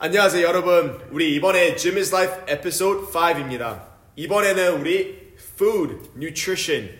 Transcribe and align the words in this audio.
안녕하세요 0.00 0.46
여러분. 0.46 1.00
우리 1.10 1.34
이번에 1.34 1.74
Gym 1.74 1.96
is 1.96 2.14
Life 2.14 2.44
에피소드 2.46 3.10
5입니다. 3.10 3.82
이번에는 4.14 4.80
우리 4.80 5.32
food, 5.56 6.10
nutrition에 6.16 6.90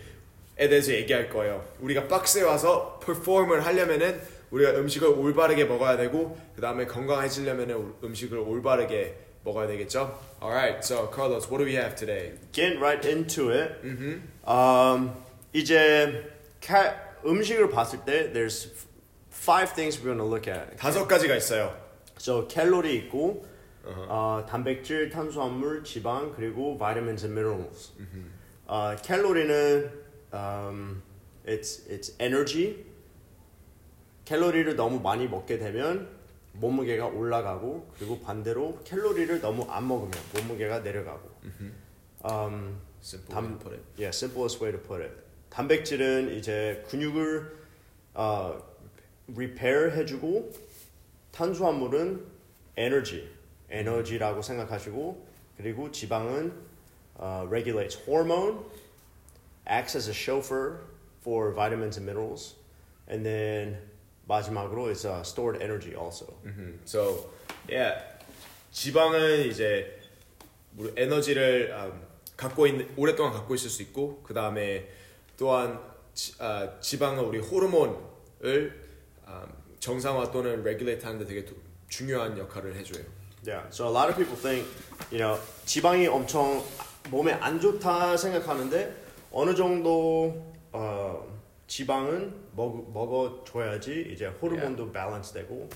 대해서 0.57 0.91
얘기할 0.91 1.29
거예요. 1.29 1.65
우리가 1.79 2.07
박스에 2.09 2.41
와서 2.43 2.99
perform을 3.05 3.65
하려면은 3.65 4.19
우리가 4.51 4.71
음식을 4.71 5.07
올바르게 5.07 5.63
먹어야 5.65 5.95
되고 5.95 6.37
그 6.55 6.61
다음에 6.61 6.85
건강해지려면은 6.87 7.93
음식을 8.03 8.37
올바르게 8.37 9.15
먹어야 9.45 9.67
되겠죠? 9.67 10.19
Alright, 10.41 10.79
so 10.83 11.09
Carlos, 11.13 11.47
what 11.47 11.59
do 11.59 11.65
we 11.65 11.75
have 11.77 11.95
today? 11.95 12.33
Get 12.51 12.77
right 12.79 13.07
into 13.07 13.49
it. 13.51 13.75
Um, 14.45 15.11
이제 15.53 16.25
ca- 16.61 16.95
음식을 17.25 17.69
봤을 17.69 17.99
때 18.03 18.33
there's 18.33 18.67
five 19.31 19.73
things 19.73 19.97
we're 20.01 20.11
gonna 20.13 20.25
look 20.27 20.51
at. 20.51 20.75
다섯 20.75 21.07
가지가 21.07 21.35
있어요. 21.37 21.73
So 22.19 22.47
칼로리 22.47 22.95
있고 22.97 23.45
어, 23.85 24.45
단백질, 24.47 25.09
탄수화물, 25.09 25.83
지방 25.83 26.33
그리고 26.35 26.77
vitamins 26.77 27.25
and 27.25 27.39
minerals. 27.39 27.93
어, 28.67 28.95
칼로리는 29.03 29.91
um, 30.33 31.01
it's 31.47 31.87
it's 31.89 32.13
energy. 32.21 32.85
칼로리를 34.27 34.75
너무 34.75 34.99
많이 34.99 35.27
먹게 35.27 35.57
되면 35.57 36.07
몸무게가 36.53 37.07
올라가고 37.07 37.89
그리고 37.97 38.19
반대로 38.19 38.77
칼로리를 38.87 39.39
너무 39.41 39.63
안 39.69 39.87
먹으면 39.87 40.11
몸무게가 40.35 40.79
내려가고. 40.79 41.29
Um, 42.23 42.77
Simple 43.01 43.33
담- 43.33 43.45
way 43.45 43.53
to 43.57 43.63
put 43.63 43.73
it. 43.75 43.83
Yeah, 43.97 44.09
simplest 44.15 44.61
way 44.61 44.71
to 44.77 44.81
put 44.85 45.01
it. 45.01 45.15
단백질은 45.49 46.35
이제 46.37 46.83
근육을 46.89 47.57
어, 48.13 48.61
repair 49.33 49.91
해주고 49.95 50.51
탄수화물은 51.31 52.25
energy, 52.77 53.27
에너지라고 53.69 54.41
생각하시고 54.41 55.27
그리고 55.57 55.91
지방은 55.91 56.53
어, 57.15 57.45
regulates 57.49 57.97
hormone, 58.07 58.59
acts 59.67 59.95
as 59.97 60.09
a 60.09 60.13
chauffeur 60.13 60.79
for 61.21 61.53
vitamins 61.53 61.97
and 61.97 62.05
minerals, 62.05 62.55
and 63.09 63.25
then 63.25 63.77
마지막으로 64.27 64.89
is 64.89 65.05
uh, 65.05 65.21
stored 65.21 65.61
energy 65.61 65.95
also. 65.95 66.33
Mhm. 66.45 66.79
So, 66.85 67.29
yeah. 67.67 68.01
지방은 68.71 69.47
이제 69.47 69.99
에너지를 70.95 71.73
음, 71.73 72.01
갖고 72.37 72.67
있는 72.67 72.87
오랫동안 72.95 73.33
갖고 73.33 73.55
있을 73.55 73.69
수 73.69 73.81
있고 73.81 74.21
그 74.23 74.33
다음에 74.33 74.87
또한 75.35 75.79
지, 76.13 76.33
아, 76.39 76.79
지방은 76.79 77.23
우리 77.25 77.39
호르몬을 77.39 77.95
음, 78.43 79.53
정상화 79.79 80.31
또는 80.31 80.63
regulate 80.63 81.05
하는데 81.05 81.25
되게 81.25 81.45
도- 81.45 81.55
중요한 81.87 82.37
역할을 82.37 82.75
해줘요. 82.75 83.03
Yeah. 83.45 83.67
So 83.71 83.87
a 83.87 83.91
lot 83.91 84.09
of 84.09 84.17
people 84.17 84.35
think, 84.35 84.67
you 85.11 85.17
know, 85.19 85.39
지방이 85.65 86.07
엄청 86.07 86.61
몸에 87.09 87.33
안 87.33 87.59
좋다 87.59 88.17
생각하는데 88.17 88.93
어느 89.31 89.55
정도 89.55 90.53
어, 90.71 91.25
지방은 91.67 92.33
먹 92.55 92.91
먹어줘야지 92.93 94.09
이제 94.13 94.27
호르몬도 94.27 94.91
밸런스 94.91 95.33
되고 95.33 95.69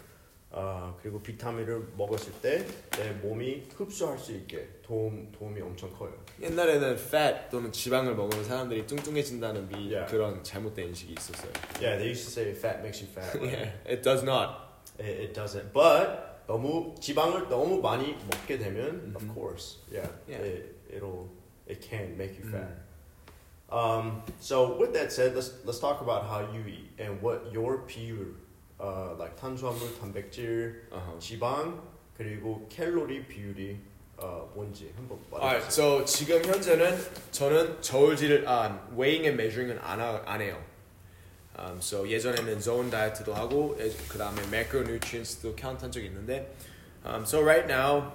어, 0.55 0.95
그리고 1.01 1.19
비타민을 1.19 1.93
먹었을 1.97 2.31
때 2.41 2.63
내 2.91 3.09
몸이 3.23 3.63
흡수할 3.75 4.17
수 4.19 4.31
있게 4.33 4.67
도움 4.83 5.31
도움이 5.31 5.59
엄청 5.61 5.91
커요. 5.91 6.13
옛날에는 6.39 6.93
fat 6.93 7.49
또는 7.49 7.71
지방을 7.71 8.15
먹으면 8.15 8.43
사람들이 8.45 8.85
뚱뚱해진다는 8.85 9.67
미 9.67 9.89
Yeah. 9.91 10.05
그런 10.11 10.43
잘못된 10.43 10.89
인식이 10.89 11.13
있었어요. 11.17 11.51
Yeah, 11.81 11.97
they 11.97 12.09
used 12.09 12.25
to 12.25 12.31
say 12.31 12.51
fat 12.53 12.79
makes 12.81 13.01
you 13.01 13.09
fat. 13.11 13.33
right? 13.35 13.51
Yeah, 13.51 13.91
it 13.91 14.03
does 14.03 14.23
not. 14.23 14.77
It, 14.99 15.29
it 15.29 15.33
doesn't. 15.33 15.73
But 15.73 16.45
너무 16.47 16.93
지방을 16.99 17.49
너무 17.49 17.81
많이 17.81 18.15
먹게 18.29 18.59
되면, 18.59 19.15
of 19.15 19.25
course, 19.33 19.79
yeah, 19.91 20.07
Yeah. 20.27 20.43
It, 20.45 20.75
it'll 20.93 21.29
it 21.67 21.81
can 21.81 22.15
make 22.15 22.37
you 22.37 22.45
fat. 22.45 22.69
Um, 23.71 24.21
so 24.39 24.77
with 24.77 24.93
that 24.93 25.11
said, 25.11 25.33
let's 25.33 25.53
let's 25.65 25.79
talk 25.79 26.01
about 26.01 26.27
how 26.29 26.41
you 26.53 26.61
eat 26.67 26.91
and 26.99 27.19
what 27.23 27.51
your 27.51 27.87
비 27.87 28.13
율, 28.79 28.85
uh, 28.85 29.15
like 29.17 29.35
탄수화물, 29.35 29.97
단백질, 29.99 30.83
Uh-huh. 30.91 31.19
지방 31.19 31.81
그리고 32.17 32.67
칼로리 32.73 33.25
비율이 33.27 33.77
어, 34.17 34.49
뭔지 34.55 34.91
한번 34.95 35.17
Alright, 35.33 35.65
말해주세요. 35.65 35.67
so 35.69 36.05
지금 36.05 36.43
현재는 36.45 36.97
저는 37.31 37.81
저울질을 37.81 38.47
아, 38.47 38.79
weighing 38.95 39.25
and 39.25 39.35
measuring은 39.41 39.79
안, 39.79 39.99
하, 39.99 40.21
안 40.25 40.41
해요. 40.41 40.61
Um, 41.57 41.77
so 41.77 42.07
예전에는 42.07 42.59
zone 42.61 42.89
diet도 42.89 43.33
하고 43.33 43.75
그 44.09 44.17
다음에 44.17 44.41
macronutrients도 44.49 45.55
카운트 45.55 45.83
한 45.83 45.91
적이 45.91 46.07
있는데 46.07 46.51
um, 47.05 47.23
so 47.23 47.41
right 47.41 47.67
now 47.67 48.11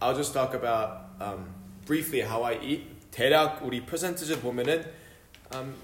I'll 0.00 0.14
just 0.14 0.32
talk 0.34 0.54
about 0.54 1.08
um, 1.20 1.48
briefly 1.86 2.20
how 2.22 2.44
I 2.44 2.58
eat. 2.62 2.84
대략 3.10 3.62
우리 3.64 3.84
퍼센트를 3.84 4.40
보면은 4.40 4.84
um, 5.54 5.74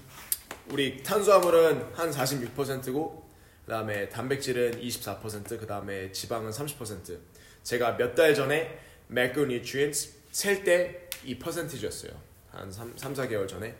우리 0.69 1.01
탄수화물은 1.03 1.93
한 1.95 2.11
46%고 2.11 3.24
그 3.65 3.71
다음에 3.71 4.07
단백질은 4.09 4.79
24%, 4.81 5.59
그 5.59 5.65
다음에 5.67 6.11
지방은 6.11 6.51
30%. 6.51 7.17
제가 7.63 7.97
몇 7.97 8.13
달 8.15 8.35
전에 8.35 8.79
macronutrients 9.09 10.13
셀 10.31 10.63
때 10.63 11.05
이 11.25 11.39
퍼센티지였어요. 11.39 12.11
한 12.51 12.71
3, 12.71 12.95
3, 12.95 13.13
4개월 13.13 13.47
전에. 13.47 13.75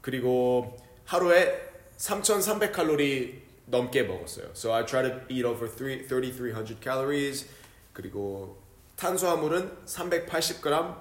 그리고 0.00 0.76
하루에 1.04 1.70
3,300 1.96 2.72
칼로리 2.72 3.42
넘게 3.66 4.02
먹었어요. 4.02 4.50
So 4.50 4.74
I 4.74 4.84
try 4.84 5.08
to 5.08 5.20
eat 5.28 5.44
over 5.46 5.68
3, 5.68 6.08
3,300 6.08 6.82
calories. 6.82 7.46
그리고 7.92 8.60
탄수화물은 8.96 9.84
380g, 9.86 11.00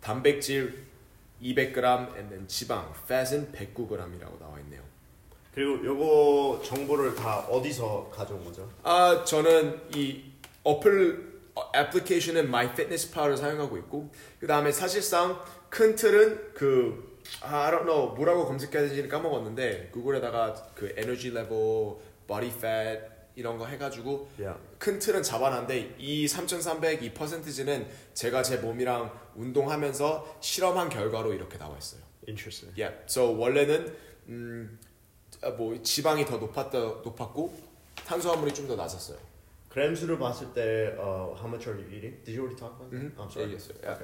단백질 0.00 0.86
200g, 1.42 2.14
and 2.16 2.30
then 2.30 2.48
지방, 2.48 2.92
fat은 3.04 3.52
109g이라고 3.52 4.38
나와 4.38 4.58
있네요. 4.60 4.82
그리고 5.54 5.84
요거 5.84 6.62
정보를 6.64 7.14
다 7.14 7.38
어디서 7.48 8.10
가져온 8.12 8.44
거죠? 8.44 8.68
아 8.82 9.24
저는 9.24 9.80
이 9.94 10.24
어플 10.64 11.34
어, 11.54 11.70
애플리케이션은 11.76 12.46
MyFitnessPal을 12.46 13.36
사용하고 13.36 13.76
있고 13.78 14.10
그 14.40 14.46
다음에 14.46 14.72
사실상 14.72 15.40
큰 15.70 15.94
틀은 15.94 16.54
그 16.54 17.20
아, 17.40 17.66
I 17.66 17.70
don't 17.70 17.84
know 17.84 18.14
뭐라고 18.14 18.46
검색해야 18.46 18.88
되는지 18.88 19.08
까먹었는데 19.08 19.90
구글에다가 19.92 20.54
그 20.74 20.92
에너지 20.96 21.30
레벨, 21.30 21.48
body 22.26 22.48
fat 22.50 23.14
이런 23.36 23.58
거 23.58 23.66
해가지고 23.66 24.28
Yeah. 24.38 24.60
큰 24.78 24.98
틀은 24.98 25.22
잡아놨는데 25.22 25.96
이 25.98 26.28
3,300 26.28 27.02
이 27.02 27.12
퍼센티지는 27.14 27.86
제가 28.14 28.42
제 28.42 28.58
몸이랑 28.58 29.10
운동하면서 29.34 30.38
실험한 30.40 30.88
결과로 30.88 31.32
이렇게 31.32 31.58
나와 31.58 31.76
있어요. 31.76 32.00
Interesting. 32.28 32.80
Yeah. 32.80 33.04
So 33.08 33.36
원래는 33.36 33.96
음, 34.28 34.78
아, 34.82 34.83
뭐 35.50 35.80
지방이 35.82 36.24
더 36.24 36.36
높았다 36.38 36.78
높았고 36.78 37.52
탄수화물이 38.06 38.52
좀 38.54 38.66
더 38.68 38.76
낮았어요. 38.76 39.18
그램 39.68 39.94
수를 39.94 40.18
봤을 40.18 40.52
때 40.54 40.94
uh, 40.96 41.34
how 41.34 41.46
much 41.48 41.68
are 41.68 41.76
you 41.80 41.86
eating? 41.90 42.14
Did 42.24 42.36
you 42.38 42.42
already 42.46 42.56
talk 42.56 42.74
about 42.76 42.90
that? 42.90 43.02
음, 43.02 43.14
I'm 43.18 43.28
sorry. 43.30 43.50
얘기했어요. 43.52 43.76
야. 43.84 43.98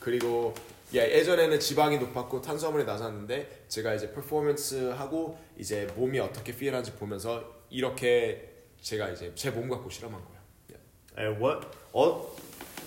그리고 0.00 0.54
예, 0.94 1.00
예전에는 1.18 1.58
지방이 1.60 1.98
높았고 1.98 2.40
탄수화물이 2.40 2.84
낮았는데 2.84 3.64
제가 3.68 3.94
이제 3.94 4.12
퍼포먼스 4.12 4.90
하고 4.90 5.38
이제 5.58 5.86
몸이 5.96 6.18
어떻게 6.20 6.54
필하는지 6.54 6.92
보면서 6.92 7.44
이렇게 7.68 8.48
제가 8.80 9.08
이제 9.10 9.34
제 9.34 9.50
몸 9.50 9.68
갖고 9.68 9.90
실험한 9.90 10.20
거예요. 10.24 10.40
예. 10.72 11.22
And 11.24 11.44
what? 11.44 11.66
어, 11.92 12.32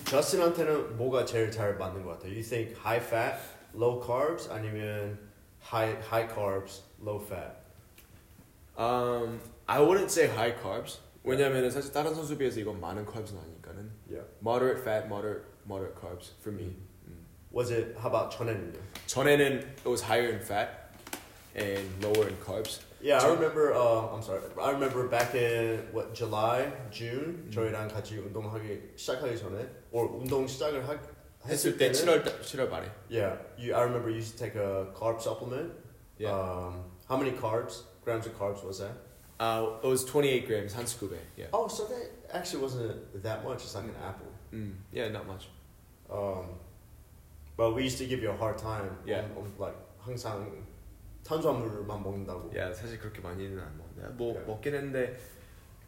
저스틴한테는 0.06 0.96
뭐가 0.96 1.24
제일 1.24 1.50
잘 1.50 1.76
맞는 1.76 2.02
것 2.02 2.12
같아요? 2.12 2.32
You 2.32 2.42
think 2.42 2.74
high 2.82 3.04
fat, 3.04 3.38
low 3.74 4.00
carbs 4.04 4.50
아니면 4.50 5.18
high 5.62 5.96
high 6.02 6.26
carbs, 6.32 6.82
low 7.00 7.22
fat? 7.24 7.61
Um, 8.77 9.39
I 9.67 9.79
wouldn't 9.81 10.11
say 10.11 10.27
high 10.27 10.53
carbs. 10.61 10.99
왜냐면은 11.23 11.69
사실 11.71 11.91
다른 11.91 12.13
선수 12.15 12.37
비해서 12.37 12.59
이건 12.59 12.79
많은 12.79 13.05
carbs는 13.05 13.41
아니니까는 13.41 13.91
Yeah. 14.09 14.25
moderate 14.41 14.81
fat, 14.81 15.07
moderate 15.07 15.43
moderate 15.65 15.99
carbs 15.99 16.31
for 16.39 16.55
me. 16.55 16.75
음. 17.07 17.25
Was 17.51 17.71
it 17.71 17.95
how 17.99 18.07
about 18.07 18.31
전에는요? 18.31 18.79
전에는 19.07 19.59
it 19.83 19.89
was 19.89 20.01
higher 20.03 20.29
in 20.31 20.39
fat 20.39 20.87
and 21.55 21.83
lower 22.05 22.27
in 22.29 22.37
carbs. 22.39 22.79
Yeah, 23.01 23.17
I 23.17 23.27
저- 23.27 23.33
remember. 23.33 23.73
Uh, 23.73 24.13
I'm 24.15 24.21
sorry. 24.23 24.41
I 24.57 24.71
remember 24.71 25.07
back 25.09 25.35
in 25.35 25.89
what 25.93 26.13
July, 26.13 26.71
June 26.91 27.49
저희랑 27.51 27.89
같이 27.89 28.17
운동하기 28.17 28.93
시작하기 28.95 29.37
전에, 29.37 29.67
or 29.91 30.07
운동 30.07 30.47
시작을 30.47 30.87
하, 30.87 30.97
했을 31.45 31.77
때 31.77 31.91
7월 31.91 32.23
7월 32.41 32.69
말에. 32.69 32.89
Yeah, 33.09 33.37
you. 33.57 33.75
I 33.75 33.83
remember 33.83 34.09
you 34.09 34.17
used 34.17 34.37
to 34.37 34.39
take 34.39 34.55
a 34.55 34.87
carb 34.95 35.19
supplement. 35.21 35.73
Yeah. 36.17 36.31
Um, 36.33 36.85
how 37.09 37.17
many 37.17 37.35
carbs? 37.37 37.83
Grams 38.04 38.26
of 38.26 38.38
carbs 38.38 38.64
was 38.64 38.78
that? 38.80 38.92
Uh, 39.38 39.78
it 39.82 39.86
was 39.86 40.04
28 40.04 40.46
grams 40.46 40.74
한 40.74 40.84
스쿱에. 40.84 41.18
Yeah. 41.36 41.46
Oh, 41.52 41.66
so 41.68 41.84
that 41.86 42.10
actually 42.32 42.62
wasn't 42.62 43.22
that 43.22 43.42
much. 43.44 43.62
It's 43.64 43.74
like 43.74 43.84
an 43.84 43.94
apple. 44.04 44.26
Mm, 44.52 44.74
yeah, 44.92 45.08
not 45.08 45.26
much. 45.26 45.48
Um, 46.10 46.46
but 47.56 47.74
we 47.74 47.82
used 47.84 47.98
to 47.98 48.06
give 48.06 48.22
you 48.22 48.30
a 48.30 48.36
hard 48.36 48.58
time. 48.58 48.90
Yeah. 49.06 49.22
On, 49.36 49.44
on 49.44 49.52
like 49.58 49.74
항상 50.04 50.50
탄수화물만 51.24 52.02
먹는다고. 52.02 52.54
야 52.56 52.72
사실 52.72 52.98
그렇게 52.98 53.20
많이는 53.20 53.58
안 53.58 53.78
먹는데 53.78 54.14
뭐 54.16 54.32
Yeah. 54.34 54.46
먹긴 54.46 54.74
했는데 54.74 55.16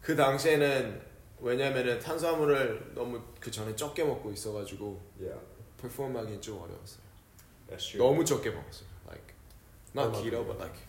그 0.01 0.15
당시에는 0.15 1.01
왜냐면은 1.41 1.99
탄수화물을 1.99 2.93
너무 2.95 3.21
그 3.39 3.51
전에 3.51 3.75
적게 3.75 4.03
먹고 4.03 4.31
있어가지고 4.31 5.01
Yeah, 5.19 5.39
퍼폼하기 5.77 6.39
좀 6.41 6.59
어려웠어요. 6.61 7.03
that's 7.69 7.87
true. 7.91 7.99
너무 7.99 8.23
적게 8.25 8.49
먹었어요. 8.51 8.87
Like 9.07 9.33
not 9.93 10.11
얼마큼? 10.11 10.23
keto, 10.23 10.43
but 10.47 10.57
like 10.59 10.79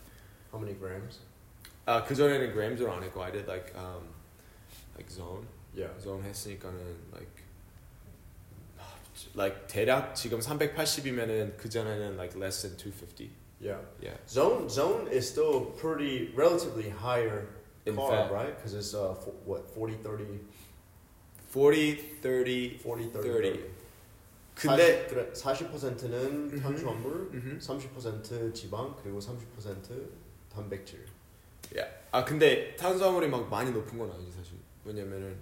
How 0.52 0.58
many 0.62 0.78
grams? 0.78 1.20
아그 1.86 2.14
전에는 2.14 2.52
grams로 2.52 2.92
안 2.92 3.02
했고 3.02 3.22
I 3.22 3.32
did 3.32 3.48
like 3.50 3.72
um 3.76 4.08
like 4.96 5.10
zone 5.10 5.46
Yeah. 5.74 5.92
zone 6.00 6.22
했으니까는 6.22 6.78
like 7.12 7.42
like 9.34 9.66
대략 9.66 10.14
지금 10.14 10.40
380이면은 10.40 11.56
그 11.56 11.68
전에는 11.68 12.16
like 12.16 12.36
less 12.38 12.62
than 12.62 12.76
250. 12.76 13.30
Yeah. 13.60 13.80
Yeah. 14.00 14.18
Zone 14.28 14.68
zone 14.68 15.08
is 15.10 15.28
still 15.28 15.72
pretty 15.80 16.32
relatively 16.36 16.90
higher 16.90 17.46
In 17.86 17.96
carb, 17.96 18.28
fat. 18.28 18.32
right? 18.32 18.54
Because 18.56 18.74
it's 18.74 18.94
uh 18.94 19.14
for, 19.14 19.32
what 19.46 19.70
40 19.74 20.02
30 20.02 20.40
40, 21.48 22.20
30. 22.22 22.78
40 22.82 23.10
30. 23.12 23.12
30. 23.12 23.60
근데 24.54 25.08
40, 25.08 25.08
그래 25.08 25.32
40%는 25.32 26.50
음흠. 26.52 26.60
탄수화물, 26.62 27.30
음흠. 27.32 27.58
30% 27.58 28.54
지방 28.54 28.94
그리고 29.02 29.18
30% 29.18 29.40
단백질. 30.57 31.05
Yeah. 31.73 31.93
아 32.11 32.23
근데 32.25 32.75
탄수화물이 32.75 33.27
막 33.29 33.49
많이 33.49 33.71
높은 33.71 33.97
건 33.97 34.11
아니지 34.11 34.31
사실. 34.31 34.57
왜냐면은 34.83 35.37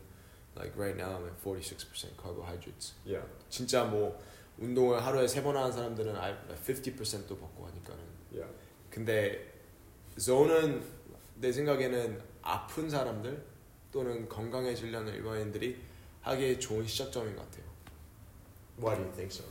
like 0.55 0.73
right 0.77 0.97
now 0.99 1.17
I'm 1.17 1.25
at 1.27 1.37
46% 1.43 2.15
carbohydrates. 2.21 2.93
Yeah. 3.05 3.25
진짜 3.49 3.83
뭐 3.83 4.19
운동을 4.57 5.03
하루에 5.03 5.27
세 5.27 5.41
번 5.43 5.55
하는 5.57 5.71
사람들은 5.71 6.13
50%도 6.15 7.37
받고 7.37 7.67
하니까는. 7.67 8.03
Yeah. 8.33 8.53
근데 8.89 9.53
zone은 10.19 10.83
내 11.35 11.51
생각에는 11.51 12.21
아픈 12.41 12.89
사람들 12.89 13.43
또는 13.91 14.27
건강해지려는 14.29 15.13
일반인들이 15.13 15.77
하기에 16.21 16.59
좋은 16.59 16.85
시작점인 16.87 17.35
것 17.35 17.43
같아요. 17.43 17.65
Why 18.79 18.95
do 18.95 19.03
you 19.03 19.13
think 19.13 19.31
so? 19.33 19.45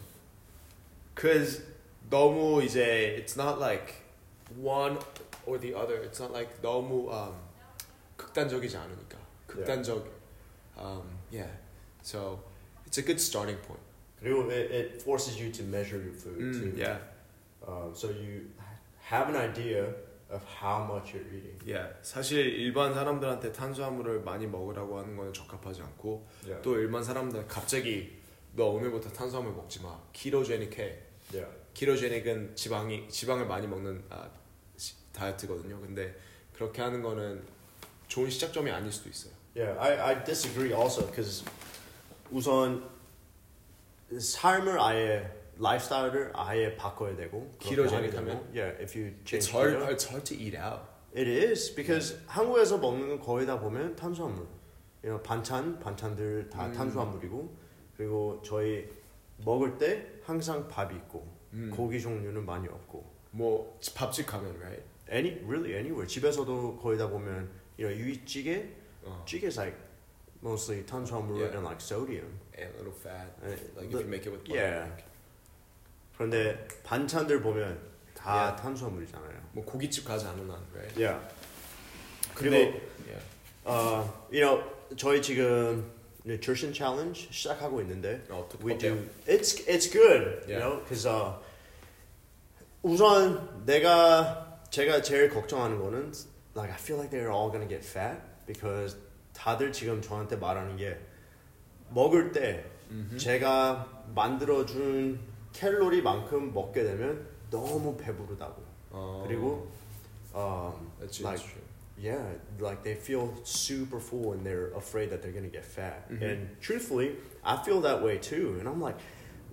Cause 1.16 1.62
너무 2.10 2.62
이제 2.62 3.16
it's 3.18 3.36
not 3.40 3.58
like 3.60 3.94
one 4.60 4.98
or 5.46 5.58
the 5.58 5.74
other. 5.74 6.02
It's 6.02 6.20
not 6.20 6.32
like 6.32 6.60
너무 6.62 7.10
um, 7.12 7.34
극단적이지 8.16 8.76
않으니까. 8.76 9.18
극단적. 9.46 10.04
Um, 10.78 11.02
yeah. 11.30 11.50
So 12.02 12.40
it's 12.86 12.98
a 12.98 13.02
good 13.02 13.20
starting 13.20 13.58
point. 13.62 13.80
그리고 14.20 14.50
it, 14.50 14.70
it 14.72 15.02
forces 15.02 15.38
you 15.40 15.50
to 15.52 15.62
measure 15.64 15.98
your 16.00 16.14
food 16.14 16.38
음, 16.38 16.52
too. 16.52 16.72
yeah. 16.80 16.98
Um, 17.66 17.94
so 17.94 18.08
you 18.10 18.48
have 19.10 19.28
an 19.28 19.36
idea 19.36 19.86
of 20.30 20.42
how 20.44 20.84
much 20.84 21.12
you're 21.14 21.26
eating. 21.28 21.58
Yeah. 21.66 21.88
사실 22.02 22.46
일반 22.58 22.94
사람들한테 22.94 23.52
탄수화물을 23.52 24.22
많이 24.22 24.46
먹으라고 24.46 24.98
하는 24.98 25.16
건 25.16 25.32
적합하지 25.32 25.82
않고 25.82 26.26
Yeah. 26.46 26.62
또 26.62 26.78
일반 26.78 27.02
사람들 27.04 27.46
갑자기 27.46 28.16
너 28.56 28.66
오늘부터 28.66 29.10
탄수화물 29.10 29.52
먹지 29.52 29.82
마. 29.82 29.98
키로제닉 30.12 30.78
해. 30.78 30.98
Yeah. 31.32 31.50
키로제닉은 31.74 32.56
지방이 32.56 33.08
지방을 33.08 33.46
많이 33.46 33.66
먹는 33.66 34.04
아, 34.10 34.28
시- 34.28 34.43
다이어트거든요. 35.14 35.80
근데 35.80 36.14
그렇게 36.52 36.82
하는 36.82 37.02
거는 37.02 37.42
좋은 38.08 38.28
시작점이 38.28 38.70
아닐 38.70 38.92
수도 38.92 39.08
있어요. 39.08 39.32
Yeah, 39.56 39.78
I, 39.80 39.98
I 39.98 40.24
disagree 40.24 40.74
also 40.74 41.06
because 41.06 41.44
우선 42.30 42.90
삶을 44.18 44.80
아예 44.80 45.30
라이프스타일을 45.58 46.32
아예 46.34 46.76
바꿔야 46.76 47.14
되고 47.16 47.50
하게 47.60 48.10
되면, 48.10 48.44
yeah, 48.52 48.76
if 48.82 48.98
you 48.98 49.14
change 49.24 49.38
It's 49.38 49.48
hard. 49.48 49.78
It's 49.92 50.04
hard 50.04 50.24
to 50.26 50.36
eat 50.36 50.56
out. 50.56 50.82
it 51.16 51.28
is 51.28 51.74
because 51.74 52.18
한국에서 52.26 52.78
먹는 52.78 53.08
건 53.08 53.20
거의 53.20 53.46
다 53.46 53.58
보면 53.58 53.94
탄수화물. 53.94 54.46
You 55.04 55.12
know, 55.12 55.22
반찬 55.22 55.78
반찬들 55.78 56.50
다 56.50 56.66
음. 56.66 56.72
탄수화물이고 56.72 57.56
그리고 57.96 58.42
저희 58.44 58.88
먹을 59.44 59.78
때 59.78 60.06
항상 60.24 60.66
밥이 60.66 60.96
있고 60.96 61.26
음. 61.52 61.70
고기 61.72 62.00
종류는 62.00 62.44
많이 62.44 62.66
없고 62.66 63.04
뭐 63.30 63.78
밥집 63.94 64.26
가면 64.26 64.56
right. 64.56 64.82
Any 65.14 65.38
really 65.46 65.74
anywhere 65.74 66.06
집에서도 66.06 66.76
거의 66.82 66.98
다 66.98 67.08
보면 67.08 67.48
you 67.78 67.86
know 67.88 67.94
유이찌개 67.94 68.68
어. 69.04 69.22
찌개 69.26 69.46
is 69.46 69.58
like 69.58 69.78
mostly 70.42 70.84
탄수화물 70.84 71.36
Yeah. 71.40 71.56
and 71.56 71.64
like 71.64 71.80
sodium. 71.80 72.38
And 72.58 72.70
a 72.74 72.78
little 72.78 72.92
fat. 72.92 73.28
Uh, 73.42 73.50
Like 73.76 73.90
the- 73.90 73.98
if 73.98 74.04
you 74.04 74.08
make 74.08 74.26
it 74.26 74.30
with 74.30 74.44
butter. 74.44 74.60
yeah. 74.60 75.04
그런데 76.16 76.66
반찬들 76.84 77.40
보면 77.42 77.78
다 78.14 78.52
Yeah. 78.52 78.62
탄수화물이잖아요. 78.62 79.40
뭐 79.52 79.64
고깃집 79.64 80.04
가지 80.04 80.26
않은 80.26 80.50
한 80.50 80.60
right. 80.74 80.94
Yeah. 81.00 81.20
그리고 82.34 82.56
yeah. 83.06 83.22
uh, 83.66 84.04
you 84.30 84.40
know 84.42 84.62
저희 84.96 85.20
지금 85.22 85.90
nutrition 86.26 86.72
challenge 86.74 87.28
시작하고 87.30 87.80
있는데 87.82 88.22
어, 88.30 88.48
we 88.64 88.76
do 88.78 88.96
it's 89.26 89.64
it's 89.66 89.90
good 89.90 90.44
you 90.48 90.56
Yeah. 90.56 90.60
know 90.60 90.80
because 90.80 91.06
uh, 91.08 91.36
우선 92.82 93.64
내가 93.64 94.53
제가 94.73 95.01
제일 95.01 95.29
걱정하는 95.29 95.79
거는 95.79 96.11
like 96.55 96.71
I 96.71 96.77
feel 96.79 96.99
like 96.99 97.09
they're 97.11 97.31
all 97.31 97.51
gonna 97.51 97.67
get 97.67 97.85
fat 97.85 98.19
because 98.45 98.97
다들 99.33 99.71
지금 99.71 100.01
저한테 100.01 100.35
말하는 100.35 100.77
게 100.77 100.97
먹을 101.89 102.31
때 102.31 102.65
음흠. 102.91 103.17
제가 103.17 104.03
만들어준 104.15 105.19
캘로리만큼 105.53 106.53
먹게 106.53 106.83
되면 106.83 107.27
너무 107.49 107.95
배부르다고 107.97 108.63
어. 108.91 109.23
그리고 109.27 109.67
um, 110.35 110.91
That's, 110.99 111.21
like 111.23 111.37
that's 111.39 111.43
true. 111.43 111.61
yeah, 111.97 112.23
like 112.59 112.83
they 112.83 112.95
feel 112.95 113.33
super 113.43 113.99
full 113.99 114.33
and 114.33 114.45
they're 114.45 114.71
afraid 114.75 115.09
that 115.09 115.21
they're 115.21 115.31
gonna 115.33 115.49
get 115.51 115.65
fat. 115.65 116.07
Mhm. 116.09 116.21
And 116.21 116.61
truthfully, 116.61 117.15
I 117.43 117.57
feel 117.63 117.81
that 117.81 118.01
way 118.03 118.17
too. 118.19 118.57
And 118.59 118.67
I'm 118.67 118.79
like, 118.81 118.97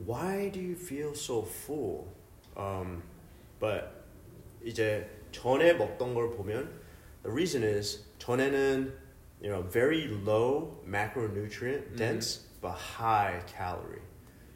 why 0.04 0.50
do 0.50 0.60
you 0.60 0.74
feel 0.76 1.14
so 1.14 1.42
full? 1.42 2.08
Um, 2.56 3.02
but 3.58 3.99
이제 4.63 5.07
전에 5.31 5.73
먹던 5.73 6.13
걸 6.13 6.31
보면 6.31 6.69
the 7.23 7.31
reason 7.31 7.63
is 7.63 8.03
전에는 8.19 8.93
you 9.41 9.49
know 9.51 9.63
very 9.69 10.05
low 10.25 10.81
macronutrient 10.85 11.87
Mhm. 11.91 11.97
dense 11.97 12.41
but 12.61 12.75
high 12.77 13.41
calorie. 13.47 14.01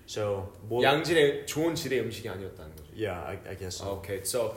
So 0.08 0.54
뭐, 0.62 0.84
양질의 0.84 1.48
좋은 1.48 1.74
질의 1.74 2.02
음식이 2.02 2.30
아니었다는 2.30 2.76
거죠. 2.76 2.92
yeah, 2.96 3.20
I, 3.26 3.38
I 3.48 3.58
guess 3.58 3.82
so. 3.82 3.98
Okay, 3.98 4.20
so 4.22 4.56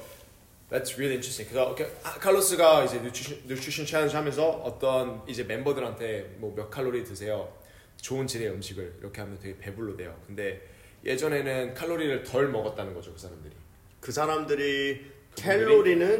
that's 0.68 0.98
really 0.98 1.14
interesting. 1.16 1.48
그래서 1.48 1.70
okay, 1.72 1.90
아, 2.04 2.18
칼로스가 2.18 2.84
이제 2.84 3.00
nutrition 3.00 3.86
challenge 3.86 4.14
하면서 4.14 4.50
어떤 4.50 5.22
이제 5.26 5.44
멤버들한테 5.44 6.36
뭐 6.38 6.54
몇 6.54 6.68
칼로리 6.68 7.02
드세요. 7.04 7.48
좋은 7.96 8.26
질의 8.26 8.50
음식을 8.50 8.96
이렇게 9.00 9.22
하면 9.22 9.38
되게 9.40 9.56
배불러대요. 9.58 10.14
근데 10.26 10.61
예전에는 11.04 11.73
칼로리를 11.75 12.23
덜 12.25 12.49
먹었다는 12.49 12.92
거죠, 12.92 13.12
그 13.14 13.18
사람들이. 13.18 13.54
그 14.00 14.12
사람들이 14.12 15.11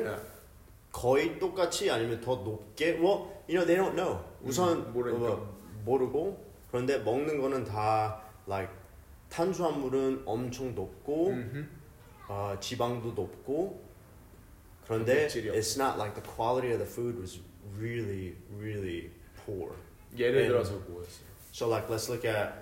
네. 0.05 0.17
거의 0.93 1.39
똑같이 1.39 1.91
아니면 1.91 2.21
더 2.21 2.37
높게 2.37 2.93
well 2.93 3.27
you 3.49 3.55
know 3.55 3.65
they 3.67 3.77
don't 3.77 3.95
know 3.95 4.25
우선 4.43 4.79
음, 4.87 4.93
모르니까. 4.93 5.33
어, 5.33 5.59
모르고 5.85 6.47
그런데 6.71 6.99
먹는 6.99 7.41
거는 7.41 7.65
다 7.65 8.23
like 8.47 8.73
탄수화물은 9.29 10.23
엄청 10.25 10.75
높고 10.75 11.29
음흠. 11.29 11.67
어, 12.29 12.57
지방도 12.61 13.13
높고 13.13 13.83
그런데 14.85 15.27
it's 15.29 15.79
not 15.79 15.99
like 15.99 16.15
the 16.15 16.23
quality 16.23 16.73
of 16.73 16.79
the 16.79 16.87
food 16.91 17.19
was 17.21 17.41
really 17.79 18.35
really 18.59 19.11
poor 19.45 19.75
예를 20.17 20.43
네. 20.43 20.49
들어서 20.49 20.73
뭐였어요? 20.89 21.29
so 21.53 21.69
like 21.69 21.89
let's 21.89 22.09
look 22.11 22.27
at 22.27 22.53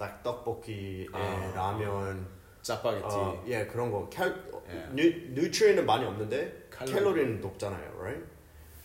like 0.00 0.22
떡볶이 0.22 1.08
아. 1.12 1.18
and 1.18 1.54
라면 1.56 2.37
짜파게티. 2.68 3.04
어, 3.06 3.44
예 3.48 3.66
그런 3.66 3.90
거 3.90 4.08
캘, 4.10 4.22
Yeah. 4.68 4.94
nu, 4.94 5.32
nutri는 5.32 5.86
많이 5.86 6.04
없는데 6.04 6.66
칼로리. 6.68 6.92
calorie는 6.94 7.40
높잖아요, 7.40 7.96
right? 7.98 8.22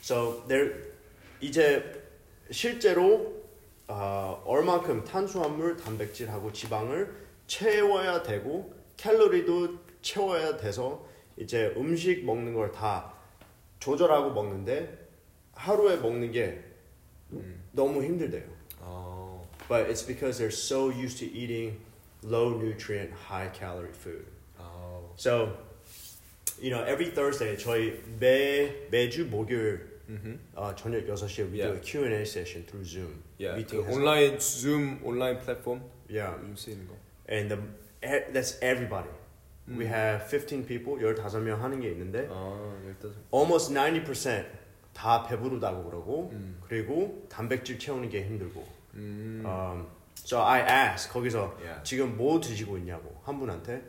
So 0.02 0.48
there 0.48 0.72
이제 1.42 1.84
실제로 2.52 3.44
어, 3.90 4.42
얼만큼 4.46 5.04
탄수화물, 5.04 5.76
단백질하고 5.76 6.54
지방을 6.54 7.14
채워야 7.48 8.24
되고 8.24 8.74
캘로리도 8.96 9.78
채워야 10.02 10.56
돼서 10.56 11.06
이제 11.36 11.74
음식 11.76 12.24
먹는 12.24 12.54
걸 12.54 12.72
다 12.72 13.12
조절하고 13.80 14.32
먹는데 14.32 15.10
하루에 15.54 15.98
먹는 15.98 16.32
게 16.32 16.64
음. 17.34 17.62
너무 17.74 18.02
힘들대요. 18.02 18.46
어. 18.80 19.46
But 19.68 19.90
it's 19.92 20.08
because 20.08 20.40
they're 20.40 20.48
so 20.48 20.90
used 20.90 21.20
to 21.20 21.26
eating 21.28 21.78
low 22.26 22.58
nutrient, 22.60 23.12
high 23.14 23.52
calorie 23.54 23.92
food. 23.94 24.26
어. 24.58 25.12
So, 25.16 25.58
you 26.62 26.70
know, 26.72 26.84
every 26.86 27.12
Thursday 27.14 27.58
저희 27.58 28.02
매 28.20 28.88
매주 28.90 29.26
목요일 29.30 29.94
음흠. 30.10 30.38
어, 30.56 30.76
저녁 30.76 31.06
6시에 31.08 31.46
we 31.52 31.58
do 31.58 31.64
Yeah. 31.64 31.78
a 31.78 31.82
Q&A 31.82 32.22
session 32.24 32.66
through 32.66 32.84
Zoom. 32.86 33.24
Yeah. 33.40 33.64
그. 33.66 33.80
온라인 33.90 34.38
줌 34.40 35.00
온라인 35.04 35.40
플랫폼 35.40 35.82
Yeah. 36.10 36.36
요즘 36.42 36.56
쓰이는 36.56 36.88
거. 36.88 36.96
And 37.30 37.50
the, 37.50 37.62
e- 38.04 38.32
that's 38.34 38.60
everybody. 38.62 39.10
We 39.66 39.86
음. 39.86 39.88
have 39.88 40.28
15 40.30 40.66
people, 40.68 41.00
15명 41.00 41.60
하는 41.60 41.80
게 41.80 41.90
있는데 41.92 42.28
아, 42.30 42.82
일단 42.86 43.14
almost 43.34 43.74
90%다 43.74 45.24
배부르다고 45.24 45.86
그러고 45.86 46.30
음. 46.34 46.58
그리고 46.62 47.26
단백질 47.30 47.80
채우는 47.80 48.10
게 48.10 48.24
힘들고. 48.26 48.68
음. 48.96 49.42
Um, 49.46 49.88
so 50.15 50.41
I 50.41 50.61
asked 50.61 51.13
거기서 51.13 51.57
Yeah. 51.61 51.83
지금 51.85 52.17
뭐 52.17 52.41
드시고 52.41 52.77
있냐고 52.79 53.21
한 53.25 53.39
분한테 53.39 53.83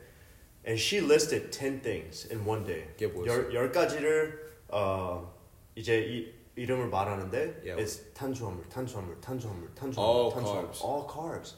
and 0.66 0.80
she 0.80 1.04
listed 1.04 1.52
10 1.52 1.82
things 1.82 2.28
in 2.32 2.46
one 2.46 2.64
day. 2.66 2.86
그게 2.98 3.08
뭐였어? 3.08 3.34
열, 3.34 3.54
열 3.54 3.72
가지를 3.72 4.50
어, 4.70 5.34
이제 5.76 6.00
이 6.00 6.34
이름을 6.56 6.90
말하는데 6.90 7.62
Yeah. 7.64 7.82
it's 7.82 8.14
탄수화물, 8.14 8.68
탄수화물, 8.70 9.20
탄수화물, 9.22 9.70
탄수화물, 9.76 9.98
All 10.00 10.32
탄수화물, 10.34 10.72
carbs. 10.72 10.84
all 10.84 11.08
carbs. 11.08 11.56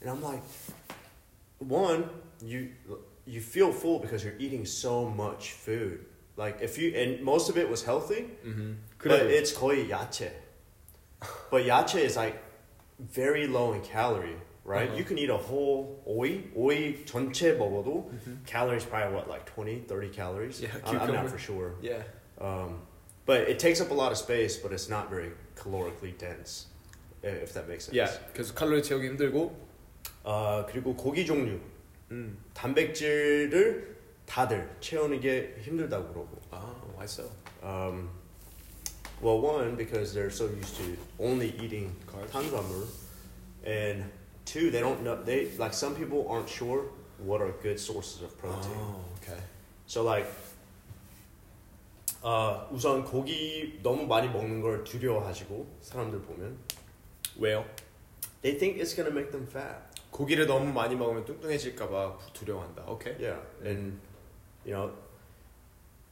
And 0.00 0.08
I'm 0.10 0.22
like 0.22 0.42
one 1.58 2.08
you 2.40 2.70
you 3.26 3.40
feel 3.40 3.72
full 3.72 3.98
because 4.00 4.24
you're 4.24 4.38
eating 4.38 4.64
so 4.64 5.04
much 5.08 5.52
food. 5.52 6.04
Like 6.36 6.62
if 6.62 6.78
you 6.78 6.94
and 6.94 7.20
most 7.22 7.50
of 7.50 7.58
it 7.58 7.68
was 7.68 7.84
healthy, 7.84 8.30
음. 8.44 8.78
but 9.02 9.20
그래. 9.26 9.30
it's 9.38 9.52
거의 9.52 9.90
야채. 9.90 10.32
But 11.50 11.64
yache 11.66 11.96
is 12.04 12.16
like 12.16 12.38
very 12.98 13.46
low 13.46 13.72
in 13.74 13.80
calorie, 13.82 14.36
right? 14.64 14.88
Uh-huh. 14.88 14.96
You 14.98 15.04
can 15.04 15.18
eat 15.18 15.30
a 15.30 15.36
whole 15.36 16.02
오이, 16.06 16.50
오이 16.56 17.04
전체 17.06 17.56
먹어도 17.56 18.10
calories 18.46 18.84
probably 18.84 19.14
what 19.14 19.28
like 19.28 19.44
20, 19.46 19.84
30 19.86 20.08
calories. 20.10 20.60
Yeah, 20.60 20.68
I'm, 20.84 20.90
I'm 20.90 20.98
not 20.98 21.06
cucumber. 21.06 21.28
for 21.30 21.38
sure. 21.38 21.74
Yeah. 21.80 22.02
Um, 22.40 22.80
but 23.26 23.42
it 23.48 23.58
takes 23.58 23.80
up 23.80 23.90
a 23.90 23.94
lot 23.94 24.10
of 24.12 24.18
space, 24.18 24.56
but 24.56 24.72
it's 24.72 24.88
not 24.88 25.10
very 25.10 25.30
calorically 25.56 26.16
dense, 26.18 26.66
i- 27.22 27.26
if 27.28 27.52
that 27.54 27.68
makes 27.68 27.84
sense. 27.86 27.94
Yeah. 27.96 28.10
그래서 28.34 28.52
칼로리 28.54 28.82
채우기 28.82 29.06
힘들고. 29.08 29.54
어, 30.24 30.66
그리고 30.68 30.94
고기 30.96 31.24
종류, 31.24 31.58
음. 32.10 32.36
단백질을 32.54 33.96
다들 34.26 34.68
채우는 34.80 35.20
게 35.20 35.54
힘들다고 35.60 36.08
그러고. 36.12 36.38
아, 36.50 36.74
why 36.96 37.04
so? 37.04 37.30
Um, 37.62 38.10
well, 39.22 39.40
one 39.40 39.74
because 39.76 40.12
they're 40.14 40.30
so 40.30 40.44
used 40.46 40.76
to 40.76 40.96
only 41.18 41.54
eating 41.60 41.94
Carbs. 42.06 42.30
tanzamur, 42.30 42.86
and 43.64 44.04
two, 44.44 44.70
they 44.70 44.80
don't 44.80 45.02
know. 45.02 45.16
They 45.22 45.50
like 45.58 45.74
some 45.74 45.94
people 45.94 46.26
aren't 46.28 46.48
sure 46.48 46.84
what 47.18 47.40
are 47.40 47.52
good 47.62 47.78
sources 47.80 48.22
of 48.22 48.36
protein. 48.38 48.70
아, 48.72 48.94
okay. 49.22 49.40
So 49.86 50.02
like, 50.04 50.26
어, 52.22 52.68
우선 52.72 53.04
고기 53.04 53.78
너무 53.82 54.06
많이 54.06 54.28
먹는 54.28 54.60
걸 54.60 54.84
두려워하시고 54.84 55.78
사람들 55.82 56.20
보면 56.22 56.56
왜요? 57.38 57.64
they 58.42 58.56
think 58.58 58.78
it's 58.80 58.94
gonna 58.94 59.10
make 59.12 59.30
them 59.30 59.46
fat. 59.48 59.82
고기를 60.10 60.46
너무 60.46 60.72
많이 60.72 60.96
먹으면 60.96 61.24
뚱뚱해질까봐 61.24 62.18
두려워한다. 62.32 62.84
오케이. 62.86 63.14
Yeah, 63.20 63.40
and 63.64 64.00
you 64.64 64.74
know, 64.74 64.92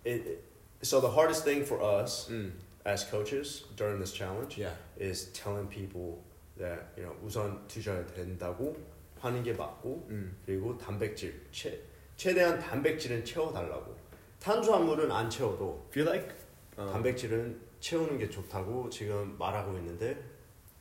it. 0.05 0.23
it- 0.27 0.43
So 0.83 1.01
the 1.01 1.09
hardest 1.11 1.45
thing 1.45 1.65
for 1.65 1.81
us 1.83 2.29
음. 2.31 2.53
As 2.86 3.06
coaches 3.10 3.66
during 3.76 4.00
this 4.00 4.14
challenge 4.14 4.58
Yeah. 4.58 4.74
is 5.00 5.32
telling 5.34 5.68
people 5.70 6.24
that 6.58 6.92
you 6.98 7.04
know 7.06 7.16
우선 7.24 7.66
드셔야 7.68 8.06
된다고 8.14 8.76
하는 9.20 9.44
게 9.44 9.54
맞고 9.54 10.08
음. 10.10 10.36
그리고 10.46 10.78
단백질 10.78 11.46
최 11.52 11.80
최대한 12.18 12.60
단백질은 12.60 13.24
채워달라고 13.26 13.96
탄수화물은 14.40 15.12
안 15.12 15.30
채워도 15.30 15.88
Feel 15.92 16.08
like 16.10 16.36
어, 16.78 16.90
단백질은 16.92 17.60
채우는 17.80 18.18
게 18.18 18.30
좋다고 18.30 18.90
지금 18.90 19.36
말하고 19.38 19.78
있는데 19.78 20.18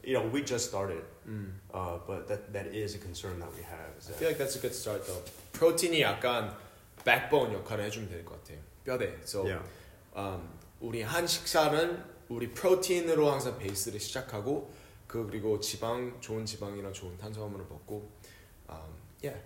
you 0.03 0.15
know 0.17 0.25
we 0.35 0.43
just 0.45 0.69
started 0.69 1.05
음. 1.27 1.61
uh, 1.75 1.99
but 2.07 2.27
that 2.27 2.51
that 2.53 2.67
is 2.75 2.95
a 2.97 2.99
concern 2.99 3.39
that 3.39 3.53
we 3.55 3.63
have 3.63 3.93
is 3.99 4.09
I 4.09 4.13
that 4.13 4.19
feel 4.19 4.29
like 4.33 4.39
that's 4.39 4.57
a 4.57 4.61
good 4.61 4.75
start 4.75 5.05
though. 5.05 5.23
프로틴이 5.53 6.01
약간 6.01 6.57
backbone 7.05 7.53
역할을 7.55 7.85
해주면 7.85 8.09
될 8.09 8.25
것 8.25 8.41
같아요. 8.43 8.59
뼈대. 8.85 9.17
So 9.25 9.45
yeah 9.45 9.61
um, 10.17 10.41
우리 10.81 11.03
한 11.03 11.27
식사는 11.27 12.03
우리 12.29 12.51
프로틴으로 12.53 13.31
항상 13.31 13.59
베이스를 13.59 14.01
시작하고 14.01 14.71
그 15.07 15.27
그리고 15.27 15.59
지방 15.61 16.21
좋은 16.21 16.47
지방이랑 16.47 16.93
좋은 16.93 17.17
탄수화물을 17.19 17.67
먹고 17.69 18.09
um, 18.71 18.79
yeah. 19.23 19.41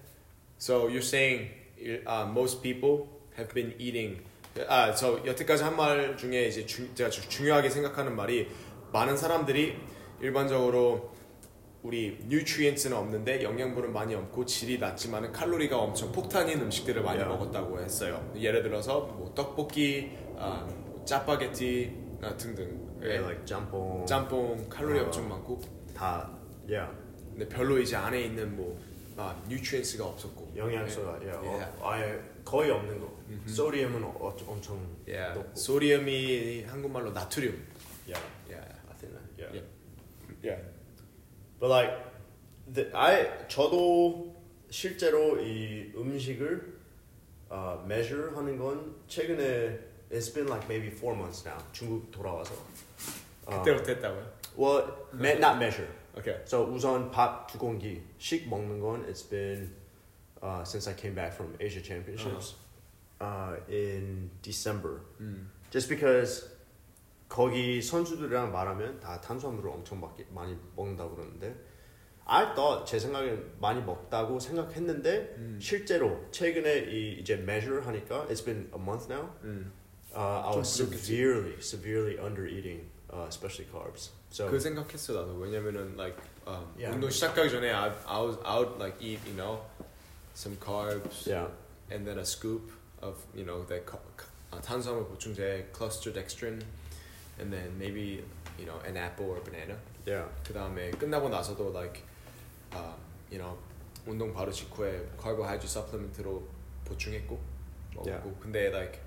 So 0.59 0.89
you're 0.89 0.99
saying 0.99 1.51
uh, 2.07 2.29
most 2.31 2.63
people 2.63 3.07
have 3.39 3.53
been 3.55 3.75
eating 3.81 4.23
아, 4.69 4.95
저 4.95 5.21
여태까지 5.25 5.65
한 5.65 5.75
말 5.77 6.17
중에 6.17 6.47
이제 6.47 6.65
주, 6.65 6.95
제가 6.95 7.11
주- 7.11 7.29
중요하게 7.29 7.71
생각하는 7.71 8.15
말이 8.15 8.49
많은 8.93 9.17
사람들이 9.17 9.75
일반적으로 10.21 11.13
우리 11.83 12.17
뉴트리엔츠는 12.29 12.97
없는데 12.97 13.43
영양분은 13.43 13.93
많이 13.93 14.15
없고 14.15 14.47
질이 14.47 14.79
낮지만 14.79 15.33
칼로리가 15.33 15.77
엄청 15.77 16.13
폭탄인 16.13 16.61
음식들을 16.61 17.03
많이 17.03 17.19
Yeah. 17.19 17.29
먹었다고 17.37 17.81
했어요. 17.81 18.31
예를 18.37 18.63
들어서 18.63 19.01
뭐 19.01 19.33
떡볶이, 19.35 20.13
아, 20.39 20.65
뭐 20.67 20.84
짜파게티 21.05 22.05
아, 22.23 22.37
등등. 22.37 22.83
yeah 23.01 23.21
like 23.23 23.45
짬뽕 23.45 24.07
짬뽕 24.07 24.67
칼로리 24.69 24.99
어. 25.01 25.05
엄청 25.05 25.29
많고 25.29 25.61
다 25.95 26.31
yeah 26.69 26.91
근데 27.33 27.49
별로 27.49 27.79
이제 27.79 27.97
안에 27.97 28.23
있는 28.23 28.57
뭐 28.57 28.79
아, 29.17 29.35
뉴트리엔스가 29.49 30.05
없었고 30.07 30.53
영양소가 30.57 31.19
yeah, 31.21 31.39
Yeah. 31.47 31.79
어, 31.81 31.91
아예 31.91 32.21
거의 32.45 32.71
없는 32.71 32.99
거 33.01 33.07
음흠. 33.29 33.49
소디움은 33.49 34.03
어, 34.03 34.37
엄청 34.47 34.79
yeah. 35.07 35.35
높고 35.39 35.55
소디움이 35.55 36.65
한국말로 36.65 37.13
나트륨. 37.13 37.55
yeah 38.09 38.21
Yeah. 38.49 38.65
I 38.91 38.95
think 38.99 39.13
that 39.15 39.25
yeah 39.39 39.53
Yeah. 39.53 39.65
Yeah. 40.43 40.61
But 41.61 41.71
like, 41.71 41.93
the, 42.73 42.91
I 42.95 43.47
저도 43.49 44.35
실제로 44.71 45.41
이 45.41 45.93
음식을 45.95 46.79
uh, 47.53 47.79
measure 47.85 48.35
하는 48.35 48.59
건 48.59 48.97
최근에 49.07 49.79
it's 50.11 50.29
been 50.33 50.49
like 50.49 50.69
maybe 50.69 50.91
four 50.91 51.15
months 51.17 51.45
now. 51.45 51.59
중국 51.73 52.11
돌아와서. 52.11 52.55
어, 53.47 53.63
그때부터 53.63 53.93
했다고요? 53.93 54.27
well, 54.57 54.85
me, 55.13 55.33
not 55.39 55.57
measure. 55.59 55.89
오케이. 56.17 56.35
So 56.47 56.65
우선 56.65 57.11
밥 57.11 57.47
두 57.49 57.59
공기씩 57.59 58.49
먹는 58.49 58.81
건 58.81 59.05
it's 59.09 59.29
been 59.29 59.75
uh, 60.43 60.63
since 60.63 60.89
I 60.89 60.95
came 60.95 61.15
back 61.15 61.35
from 61.35 61.55
Asia 61.61 61.83
Championships 61.83 62.55
uh, 63.21 63.57
in 63.69 64.31
December. 64.43 65.01
음. 65.21 65.51
Just 65.71 65.89
because 65.89 66.51
거기 67.29 67.83
선수들이랑 67.83 68.53
말하면 68.53 69.01
다 69.01 69.21
탄수화물을 69.21 69.69
엄청 69.71 70.01
많이, 70.01 70.25
많이 70.33 70.57
먹는다고 70.77 71.17
그러는데 71.17 71.57
I 72.27 72.55
thought 72.55 72.87
제 72.87 72.99
생각엔 72.99 73.57
많이 73.61 73.83
먹다고 73.83 74.39
생각했는데 74.39 75.35
음. 75.37 75.59
실제로 75.61 76.25
최근에 76.31 76.91
이 76.91 77.19
이제 77.21 77.35
measure 77.35 77.83
하니까 77.85 78.27
it's 78.29 78.45
been 78.45 78.71
a 78.73 78.81
month 78.81 79.11
now. 79.13 79.31
음. 79.43 79.73
Uh, 80.16 80.42
I 80.42 80.56
was 80.58 80.76
좀 80.78 80.90
부족했지. 80.90 81.06
severely, 81.06 81.56
severely 81.62 82.18
under 82.20 82.48
eating, 82.48 82.90
uh, 83.14 83.26
especially 83.30 83.66
carbs. 83.72 84.10
So 84.32 84.50
그 84.50 84.60
생각했어 84.60 85.14
나도 85.14 85.38
왜냐면은 85.40 85.96
like 85.98 86.18
um, 86.48 86.66
Yeah. 86.78 86.94
운동 86.94 87.10
시작하기 87.10 87.50
전에 87.50 87.72
I, 87.72 87.92
I 88.08 88.20
was 88.22 88.38
I 88.44 88.58
would 88.60 88.78
like 88.80 88.98
eat 89.02 89.20
you 89.28 89.36
know 89.38 89.62
some 90.34 90.58
carbs 90.58 91.26
yeah, 91.28 91.48
and 91.92 92.06
then 92.06 92.18
a 92.20 92.26
scoop 92.26 92.72
of 93.02 93.18
you 93.36 93.46
know 93.46 93.64
the 93.66 93.82
ca- 93.86 94.00
아, 94.52 94.60
탄수화물 94.62 95.06
보충제 95.08 95.70
cluster 95.74 96.12
dextrin 96.12 96.62
and 97.40 97.54
then 97.54 97.70
maybe 97.78 98.24
you 98.58 98.66
know 98.66 98.78
an 98.86 98.98
apple 98.98 99.30
or 99.30 99.40
banana 99.46 99.78
yeah, 100.06 100.26
그 100.44 100.54
다음에 100.54 100.90
끝나고 100.98 101.30
나서도 101.30 101.72
like 101.74 102.02
um, 102.74 102.98
you 103.32 103.38
know 103.38 103.58
운동 104.08 104.34
바로 104.34 104.52
직후에 104.52 105.06
carbohydrate 105.22 105.70
supplement로 105.70 106.42
보충했고 106.86 107.40
먹고 107.96 108.10
Yeah. 108.10 108.22
근데 108.42 108.70
like 108.74 109.00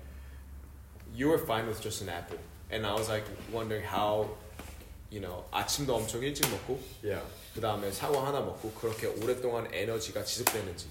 you 1.15 1.29
were 1.29 1.37
fine 1.45 1.67
with 1.67 1.81
just 1.81 2.01
an 2.01 2.09
apple 2.09 2.37
and 2.71 2.85
I 2.85 2.93
was 2.93 3.09
like 3.09 3.25
wondering 3.51 3.83
how 3.85 4.29
you 5.11 5.21
know 5.21 5.45
아침도 5.51 5.93
엄청 5.95 6.21
일찍 6.23 6.49
먹고 6.49 6.79
yeah. 7.03 7.21
그 7.53 7.61
다음에 7.61 7.91
사과 7.91 8.25
하나 8.25 8.39
먹고 8.41 8.71
그렇게 8.71 9.07
오랫동안 9.07 9.67
에너지가 9.71 10.23
지속되는지 10.23 10.87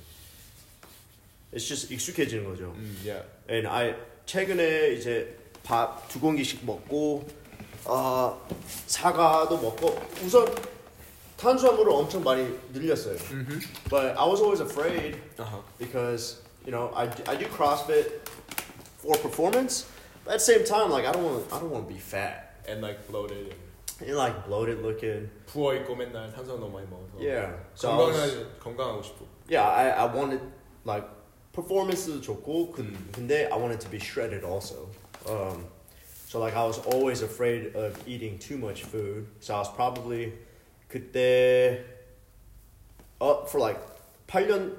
It's 1.54 1.66
just 1.68 1.92
익숙해지는 1.92 2.44
거죠. 2.44 2.72
음, 2.76 2.96
yeah. 3.04 3.22
And 3.50 3.68
I 3.68 3.94
최근에 4.24 4.92
이제 4.94 5.36
밥 5.64 6.08
두 6.08 6.18
공기씩 6.20 6.64
먹고 6.64 7.26
아 7.84 8.38
사과도 8.86 9.58
먹고 9.58 10.00
우선 10.24 10.46
탄수화물을 11.36 11.92
엄청 11.92 12.22
많이 12.24 12.46
늘렸어요. 12.72 13.16
Mm-hmm. 13.16 13.60
But 13.90 14.16
I 14.16 14.24
was 14.24 14.40
always 14.40 14.60
afraid 14.60 15.18
Uh-huh. 15.38 15.60
because 15.78 16.40
you 16.64 16.70
know 16.72 16.90
I, 16.94 17.04
I 17.28 17.36
do 17.36 17.44
CrossFit 17.46 18.22
for 19.02 19.18
performance, 19.18 19.84
but 20.26 20.34
at 20.34 20.38
the 20.38 20.44
same 20.44 20.64
time 20.64 20.90
like 20.90 21.04
I 21.06 21.12
don't 21.12 21.24
want 21.24 21.52
I 21.52 21.58
don't 21.58 21.70
want 21.70 21.88
to 21.88 21.94
be 21.94 22.00
fat 22.00 22.48
And 22.68 22.80
like 22.80 23.06
bloated 23.08 23.54
and 24.00 24.08
and 24.08 24.16
like 24.16 24.46
bloated 24.46 24.82
looking. 24.82 25.28
부어 25.46 25.74
있고 25.76 25.94
맨날 25.96 26.32
탄수화물 26.32 26.60
너무 26.60 26.72
많이 26.72 26.86
먹어서 26.86 27.18
Yeah. 27.20 27.52
So 27.74 27.90
I 27.90 27.96
was, 27.96 28.16
건강하 28.16 28.58
건강하고 28.60 29.02
싶어. 29.02 29.26
yeah, 29.48 29.66
I, 29.68 29.90
I 29.90 30.04
wanted 30.06 30.40
like 30.84 31.04
performance도 31.52 32.20
좋고 32.20 32.72
그, 32.72 32.82
음. 32.82 33.08
근데 33.12 33.48
I 33.50 33.56
wanted 33.56 33.80
to 33.80 33.88
be 33.90 33.98
shredded 33.98 34.44
also. 34.44 34.88
Um, 35.28 35.66
so 36.28 36.38
like 36.40 36.56
I 36.56 36.64
was 36.64 36.78
always 36.86 37.22
afraid 37.22 37.74
of 37.76 37.96
eating 38.08 38.38
too 38.38 38.56
much 38.56 38.84
food. 38.84 39.26
So 39.40 39.54
I 39.54 39.58
was 39.58 39.68
probably 39.74 40.32
그때 40.88 41.82
up 43.20 43.48
for 43.50 43.60
like 43.60 43.78
8년 44.28 44.72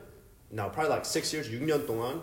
no 0.52 0.70
probably 0.70 0.90
like 0.90 1.06
6 1.06 1.34
years 1.34 1.50
6년 1.50 1.86
동안 1.88 2.22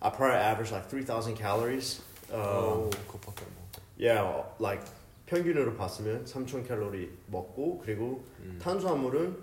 I 0.00 0.10
probably 0.10 0.36
averaged 0.36 0.70
like 0.72 0.88
3,000 0.88 1.34
calories. 1.36 2.00
그거밖에 2.27 3.45
안 3.45 3.51
먹어. 3.55 3.81
yeah, 3.99 4.43
like 4.59 4.83
평균으로 5.25 5.75
봤으면 5.75 6.25
3,000 6.25 6.67
칼로리 6.67 7.09
먹고 7.27 7.79
그리고 7.79 8.23
탄수화물은 8.59 9.37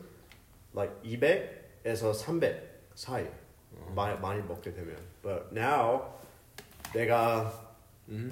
like 0.74 0.94
200에서 1.04 2.14
300 2.14 2.90
사이 2.94 3.26
많이, 3.94 4.18
많이 4.20 4.42
먹게 4.42 4.72
되면. 4.72 4.96
But 5.22 5.48
now 5.52 6.02
내가 6.94 7.68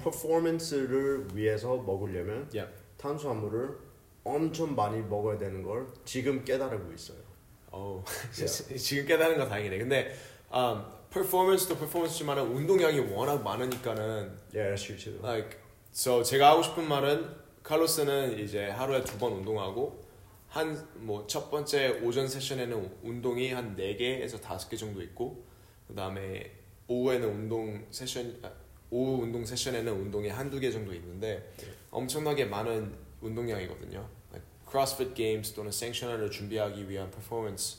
퍼포먼스를 0.03 1.27
위해서 1.33 1.77
먹으려면 1.77 2.49
Yeah. 2.53 2.69
탄수화물을 2.97 3.77
엄청 4.23 4.75
많이 4.75 5.01
먹어야 5.01 5.37
되는 5.37 5.63
걸 5.63 5.87
지금 6.05 6.43
깨달고 6.43 6.91
있어요. 6.93 7.17
어 7.71 8.03
Yeah. 8.37 8.77
지금 8.77 9.05
깨달은 9.07 9.37
거 9.37 9.47
다행이네. 9.47 9.77
근데 9.77 10.15
um, 10.53 10.83
퍼포먼스도 11.11 11.75
퍼포먼스지만 11.77 12.37
운동량이 12.39 12.99
워낙 13.11 13.41
많으니까는 13.43 14.37
Yeah, 14.53 14.75
that's 14.75 14.83
true 14.83 14.97
too. 14.97 15.19
like 15.23 15.57
so 15.91 16.21
제가 16.23 16.51
하고 16.51 16.61
싶은 16.63 16.87
말은 16.87 17.27
칼로스는 17.63 18.39
이제 18.39 18.67
하루에 18.69 19.03
두 19.03 19.17
번 19.17 19.33
운동하고 19.33 20.05
한 20.49 20.75
뭐 21.01 21.25
첫 21.27 21.49
번째 21.49 21.99
오전 22.03 22.27
세션에는 22.27 22.97
운동이 23.03 23.51
한 23.53 23.75
4개에서 23.75 24.39
5개 24.41 24.77
정도 24.77 25.01
있고 25.01 25.43
그다음에 25.87 26.51
오후에는 26.87 27.27
운동 27.27 27.85
세션 27.91 28.37
아, 28.43 28.51
오후 28.91 29.21
운동 29.23 29.45
세션에는 29.45 29.91
운동이 29.91 30.29
한두 30.29 30.59
개 30.59 30.71
정도 30.71 30.93
있는데 30.93 31.51
엄청나게 31.91 32.45
많은 32.45 32.93
운동량이거든요. 33.21 34.07
like 34.31 34.47
CrossFit 34.69 35.13
Games 35.15 35.53
또는 35.53 35.71
생셔널을 35.71 36.31
준비하기 36.31 36.87
위한 36.89 37.09
퍼포먼스 37.11 37.77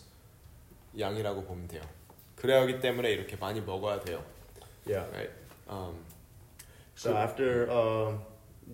양이라고 0.98 1.42
보면 1.44 1.66
돼요. 1.68 1.82
그래야기 2.40 2.80
때문에 2.80 3.10
이렇게 3.12 3.36
많이 3.36 3.60
먹어야 3.60 4.00
돼요. 4.00 4.24
Yeah. 4.86 5.06
Right? 5.12 5.30
Um, 5.68 5.94
So 6.96 7.16
after 7.16 7.70
um, 7.70 8.20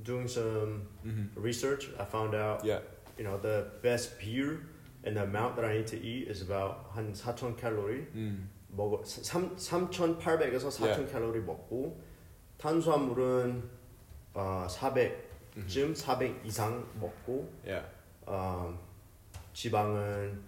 doing 0.02 0.26
some 0.26 0.88
mhm. 1.04 1.30
research, 1.36 1.90
I 1.98 2.04
found 2.04 2.34
out 2.34 2.64
Yeah. 2.64 2.80
you 3.18 3.24
know 3.24 3.38
the 3.38 3.66
best 3.82 4.18
beer 4.18 4.66
and 5.04 5.16
the 5.16 5.22
amount 5.22 5.56
that 5.56 5.64
I 5.64 5.74
need 5.78 5.86
to 5.88 5.96
eat 5.96 6.28
is 6.28 6.42
about 6.42 6.90
한 6.94 7.14
4,000 7.14 7.56
칼로리 7.56 8.06
음. 8.14 8.48
먹어 8.68 9.02
3 9.04 9.56
3,800에서 9.56 10.70
4,000 10.70 11.06
칼로리 11.10 11.40
먹고 11.40 12.00
탄수화물은 12.58 13.62
어, 14.34 14.66
400쯤 14.68 15.94
400 15.94 16.44
이상 16.44 16.84
먹고 17.00 17.48
Yeah. 17.64 17.86
어, 18.26 18.76
지방은 19.54 20.42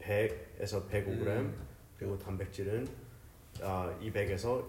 100에서 0.00 0.88
105g 0.88 1.26
음. 1.26 1.65
그리고 1.98 2.18
단백질은 2.18 2.88
어, 3.62 3.98
200에서 4.02 4.64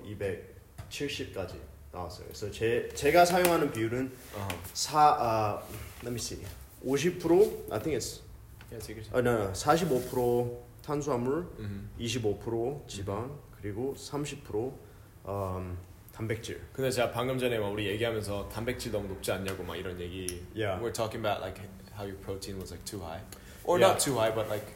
270까지 0.89 1.55
나왔어요. 1.91 2.25
그래서 2.27 2.51
제 2.51 2.89
제가 2.93 3.25
사용하는 3.25 3.71
비율은 3.71 4.11
Uh-huh. 4.33 4.57
사 4.73 5.17
아, 5.19 5.61
let 6.03 6.09
me 6.11 6.17
see. 6.19 6.43
50% 6.85 7.71
I 7.71 7.79
think 7.79 7.95
it's 7.97 8.21
Yeah, 8.71 8.79
take 8.85 8.97
your 8.97 9.03
time. 9.03 9.15
아, 9.15 9.21
no, 9.21 9.45
no, 9.47 9.51
45% 9.53 10.57
탄수화물, 10.83 11.47
음. 11.59 11.89
25% 11.99 12.87
지방, 12.87 13.37
그리고 13.61 13.95
30% 13.97 14.73
음, 15.27 15.77
단백질. 16.13 16.61
근데 16.73 16.89
제가 16.91 17.11
방금 17.11 17.37
전에 17.37 17.57
막 17.59 17.69
우리 17.69 17.87
얘기하면서 17.87 18.49
단백질 18.49 18.91
너무 18.91 19.07
높지 19.07 19.31
않냐고 19.31 19.63
막 19.63 19.75
이런 19.75 19.99
얘기. 19.99 20.43
Yeah. 20.55 20.79
We're 20.81 20.93
talking 20.93 21.19
about 21.25 21.41
like 21.41 21.59
how 21.97 22.05
your 22.05 22.17
protein 22.21 22.57
was 22.59 22.71
like 22.71 22.83
too 22.85 22.99
high, 23.01 23.21
or 23.63 23.79
Yeah. 23.79 23.91
not 23.91 23.99
too 24.03 24.15
high, 24.17 24.33
but 24.33 24.47
like 24.49 24.67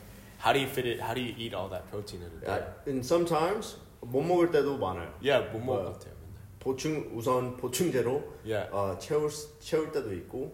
how 0.44 0.54
do 0.54 0.60
you 0.60 0.68
fit 0.68 0.86
it? 0.88 1.00
How 1.02 1.14
do 1.14 1.22
you 1.22 1.34
eat 1.38 1.54
all 1.54 1.70
that 1.70 1.90
protein 1.92 2.22
in 2.22 2.32
a 2.38 2.40
day? 2.40 2.48
아, 2.52 2.88
and 2.88 3.04
sometimes 3.06 3.78
못 4.02 4.22
먹을 4.24 4.50
때도 4.52 4.78
많아요. 4.78 5.14
Yeah, 5.22 5.52
못 5.52 5.60
먹을 5.60 5.66
뭐. 5.66 5.84
것 5.86 6.00
같아요. 6.00 6.14
맨날. 6.16 6.42
보충 6.60 7.12
우선 7.14 7.58
보충제로 7.58 8.24
Yeah. 8.46 8.70
어, 8.72 8.98
채울 9.00 9.30
수- 9.30 9.60
채울 9.60 9.92
때도 9.92 10.14
있고. 10.14 10.52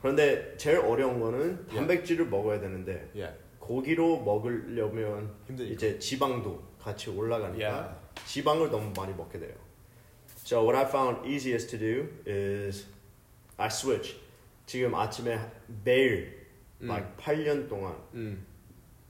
그런데 0.00 0.56
제일 0.56 0.78
어려운 0.78 1.18
거는 1.20 1.66
Yeah. 1.66 1.74
단백질을 1.74 2.26
먹어야 2.26 2.60
되는데 2.60 3.10
Yeah. 3.14 3.36
고기로 3.58 4.22
먹으려면 4.22 5.34
힘드니까. 5.46 5.74
이제 5.74 5.98
지방도 5.98 6.62
같이 6.80 7.10
올라가니까 7.10 7.64
Yeah. 7.64 7.94
지방을 8.26 8.70
너무 8.70 8.92
많이 8.96 9.12
먹게 9.14 9.38
돼요. 9.38 9.54
So 10.44 10.62
what 10.62 10.76
I 10.76 10.84
found 10.84 11.26
easiest 11.26 11.70
to 11.70 11.78
do 11.78 12.08
is 12.30 12.86
I 13.56 13.68
switch. 13.68 14.20
지금 14.66 14.94
아침에 14.94 15.38
매일 15.84 16.46
음. 16.82 16.88
like 16.90 17.16
8년 17.16 17.68
동안 17.68 17.96
음. 18.14 18.46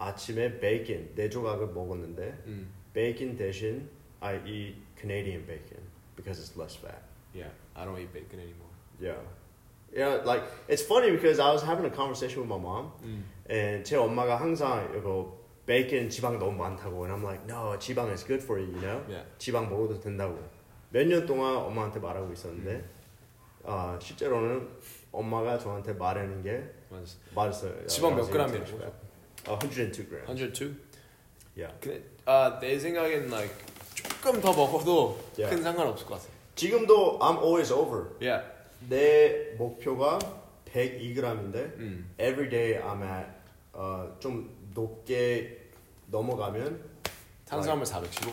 아침에 0.08 0.58
베이컨 0.60 1.14
네 1.14 1.28
조각을 1.30 1.68
먹었는데 1.68 2.42
음. 2.46 2.72
베이컨 2.92 3.36
대신 3.36 3.88
I 4.20 4.36
eat 4.46 4.76
Canadian 5.00 5.46
bacon 5.46 5.80
because 6.16 6.38
it's 6.40 6.56
less 6.60 6.76
fat. 6.76 7.00
Yeah. 7.34 7.50
I 7.74 7.84
don't 7.84 7.98
eat 7.98 8.12
bacon 8.12 8.38
anymore. 8.40 8.68
Yeah. 9.00 9.18
Yeah, 9.96 10.22
like 10.24 10.42
it's 10.68 10.82
funny 10.84 11.10
because 11.12 11.38
I 11.40 11.52
was 11.52 11.62
having 11.62 11.86
a 11.86 11.90
conversation 11.94 12.40
with 12.42 12.48
my 12.48 12.58
mom 12.60 12.92
음. 13.02 13.24
and 13.48 13.84
제 13.84 13.96
엄마가 13.96 14.36
항상 14.36 14.92
이거 14.96 15.38
베이컨 15.66 16.10
지방 16.10 16.38
너무 16.38 16.52
많다고 16.52 17.06
and 17.06 17.14
I'm 17.14 17.22
like 17.24 17.44
no 17.46 17.78
지방 17.78 18.12
is 18.12 18.24
good 18.26 18.42
for 18.42 18.60
you 18.60 18.68
you 18.68 18.80
know 18.80 19.00
Yeah. 19.08 19.24
지방 19.38 19.70
먹어도 19.70 20.00
된다고 20.00 20.36
몇 20.90 21.06
년 21.08 21.24
동안 21.26 21.56
엄마한테 21.56 21.98
말하고 22.00 22.32
있었는데 22.32 22.70
음. 22.72 22.90
아 23.64 23.98
실제로는 24.00 24.68
엄마가 25.12 25.58
저한테 25.58 25.94
말하는 25.94 26.42
게. 26.42 26.62
맞았어요. 27.34 27.86
지방 27.86 28.14
몇 28.14 28.28
그램이라고? 28.30 29.04
Eating 29.46 29.92
too 29.92 30.02
much 30.02 30.04
fat. 30.04 30.04
어, 30.04 30.04
102 30.04 30.08
grams. 30.08 30.26
102? 30.26 30.74
Yeah. 31.56 31.72
근데 31.80 32.02
아, 32.26 32.58
내 32.60 32.78
생각엔 32.78 33.28
like 33.30 33.54
조금 33.94 34.40
더 34.40 34.52
먹어도 34.52 35.18
Yeah. 35.36 35.54
큰 35.54 35.62
상관 35.62 35.86
없을 35.88 36.06
것 36.06 36.14
같아. 36.14 36.28
지금도 36.56 37.18
I'm 37.20 37.38
always 37.42 37.72
over. 37.72 38.10
Yeah. 38.20 38.44
내 38.88 39.54
목표가 39.56 40.18
102g인데 40.72 41.54
음. 41.78 42.10
every 42.18 42.48
day 42.48 42.80
I'm 42.82 43.02
at 43.02 43.28
어, 43.72 44.16
좀 44.20 44.50
높게 44.74 45.70
넘어가면 46.08 46.82
탄수화물 47.46 47.86
415, 47.86 48.32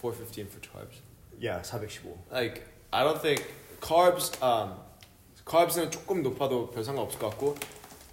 415 0.00 0.46
for 0.46 0.60
carbs. 0.60 1.00
yeah 1.40 1.62
415. 1.62 2.14
Like 2.30 2.62
I 2.90 3.04
don't 3.04 3.20
think 3.20 3.44
carbs 3.80 4.32
um 4.42 4.76
carbs는 5.46 5.90
조금 5.90 6.22
높아도 6.22 6.70
별 6.70 6.84
상관 6.84 7.04
없을 7.04 7.18
것 7.18 7.30
같고 7.30 7.54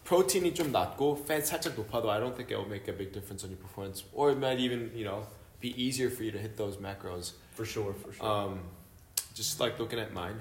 프로틴이 0.05 0.55
좀 0.55 0.73
낮고 0.73 1.21
fat 1.25 1.47
살짝 1.47 1.75
높아도 1.75 2.11
I 2.11 2.21
don't 2.21 2.35
think 2.35 2.51
it 2.51 2.57
will 2.57 2.69
make 2.69 2.89
a 2.89 2.97
big 2.97 3.13
difference 3.13 3.45
on 3.45 3.51
your 3.51 3.61
performance 3.61 4.05
or 4.13 4.31
it 4.31 4.39
might 4.39 4.59
even 4.59 4.91
you 4.95 5.05
know 5.05 5.27
be 5.61 5.71
easier 5.77 6.11
for 6.11 6.25
you 6.25 6.33
to 6.33 6.39
hit 6.39 6.57
those 6.57 6.79
macros. 6.79 7.33
For 7.55 7.65
sure, 7.65 7.95
for 7.95 8.13
sure. 8.13 8.27
Um, 8.27 8.61
just 9.35 9.61
like 9.61 9.79
looking 9.79 10.01
at 10.01 10.13
mine. 10.13 10.41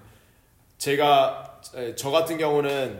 제가 0.77 1.61
에, 1.75 1.95
저 1.95 2.09
같은 2.09 2.37
경우는 2.37 2.99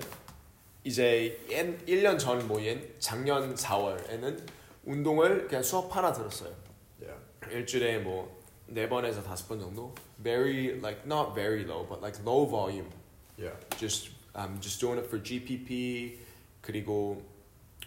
이제 0.84 1.40
1년 1.50 2.20
전 2.20 2.46
뭐인 2.48 2.96
작년 3.00 3.56
4월에는 3.56 4.48
운동을 4.86 5.48
그냥 5.48 5.64
수업 5.64 5.96
하나 5.96 6.12
들었어요. 6.12 6.54
yeah. 7.02 7.18
일주일에 7.52 8.00
뭐 8.00 8.40
네 8.72 8.88
번에서 8.88 9.24
다섯 9.24 9.48
번 9.48 9.60
정도. 9.60 9.94
Very 10.22 10.80
like 10.80 11.06
not 11.06 11.34
very 11.34 11.64
low, 11.64 11.86
but 11.88 12.02
like 12.02 12.18
low 12.26 12.46
volume. 12.46 12.90
Yeah. 13.38 13.56
Just 13.78 14.10
I'm 14.36 14.60
just 14.62 14.80
doing 14.80 15.00
it 15.00 15.08
for 15.08 15.20
GPP 15.20 16.18
그리고 16.65 17.23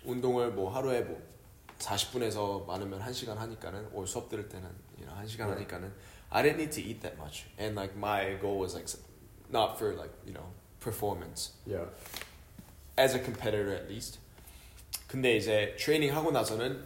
운동을 0.05 0.51
뭐 0.51 0.69
하루에 0.69 1.01
뭐 1.01 1.19
40분에서 1.79 2.65
많으면 2.67 2.99
1시간 3.01 3.35
하니까는 3.35 3.89
or 3.91 4.05
수업 4.07 4.29
들을 4.29 4.47
때는 4.47 4.69
you 4.99 5.05
know 5.07 5.15
1시간 5.23 5.47
Right. 5.49 5.57
하니까는 5.73 5.93
I 6.29 6.43
didn't 6.43 6.57
need 6.59 6.71
to 6.71 6.81
eat 6.81 7.01
that 7.01 7.17
much 7.17 7.45
and 7.59 7.75
like 7.75 7.95
my 7.97 8.37
goal 8.39 8.59
was 8.59 8.75
like 8.75 8.85
not 9.49 9.77
for 9.77 9.95
like 9.97 10.13
you 10.25 10.33
know 10.33 10.45
performance 10.79 11.53
Yeah. 11.65 11.89
as 12.97 13.15
a 13.15 13.19
competitor 13.23 13.73
at 13.73 13.89
least. 13.89 14.19
근데 15.07 15.37
이제 15.37 15.75
트레이닝 15.79 16.15
하고 16.15 16.31
나서는 16.31 16.83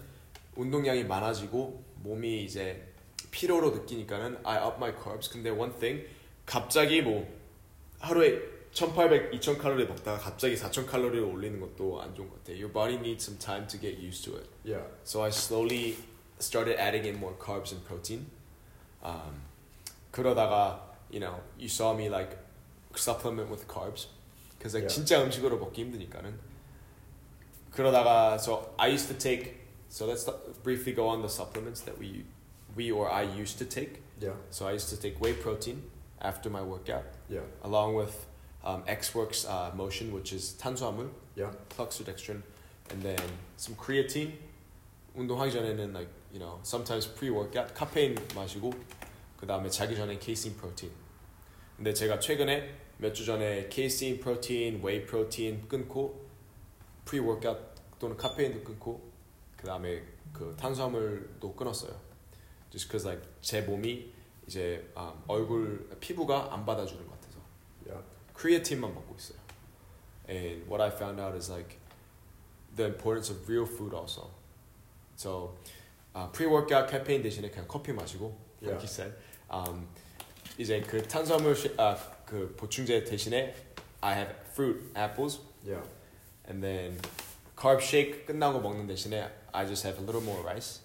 운동량이 0.56 1.04
많아지고 1.06 1.84
몸이 2.04 2.44
이제 2.44 2.88
피로로 3.32 3.72
느끼니까는 3.72 4.40
I 4.44 4.58
up 4.66 4.76
my 4.78 4.94
carbs. 4.94 5.30
근데 5.30 5.50
one 5.50 5.74
thing 5.80 6.08
갑자기 6.46 7.02
뭐 7.02 7.28
하루에 8.00 8.40
1800, 8.73 9.31
2000 9.33 9.59
칼로리 9.59 9.87
먹다가 9.87 10.19
갑자기 10.19 10.57
4000 10.57 10.87
칼로리를 10.87 11.25
올리는 11.25 11.59
것도 11.61 12.01
안 12.03 12.15
좋은 12.15 12.29
것 12.29 12.37
같아. 12.45 12.53
Your 12.53 12.71
body 12.73 12.97
needs 12.97 13.25
some 13.25 13.39
time 13.39 13.67
to 13.69 13.79
get 13.81 13.99
used 13.99 14.25
to 14.25 14.37
it. 14.37 14.49
Yeah. 14.65 14.85
So 15.05 15.23
I 15.25 15.31
slowly 15.31 15.97
started 16.39 16.77
adding 16.79 17.07
in 17.07 17.17
more 17.19 17.35
carbs 17.39 17.73
and 17.73 17.83
protein. 17.87 18.27
Um, 19.03 19.41
그러다가 20.13 20.81
you 21.11 21.21
know 21.21 21.41
you 21.59 21.69
saw 21.69 21.95
me 21.95 22.09
like 22.11 22.37
supplement 22.95 23.49
with 23.51 23.67
carbs 23.67 24.09
because 24.59 24.75
like 24.75 24.85
Yeah. 24.85 24.95
진짜 24.95 25.23
음식으로 25.23 25.59
먹기 25.59 25.81
힘드니까는. 25.83 26.39
그러다가 27.73 28.35
so 28.39 28.75
I 28.79 28.89
used 28.93 29.09
to 29.09 29.17
take 29.19 29.57
so 29.89 30.07
let's 30.07 30.29
briefly 30.63 30.93
go 30.95 31.09
on 31.09 31.23
the 31.23 31.29
supplements 31.29 31.81
that 31.85 31.99
we 31.99 32.25
we 32.77 32.91
or 32.93 33.11
I 33.11 33.23
used 33.23 33.59
to 33.59 33.65
take. 33.65 34.03
Yeah. 34.21 34.37
So 34.51 34.67
I 34.67 34.73
used 34.73 34.91
to 34.91 34.97
take 35.01 35.19
whey 35.21 35.33
protein 35.35 35.83
after 36.21 36.51
my 36.51 36.63
workout 36.63 37.05
Yeah. 37.29 37.41
along 37.63 37.95
with 37.95 38.27
um, 38.64 38.84
Xworks 38.86 39.46
uh, 39.48 39.72
Motion 39.76 40.14
which 40.14 40.34
is 40.34 40.58
탄수화물 40.58 41.10
Yeah. 41.36 41.52
Fluxodextrin, 41.70 42.42
and 42.92 43.02
then 43.02 43.18
some 43.58 43.76
creatine. 43.78 44.34
운동하기 45.16 45.52
전에는 45.52 45.94
like 45.94 46.10
you 46.34 46.40
know 46.40 46.60
sometimes 46.64 47.08
pre-workout 47.08 47.74
카페인 47.74 48.16
마시고 48.36 48.72
그 49.38 49.48
다음에 49.48 49.70
자기 49.70 49.96
전에 49.96 50.20
casein 50.20 50.58
protein. 50.58 50.94
근데 51.78 51.94
제가 51.94 52.20
최근에 52.20 52.82
몇 53.02 53.14
주 53.14 53.26
전에 53.26 53.68
casein 53.70 54.20
protein, 54.20 54.82
whey 54.84 55.04
protein 55.06 55.68
끊고 55.68 56.30
워크아웃 57.12 57.58
또는 57.98 58.16
카페인도 58.16 58.64
끊고 58.64 59.02
그 59.58 59.66
다음에 59.66 60.04
그 60.32 60.56
탄수화물도 60.60 61.56
끊었어요. 61.56 61.92
Just 62.70 62.90
cause 62.90 63.08
like 63.08 63.28
제 63.42 63.62
몸이 63.62 64.14
이제 64.48 64.88
음, 64.96 65.12
얼굴 65.28 65.90
피부가 66.00 66.54
안 66.54 66.64
받아주는. 66.66 67.11
크리에틴만 68.41 68.93
먹고 68.95 69.15
있어요. 69.17 69.39
And 70.29 70.69
what 70.69 70.81
I 70.83 70.91
found 70.91 71.21
out 71.21 71.37
is 71.37 71.51
like 71.51 71.79
the 72.75 72.85
importance 72.87 73.31
of 73.31 73.49
real 73.49 73.65
food 73.67 73.95
also. 73.95 74.31
So 75.17 75.55
uh, 76.15 76.27
pre-workout 76.33 76.89
caffeine 76.91 77.23
대신에 77.23 77.51
그냥 77.51 77.67
커피 77.69 77.93
마시고 77.93 78.35
Yeah. 78.61 78.73
like 78.73 78.83
you 78.83 78.89
said. 78.89 79.13
Um, 79.51 79.87
이제 80.59 80.81
그 80.81 81.03
탄수화물 81.07 81.55
시, 81.55 81.73
아, 81.77 81.97
그 82.25 82.55
보충제 82.57 83.05
대신에 83.05 83.55
I 84.01 84.15
have 84.15 84.35
fruit, 84.53 84.81
apples, 84.97 85.41
Yeah. 85.65 85.83
and 86.49 86.63
then 86.63 86.99
carb 87.57 87.81
shake 87.83 88.27
끝나고 88.27 88.61
먹는 88.61 88.87
대신에 88.87 89.29
I 89.53 89.67
just 89.67 89.87
have 89.87 89.99
a 89.99 90.05
little 90.05 90.23
more 90.23 90.43
rice, 90.43 90.81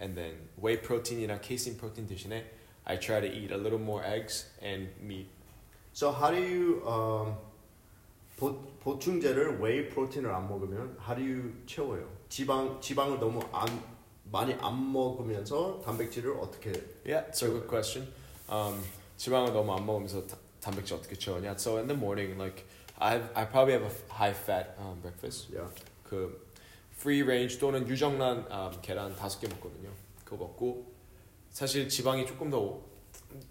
and 0.00 0.14
then 0.16 0.48
whey 0.56 0.76
protein이나 0.80 1.40
casein 1.40 1.76
protein 1.78 2.06
대신에 2.06 2.44
I 2.84 2.98
try 2.98 3.20
to 3.20 3.26
eat 3.26 3.52
a 3.52 3.56
little 3.56 3.80
more 3.80 4.02
eggs 4.04 4.46
and 4.62 4.88
meat. 5.00 5.28
So 5.93 6.11
how 6.11 6.31
do 6.31 6.37
you 6.37 6.81
um, 6.87 7.35
보, 8.37 8.53
보충제를 8.79 9.61
whey 9.61 9.89
프로틴을 9.89 10.33
안 10.33 10.47
먹으면 10.47 10.97
how 10.99 11.15
do 11.15 11.21
you 11.21 11.53
채워요? 11.65 12.07
지방 12.29 12.79
지방을 12.79 13.19
너무 13.19 13.41
안 13.51 13.67
많이 14.31 14.53
안 14.61 14.91
먹으면서 14.93 15.81
단백질을 15.83 16.37
어떻게 16.39 16.71
Yeah, 17.05 17.27
it's 17.29 17.43
a 17.43 17.49
good 17.49 17.67
question. 17.67 18.07
Um, 18.49 18.81
지방을 19.17 19.51
너무 19.53 19.73
안 19.73 19.85
먹으면서 19.85 20.25
다, 20.25 20.37
단백질 20.61 20.95
어떻게 20.95 21.15
채우냐? 21.15 21.51
So 21.59 21.77
in 21.77 21.87
the 21.87 21.97
morning, 21.97 22.39
like 22.39 22.65
I 22.97 23.17
I 23.35 23.45
probably 23.45 23.73
have 23.73 23.85
a 23.85 23.91
high 24.09 24.33
fat 24.33 24.75
um, 24.79 25.01
breakfast. 25.01 25.51
Yeah. 25.51 25.69
그 26.07 26.39
free 26.95 27.21
range 27.21 27.59
또는 27.59 27.85
유정란 27.87 28.47
um, 28.49 28.81
계란 28.81 29.13
다섯 29.15 29.41
개 29.41 29.47
먹거든요. 29.47 29.89
그거 30.23 30.37
먹고 30.37 30.85
사실 31.49 31.89
지방이 31.89 32.25
조금 32.25 32.49
더 32.49 32.79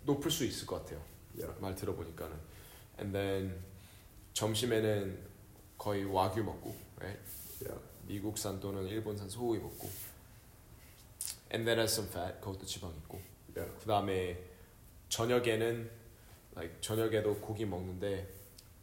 높을 0.06 0.30
수 0.30 0.44
있을 0.44 0.66
것 0.66 0.82
같아요. 0.82 1.09
Yeah. 1.36 1.52
말 1.60 1.74
들어보니까는. 1.74 2.36
And 2.98 3.12
then 3.12 3.62
점심에는 4.34 5.18
거의 5.78 6.04
와규 6.04 6.42
먹고, 6.42 6.74
right? 6.98 7.20
Yeah. 7.62 7.80
미국산 8.06 8.60
또는 8.60 8.86
일본산 8.86 9.28
소고기 9.28 9.58
먹고. 9.60 9.88
And 11.52 11.64
then 11.66 11.78
has 11.78 11.92
some 11.92 12.08
fat, 12.10 12.40
그것도 12.40 12.64
지방 12.66 12.90
있고. 13.02 13.20
Yeah. 13.56 13.72
그 13.80 13.86
다음에 13.86 14.38
저녁에는 15.08 15.90
like 16.56 16.80
저녁에도 16.80 17.36
고기 17.40 17.64
먹는데 17.64 18.28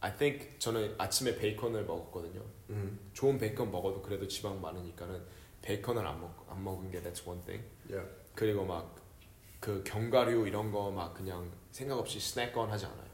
I 0.00 0.16
think 0.16 0.58
저는 0.58 0.94
아침에 0.98 1.36
베이컨을 1.36 1.84
먹었거든요. 1.84 2.42
음. 2.70 2.98
좋은 3.14 3.38
베이컨 3.38 3.70
먹어도 3.70 4.02
그래도 4.02 4.26
지방 4.28 4.60
많으니까는 4.60 5.22
베이컨을 5.62 6.06
안 6.06 6.20
먹 6.20 6.46
안 6.50 6.62
먹은 6.64 6.90
게 6.90 7.02
that's 7.02 7.26
one 7.26 7.40
thing. 7.44 7.64
Yeah. 7.90 8.08
그리고 8.34 8.64
막 8.64 8.94
그 9.60 9.82
견과류 9.84 10.46
이런 10.46 10.70
거 10.70 10.90
막 10.90 11.14
그냥 11.14 11.50
생각 11.72 11.98
없이 11.98 12.18
스낵건 12.20 12.70
하지 12.70 12.86
않아요. 12.86 13.08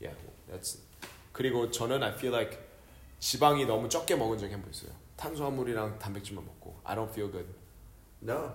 Yeah, 0.00 0.16
that's. 0.50 0.78
그리고 1.32 1.70
저는 1.70 2.02
I 2.02 2.12
feel 2.12 2.34
like 2.34 2.58
지방이 3.18 3.66
너무 3.66 3.88
적게 3.88 4.16
먹은 4.16 4.38
적이 4.38 4.52
한 4.54 4.62
번 4.62 4.70
있어요. 4.70 4.92
탄수화물이랑 5.16 5.98
단백질만 5.98 6.44
먹고 6.44 6.80
I 6.84 6.96
don't 6.96 7.10
feel 7.10 7.30
good. 7.30 7.46
No. 8.22 8.52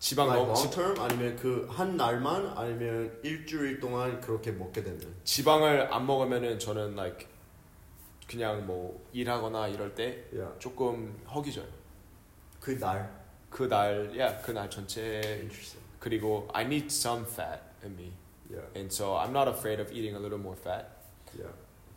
지방 0.00 0.28
like 0.28 0.42
너무 0.46 0.52
long 0.58 0.70
term 0.74 0.98
아니면 0.98 1.36
그 1.36 1.68
한 1.70 1.96
날만 1.96 2.46
아니면 2.56 3.20
일주일 3.22 3.78
동안 3.80 4.20
그렇게 4.20 4.50
먹게 4.50 4.82
되면. 4.82 5.00
지방을 5.24 5.92
안 5.92 6.06
먹으면은 6.06 6.58
저는 6.58 6.94
like 6.94 7.28
그냥 8.26 8.66
뭐 8.66 9.04
일하거나 9.12 9.68
이럴 9.68 9.94
때 9.94 10.24
Yeah. 10.32 10.58
조금 10.58 11.22
허기져요. 11.28 11.66
그 12.60 12.78
날. 12.78 13.08
그 13.50 13.64
날 13.68 14.16
야 14.18 14.40
그날 14.42 14.68
전체. 14.70 15.20
그리고 16.00 16.48
I 16.52 16.64
need 16.64 16.86
some 16.90 17.24
fat 17.24 17.60
in 17.84 17.94
me, 17.96 18.12
Yeah. 18.50 18.64
and 18.74 18.90
so 18.92 19.16
I'm 19.16 19.30
not 19.32 19.46
afraid 19.48 19.80
of 19.80 19.92
eating 19.92 20.16
a 20.16 20.18
little 20.18 20.38
more 20.40 20.56
fat 20.56 20.86
Yeah. 21.38 21.52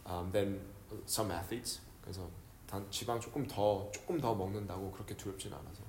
um, 0.06 0.32
than 0.32 0.60
some 1.08 1.32
athletes. 1.34 1.80
그래서 2.04 2.30
단 2.70 2.86
지방 2.92 3.20
조금 3.20 3.48
더 3.48 3.90
조금 3.92 4.20
더 4.20 4.36
먹는다고 4.36 4.92
그렇게 4.92 5.16
두렵진 5.16 5.52
않아서. 5.54 5.82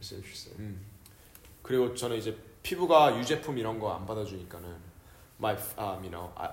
It's 0.00 0.12
interesting. 0.12 0.56
음. 0.60 0.80
그리고 1.62 1.94
저는 1.94 2.16
이제 2.16 2.36
피부가 2.62 3.18
유제품 3.18 3.58
이런 3.58 3.78
거 3.78 3.90
안 3.92 4.06
받아주니까는 4.06 4.76
my 5.38 5.54
um, 5.78 6.02
you 6.04 6.10
know 6.10 6.30
I, 6.36 6.48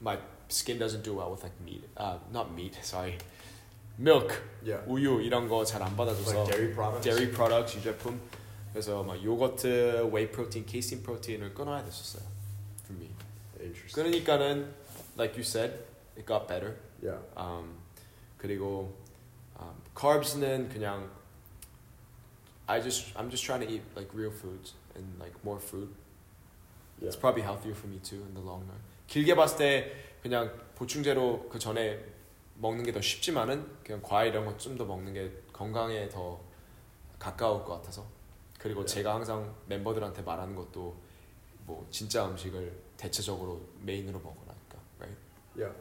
my 0.00 0.18
skin 0.48 0.78
doesn't 0.78 1.02
do 1.02 1.14
well 1.16 1.30
with 1.30 1.42
like 1.42 1.54
meat 1.62 1.84
uh, 1.96 2.18
not 2.30 2.50
meat 2.52 2.76
sorry 2.82 3.16
milk 3.98 4.28
Yeah. 4.64 4.82
우유 4.86 5.20
이런 5.22 5.48
거 5.48 5.64
잘 5.64 5.82
안 5.82 5.96
받아줘서 5.96 6.32
Like 6.44 6.50
dairy 6.52 6.74
products. 6.74 7.04
dairy 7.04 7.30
products 7.32 7.76
유제품 7.76 8.20
그래서 8.74 9.04
막 9.04 9.22
요거트, 9.22 10.10
whey 10.12 10.28
protein, 10.30 10.66
casein 10.68 11.02
protein을 11.04 11.54
끊어야 11.54 11.84
됐었어요 11.84 12.24
for 12.82 12.98
me 13.00 13.08
Interesting. 13.60 13.94
끊으니까는 13.94 14.74
like 15.16 15.34
you 15.38 15.42
said 15.46 15.78
it 16.18 16.26
got 16.26 16.46
better 16.48 16.76
Yeah. 17.00 17.20
um, 17.38 17.78
그리고 18.36 18.92
um, 19.60 19.74
carbs는 19.94 20.68
그냥 20.70 21.08
I 22.66 22.80
just 22.82 23.14
I'm 23.16 23.30
just 23.30 23.44
trying 23.44 23.60
to 23.64 23.70
eat 23.72 23.82
like 23.94 24.10
real 24.12 24.32
foods 24.32 24.74
and 24.96 25.06
like 25.20 25.36
more 25.44 25.60
fruit. 25.60 25.92
Yeah. 27.00 27.08
It's 27.08 27.16
probably 27.16 27.42
healthier 27.42 27.74
for 27.74 27.86
me 27.88 28.00
too 28.02 28.24
in 28.26 28.34
the 28.34 28.40
long 28.40 28.64
run. 28.66 28.80
길게 29.06 29.34
봤을 29.36 29.58
때 29.58 29.92
그냥 30.22 30.50
보충제로 30.74 31.46
그 31.50 31.58
전에 31.58 32.02
먹는 32.56 32.84
게 32.84 32.92
더 32.92 33.00
쉽지만은 33.02 33.66
그냥 33.84 34.00
과일 34.02 34.32
이런 34.32 34.46
거 34.46 34.56
좀 34.56 34.76
더 34.78 34.84
먹는 34.84 35.12
게 35.12 35.30
건강에 35.52 36.08
더 36.08 36.40
가까울 37.18 37.64
것 37.64 37.74
같아서 37.76 38.06
그리고 38.64 38.80
Yeah. 38.80 38.94
제가 38.94 39.14
항상 39.16 39.54
멤버들한테 39.66 40.22
말하는 40.22 40.56
것도 40.56 40.96
뭐 41.66 41.86
진짜 41.90 42.26
음식을 42.26 42.72
대체적으로 42.96 43.60
메인으로 43.82 44.18
먹으라니까, 44.18 44.78
right? 44.98 45.20
Yeah. 45.54 45.76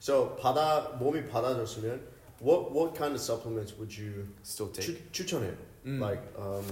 So 0.00 0.34
받아 0.36 0.96
몸이 0.98 1.28
받아줬으면 1.28 2.00
what 2.40 2.72
what 2.72 2.96
kind 2.96 3.12
of 3.12 3.20
supplements 3.20 3.76
would 3.76 3.92
you 3.92 4.26
Still 4.42 4.72
take. 4.72 4.96
추, 5.12 5.12
추천해요? 5.12 5.52
음. 5.84 6.00
Like 6.02 6.22
um, 6.38 6.64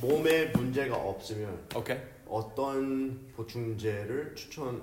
몸에 0.00 0.46
문제가 0.54 0.94
없으면 0.96 1.66
Okay. 1.74 2.00
어떤 2.28 3.32
보충제를 3.34 4.36
추천. 4.36 4.80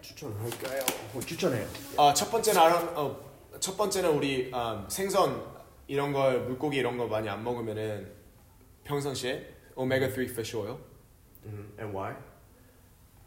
추천할까요? 0.00 0.80
어, 1.12 1.20
추천해요. 1.20 1.66
아, 1.98 2.14
첫 2.14 2.30
번째는 2.30 2.60
어, 2.96 3.18
첫 3.58 3.76
번째는 3.76 4.10
우리 4.16 4.52
음, 4.54 4.86
생선 4.88 5.44
이런 5.88 6.12
걸 6.12 6.42
물고기 6.46 6.76
이런 6.76 6.96
거 6.96 7.08
많이 7.08 7.28
안 7.28 7.42
먹으면은 7.42 8.21
평상시에 8.84 9.46
오메가 9.74 10.08
3 10.10 10.24
fish 10.30 10.56
oil. 10.56 10.76
음, 11.44 11.72
and 11.78 11.96
why? 11.96 12.14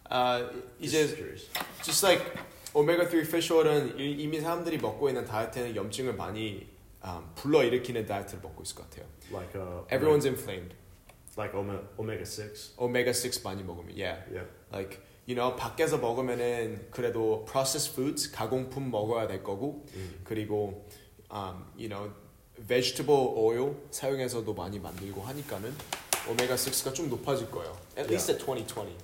아 0.10 0.39
Just 0.39 0.76
이제 0.80 1.08
curious. 1.15 1.50
just 1.84 2.06
like 2.06 2.24
오메가 2.74 3.06
3 3.06 3.22
fish 3.22 3.52
oil은 3.52 3.98
이- 4.00 4.12
이미 4.24 4.39
사람들이 4.39 4.78
먹고 4.78 5.10
있는 5.10 5.26
다이어트는 5.26 5.76
염증을 5.76 6.13
많이 6.15 6.68
음, 7.04 7.32
불러 7.36 7.63
일으키는 7.63 8.06
다이어트를 8.06 8.41
먹고 8.41 8.63
있을 8.63 8.76
것 8.76 8.89
같아요. 8.89 9.06
like 9.32 9.56
uh, 9.56 9.86
Everyone's 9.89 10.26
inflamed. 10.26 10.76
like 11.38 11.54
omega 11.58 11.84
omega 11.98 12.24
6. 12.26 12.76
오메가 12.78 13.12
6 13.12 13.44
많이 13.44 13.63
먹으면, 13.63 13.89
yeah. 13.98 14.24
Yeah. 14.32 14.48
Like 14.72 15.00
you 15.28 15.36
know 15.36 15.56
밖에서 15.56 15.98
먹으면은 15.98 16.88
그래도 16.91 17.46
processed 17.46 17.91
foods 17.94 18.32
가공품 18.32 18.89
먹어야 18.91 19.28
될 19.28 19.44
거고 19.44 19.86
음. 19.96 20.22
그리고 20.24 20.88
um, 21.32 21.65
you 21.78 21.89
know 21.89 22.12
vegetable 22.69 23.33
oil 23.37 23.75
사용해서도 23.90 24.53
많이 24.55 24.79
만들고 24.79 25.23
하니까는 25.23 25.75
오메가 26.29 26.55
6가 26.55 26.95
좀 26.95 27.09
높아질 27.09 27.51
거예요. 27.51 27.77
At 27.97 28.09
least 28.11 28.31
at 28.33 28.45
2020. 28.45 28.95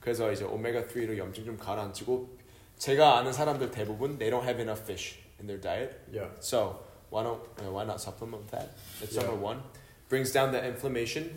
그래서 0.00 0.30
이제 0.32 0.44
오메가 0.44 0.82
3로 0.82 1.18
염증 1.18 1.44
좀 1.44 1.56
가라앉히고 1.58 2.38
제가 2.78 3.18
아는 3.18 3.32
사람들 3.32 3.70
대부분 3.72 4.18
they 4.18 4.30
don't 4.30 4.44
have 4.44 4.60
enough 4.60 4.82
fish 4.84 5.18
in 5.40 5.46
their 5.46 5.60
diet. 5.60 5.98
Yeah. 6.12 6.30
So 6.40 6.80
why 7.10 7.24
don't 7.24 7.40
uh, 7.60 7.70
why 7.72 7.84
not 7.84 8.00
supplement 8.00 8.48
that? 8.52 8.70
That's 9.00 9.14
Yeah. 9.16 9.26
number 9.26 9.42
one. 9.44 9.62
Brings 10.08 10.32
down 10.32 10.52
the 10.52 10.62
inflammation. 10.64 11.36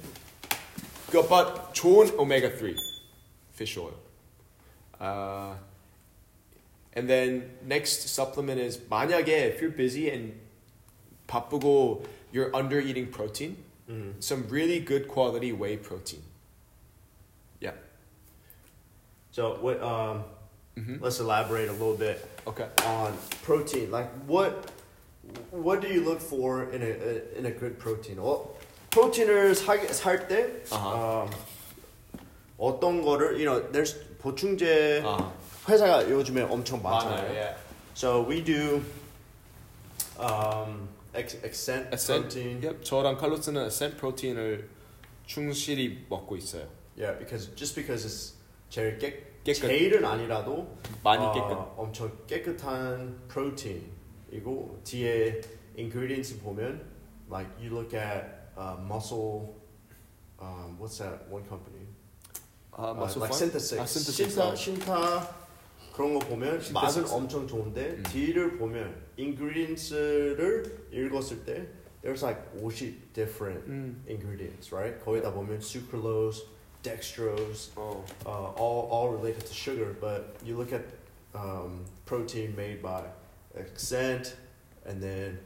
그, 1.10 1.28
but 1.28 1.74
좋은 1.74 2.16
오메가 2.18 2.56
3 2.58 2.76
fish 3.54 3.78
oil. 3.80 3.96
Uh, 5.00 5.56
and 6.94 7.10
then 7.10 7.58
next 7.66 8.08
supplement 8.08 8.62
is 8.62 8.80
만약에 8.88 9.56
if 9.56 9.62
you're 9.62 9.76
busy 9.76 10.10
and 10.10 10.34
바쁘고 11.28 12.04
you're 12.34 12.54
under 12.56 12.80
eating 12.80 13.12
protein, 13.12 13.58
음. 13.90 14.16
some 14.20 14.48
really 14.50 14.80
good 14.80 15.08
quality 15.08 15.52
whey 15.52 15.78
protein. 15.78 16.22
So 19.34 19.56
what 19.62 19.82
um 19.82 20.26
Mhm. 20.76 21.00
let's 21.02 21.20
elaborate 21.20 21.70
a 21.70 21.74
little 21.74 21.96
bit 21.96 22.20
Okay. 22.48 22.68
on 22.86 23.14
protein. 23.44 23.90
Like 23.92 24.10
what 24.28 24.72
what 25.52 25.80
do 25.82 25.88
you 25.88 26.04
look 26.04 26.20
for 26.20 26.64
in 26.72 26.82
a 26.84 27.38
in 27.38 27.46
a 27.46 27.52
good 27.52 27.80
protein? 27.80 28.20
Well, 28.22 28.56
프로틴을 28.92 29.56
살때 29.56 30.64
아하. 30.70 31.24
um, 31.24 31.30
어떤 32.60 33.02
거를 33.02 33.38
you 33.40 33.46
know 33.46 33.60
there's 33.72 33.96
보충제 34.20 35.02
아. 35.04 35.32
회사가 35.68 36.10
요즘에 36.10 36.42
엄청 36.44 36.82
많잖아요. 36.84 37.32
많아요. 37.32 37.36
예. 37.36 37.56
So 37.94 38.22
we 38.28 38.42
do 38.44 38.82
um, 40.20 40.90
에센. 41.17 41.89
protein. 41.91 42.63
Yep. 42.63 42.83
저랑 42.85 43.17
칼로스는 43.17 43.67
에센 43.67 43.97
프로틴을 43.97 44.69
충실히 45.27 46.07
먹고 46.09 46.37
있어요. 46.37 46.67
Yeah, 46.97 47.19
because 47.19 47.55
just 47.55 47.75
because 47.75 48.05
it's 48.07 48.35
제일 48.71 48.99
깨, 48.99 49.23
깨끗. 49.45 49.69
제일은 49.69 50.05
아니라도 50.05 50.77
많이 51.03 51.25
어, 51.25 51.33
깨끗. 51.33 51.75
엄청 51.77 52.11
깨끗한 52.27 53.29
프로틴이고 53.29 54.81
뒤에 54.85 55.41
ingredients 55.79 56.39
보면 56.43 56.81
like 57.31 57.51
you 57.61 57.71
look 57.71 57.95
at 57.95 58.51
uh, 58.57 58.77
muscle 58.81 59.55
um, 60.41 60.77
what's 60.79 60.99
that 60.99 61.27
one 61.31 61.45
company 61.47 61.87
아, 62.73 62.91
uh, 62.91 62.95
맛소 62.95 63.21
like 63.21 63.31
판? 63.31 63.39
synthesis 63.39 63.79
아, 63.79 63.85
synthesis. 63.87 64.35
신타 64.35 64.49
어. 64.49 64.55
신타 64.55 65.46
그런 65.97 66.13
거 66.13 66.19
보면. 66.19 66.61
맛은 66.75 67.07
엄청 67.09 67.49
좋은데 67.49 67.93
음. 67.97 68.03
뒤를 68.03 68.59
보면 68.59 68.95
ingredients를 69.19 70.89
읽었을 70.93 71.43
때 71.47 71.67
there's 72.03 72.23
like 72.23 72.39
50 72.61 72.93
different 73.15 73.65
음. 73.67 74.05
ingredients 74.07 74.75
right 74.75 75.03
거기다 75.03 75.33
보면 75.33 75.59
sucralose 75.61 76.45
dextrose 76.83 77.73
어. 77.77 78.05
uh, 78.27 78.53
all, 78.61 78.89
all 78.93 79.09
related 79.17 79.45
to 79.47 79.55
sugar, 79.55 79.97
but 79.99 80.37
you 80.45 80.55
look 80.55 80.73
at 80.75 80.85
um, 81.35 81.85
protein 82.05 82.55
made 82.55 82.83
by 82.83 83.03
Accent 83.59 84.37
and 84.85 85.01
then 85.03 85.39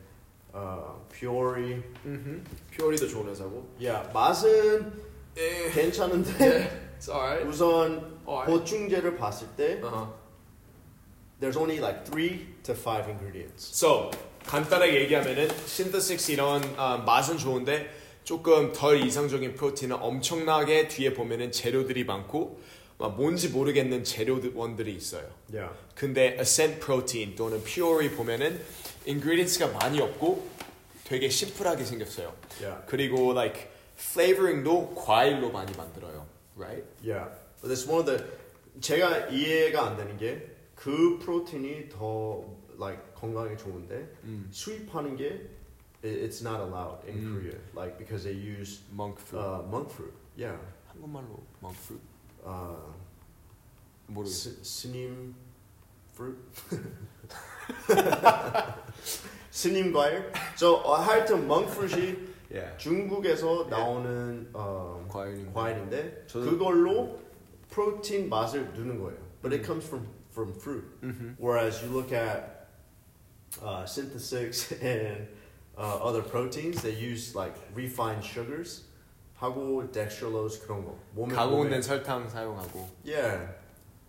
uh, 0.53 0.99
Fiori. 1.11 1.81
음. 2.05 2.45
퓨어리도 2.77 3.07
좋은 3.07 3.29
회사고. 3.29 3.65
Yeah, 3.79 4.03
맛은 4.13 4.93
예. 5.37 5.71
괜찮은데 5.71 6.89
It's 6.99 7.09
alright. 7.09 7.47
우선 7.47 8.19
Alright. 8.27 8.51
보충제를 8.51 9.17
봤을 9.17 9.47
때 9.57 9.81
Uh-huh. 9.81 10.20
There's 11.41 11.57
only 11.57 11.81
like 11.81 12.05
three 12.07 12.47
to 12.63 12.75
five 12.75 13.09
ingredients. 13.09 13.71
So 13.73 14.11
간단하게 14.47 15.01
얘기하면은 15.03 15.49
신더식스 15.67 16.33
이런 16.33 16.63
아, 16.77 16.99
맛은 16.99 17.39
좋은데 17.39 17.91
조금 18.25 18.73
덜 18.73 19.03
이상적인 19.03 19.55
프로틴은 19.55 19.97
엄청나게 19.97 20.89
뒤에 20.89 21.15
보면은 21.15 21.53
재료들이 21.53 22.05
많고 22.05 22.61
막 22.99 23.17
뭔지 23.17 23.49
모르겠는 23.49 24.05
재료원들이 24.05 24.95
있어요. 24.95 25.27
Yeah. 25.53 25.75
근데 25.95 26.37
ascent 26.39 26.81
프로틴 26.81 27.35
또는 27.35 27.63
퓨어리 27.65 28.11
보면은 28.11 28.61
ingredients가 29.07 29.69
많이 29.69 30.01
없고 30.01 30.47
되게 31.05 31.31
심플하게 31.31 31.85
생겼어요. 31.85 32.35
Yeah. 32.61 32.83
그리고 32.87 33.33
like 33.33 33.69
flavoring도 33.99 34.95
과일로 34.95 35.51
많이 35.51 35.73
만들어요. 35.77 36.27
Right? 36.57 36.85
Yeah. 37.03 37.31
But 37.63 37.73
that's 37.73 37.89
one 37.89 38.01
of 38.01 38.07
the 38.07 38.23
제가 38.81 39.29
이해가 39.29 39.83
안 39.87 39.97
되는 39.97 40.17
게 40.19 40.60
그 40.81 41.19
프로틴이 41.19 41.89
더 41.91 42.43
like 42.79 43.03
건강에 43.15 43.55
좋은데 43.57 44.11
음. 44.25 44.49
수입하는 44.51 45.15
게 45.17 45.51
it- 46.03 46.25
it's 46.27 46.41
not 46.43 46.63
allowed 46.63 47.07
in 47.07 47.19
음. 47.19 47.35
Korea 47.35 47.59
like 47.77 47.99
because 47.99 48.25
they 48.25 48.33
use 48.35 48.81
monk 48.93 49.21
fruit. 49.21 49.45
uh, 49.45 49.63
monk 49.69 49.91
fruit. 49.93 50.15
Yeah. 50.39 50.59
한국말로 50.89 51.43
monk 51.63 51.77
fruit 51.79 52.01
Uh, 52.43 52.95
모르겠어요. 54.07 54.55
스, 54.55 54.65
스님 54.65 55.35
fruit. 56.15 56.39
스님 59.51 59.93
과일. 59.93 60.33
So 60.57 60.77
어, 60.77 60.95
하여튼 60.95 61.45
monk 61.45 61.69
fruit이 61.71 62.31
Yeah. 62.51 62.77
중국에서 62.79 63.67
나오는 63.69 64.49
어, 64.55 65.07
과일인 65.09 65.53
과일인데 65.53 66.25
저도- 66.27 66.49
그걸로 66.51 67.21
프로틴 67.69 68.29
맛을 68.31 68.73
누는 68.73 68.99
거예요. 68.99 69.19
But 69.43 69.55
it 69.55 69.63
음. 69.63 69.67
comes 69.67 69.87
from 69.87 70.07
from 70.32 70.54
fruit. 70.54 70.84
음흠. 71.02 71.36
Whereas 71.38 71.82
you 71.84 71.90
look 71.90 72.12
at 72.12 72.68
uh, 73.62 73.86
synthesis 73.86 74.72
and 74.82 75.28
uh, 75.78 75.98
other 76.04 76.22
proteins, 76.22 76.82
they 76.82 76.92
use 76.94 77.36
like 77.36 77.56
refined 77.74 78.24
sugars. 78.24 78.84
하고 79.42 79.84
dextrose 79.92 80.60
그런 80.66 80.86
거. 80.86 80.96
몸에 81.16 81.34
가공된 81.36 81.80
몸에- 81.80 81.84
설탕 81.84 82.28
사용하고. 82.30 82.88
Yeah, 83.04 83.48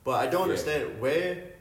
but 0.05 0.15
I 0.23 0.27
don't 0.31 0.47
Yeah. 0.47 0.55
understand 0.55 1.01
where 1.01 1.53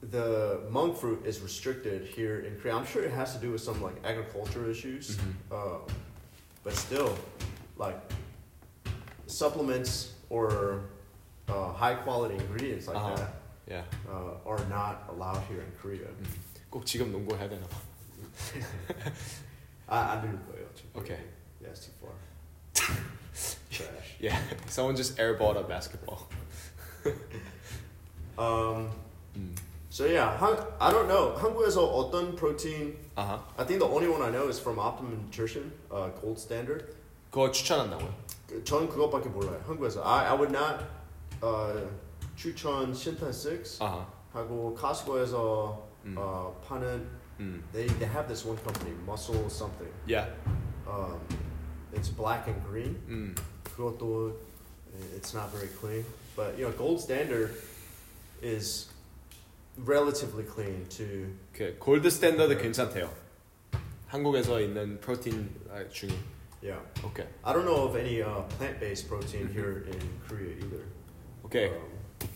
the 0.00 0.60
monk 0.70 0.96
fruit 0.96 1.24
is 1.26 1.40
restricted 1.42 2.08
here 2.08 2.40
in 2.40 2.58
Korea. 2.58 2.74
I'm 2.74 2.86
sure 2.86 3.02
it 3.04 3.12
has 3.12 3.34
to 3.34 3.38
do 3.38 3.52
with 3.52 3.60
some 3.62 3.80
like 3.82 3.96
agriculture 4.02 4.64
issues. 4.68 5.16
Mhm. 5.16 5.34
Uh, 5.52 5.78
but 6.64 6.72
still, 6.74 7.14
like 7.76 8.00
supplements 9.26 10.12
or 10.30 10.80
uh, 11.48 11.72
high 11.72 11.94
quality 11.94 12.34
ingredients 12.36 12.86
like 12.88 12.96
Uh-huh. 12.96 13.14
that 13.16 13.34
Yeah. 13.66 13.84
uh, 14.08 14.34
are 14.44 14.62
not 14.68 15.06
allowed 15.08 15.40
here 15.48 15.60
in 15.62 15.70
Korea. 15.80 16.08
꼭 16.70 16.84
지금 16.86 17.12
농구해야 17.12 17.48
되나 17.48 17.66
봐. 17.66 17.76
아, 19.88 20.12
안 20.12 20.22
들릴 20.22 20.38
거예요. 20.46 20.66
지금. 20.74 21.00
Okay. 21.00 21.20
Yeah, 21.60 21.70
it's 21.70 21.84
too 21.86 21.92
far. 22.00 22.12
Trash. 23.70 24.16
Yeah. 24.20 24.38
Someone 24.68 24.96
just 24.96 25.16
airballed 25.18 25.56
a 25.56 25.62
basketball. 25.62 26.28
Um, 28.38 28.90
음. 29.36 29.54
so 29.90 30.06
yeah, 30.06 30.36
한, 30.38 30.56
I 30.80 30.90
don't 30.90 31.06
know. 31.08 31.34
한국에서 31.36 31.84
어떤 31.84 32.34
protein 32.36 32.96
아하. 33.16 33.40
I 33.58 33.64
think 33.64 33.80
the 33.80 33.86
only 33.86 34.08
one 34.08 34.22
I 34.22 34.30
know 34.30 34.48
is 34.48 34.58
from 34.58 34.78
Optimum 34.78 35.20
Nutrition, 35.26 35.70
uh, 35.90 36.08
Gold 36.20 36.38
Standard. 36.40 36.94
그거 37.30 37.50
추천한다고요? 37.50 38.12
그- 38.48 38.64
전 38.64 38.88
그것밖에 38.88 39.28
몰라요. 39.28 39.60
한국에서. 39.66 40.02
I, 40.04 40.28
I 40.28 40.34
would 40.34 40.50
not 40.52 40.84
uh, 41.42 41.88
추천 42.36 42.92
신타 42.94 43.30
6 43.32 43.80
아하. 43.80 44.06
하고 44.32 44.74
Costco에서 44.78 45.88
음. 46.04 46.16
uh, 46.18 46.52
파는 46.66 47.06
음. 47.40 47.62
they 47.72 47.86
they 47.98 48.06
have 48.06 48.26
this 48.28 48.44
one 48.46 48.58
company, 48.62 48.94
Muscle 49.06 49.48
something. 49.50 49.90
Yeah. 50.06 50.26
Um, 50.86 51.20
it's 51.92 52.08
black 52.08 52.48
and 52.48 52.62
green. 52.64 52.96
음. 53.08 53.34
그것도 53.64 54.36
it's 55.16 55.34
not 55.34 55.50
very 55.52 55.68
clean, 55.80 56.04
but 56.36 56.56
you 56.58 56.64
know 56.66 56.72
Gold 56.76 57.00
Standard 57.00 57.54
is 58.42 58.88
relatively 59.78 60.44
clean 60.44 60.86
to 60.90 61.32
그 61.54 61.76
골드 61.78 62.10
스탠더드 62.10 62.58
괜찮대요. 62.58 63.10
한국에서 64.08 64.60
있는 64.60 65.00
프로틴 65.00 65.48
아, 65.70 65.88
중에. 65.88 66.10
yeah. 66.62 66.78
오케이. 67.02 67.26
I 67.42 67.52
don't 67.54 67.64
know 67.64 67.84
of 67.88 67.96
any 67.96 68.20
uh, 68.22 68.42
plant-based 68.58 69.08
protein 69.08 69.48
here 69.48 69.84
in 69.88 69.98
Korea 70.28 70.52
either. 70.56 70.84
오케이. 71.47 71.69
Um, 71.69 71.81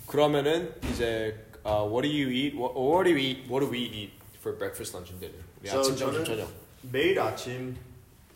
그러면은 0.07 0.73
이제 0.89 1.35
uh, 1.65 1.83
what 1.85 2.03
do 2.03 2.09
you 2.09 2.29
eat? 2.29 2.55
What, 2.55 2.75
what 2.75 3.03
do 3.03 3.13
we 3.13 3.31
eat? 3.31 3.49
What 3.49 3.59
do 3.59 3.69
we 3.69 3.79
eat 3.79 4.11
for 4.39 4.57
breakfast, 4.57 4.93
lunch, 4.95 5.11
and 5.11 5.19
dinner? 5.19 5.43
우리 5.61 5.67
So 5.69 5.79
아침, 5.81 5.95
점심, 5.97 6.23
저녁. 6.23 6.49
매일 6.91 7.19
아침 7.19 7.75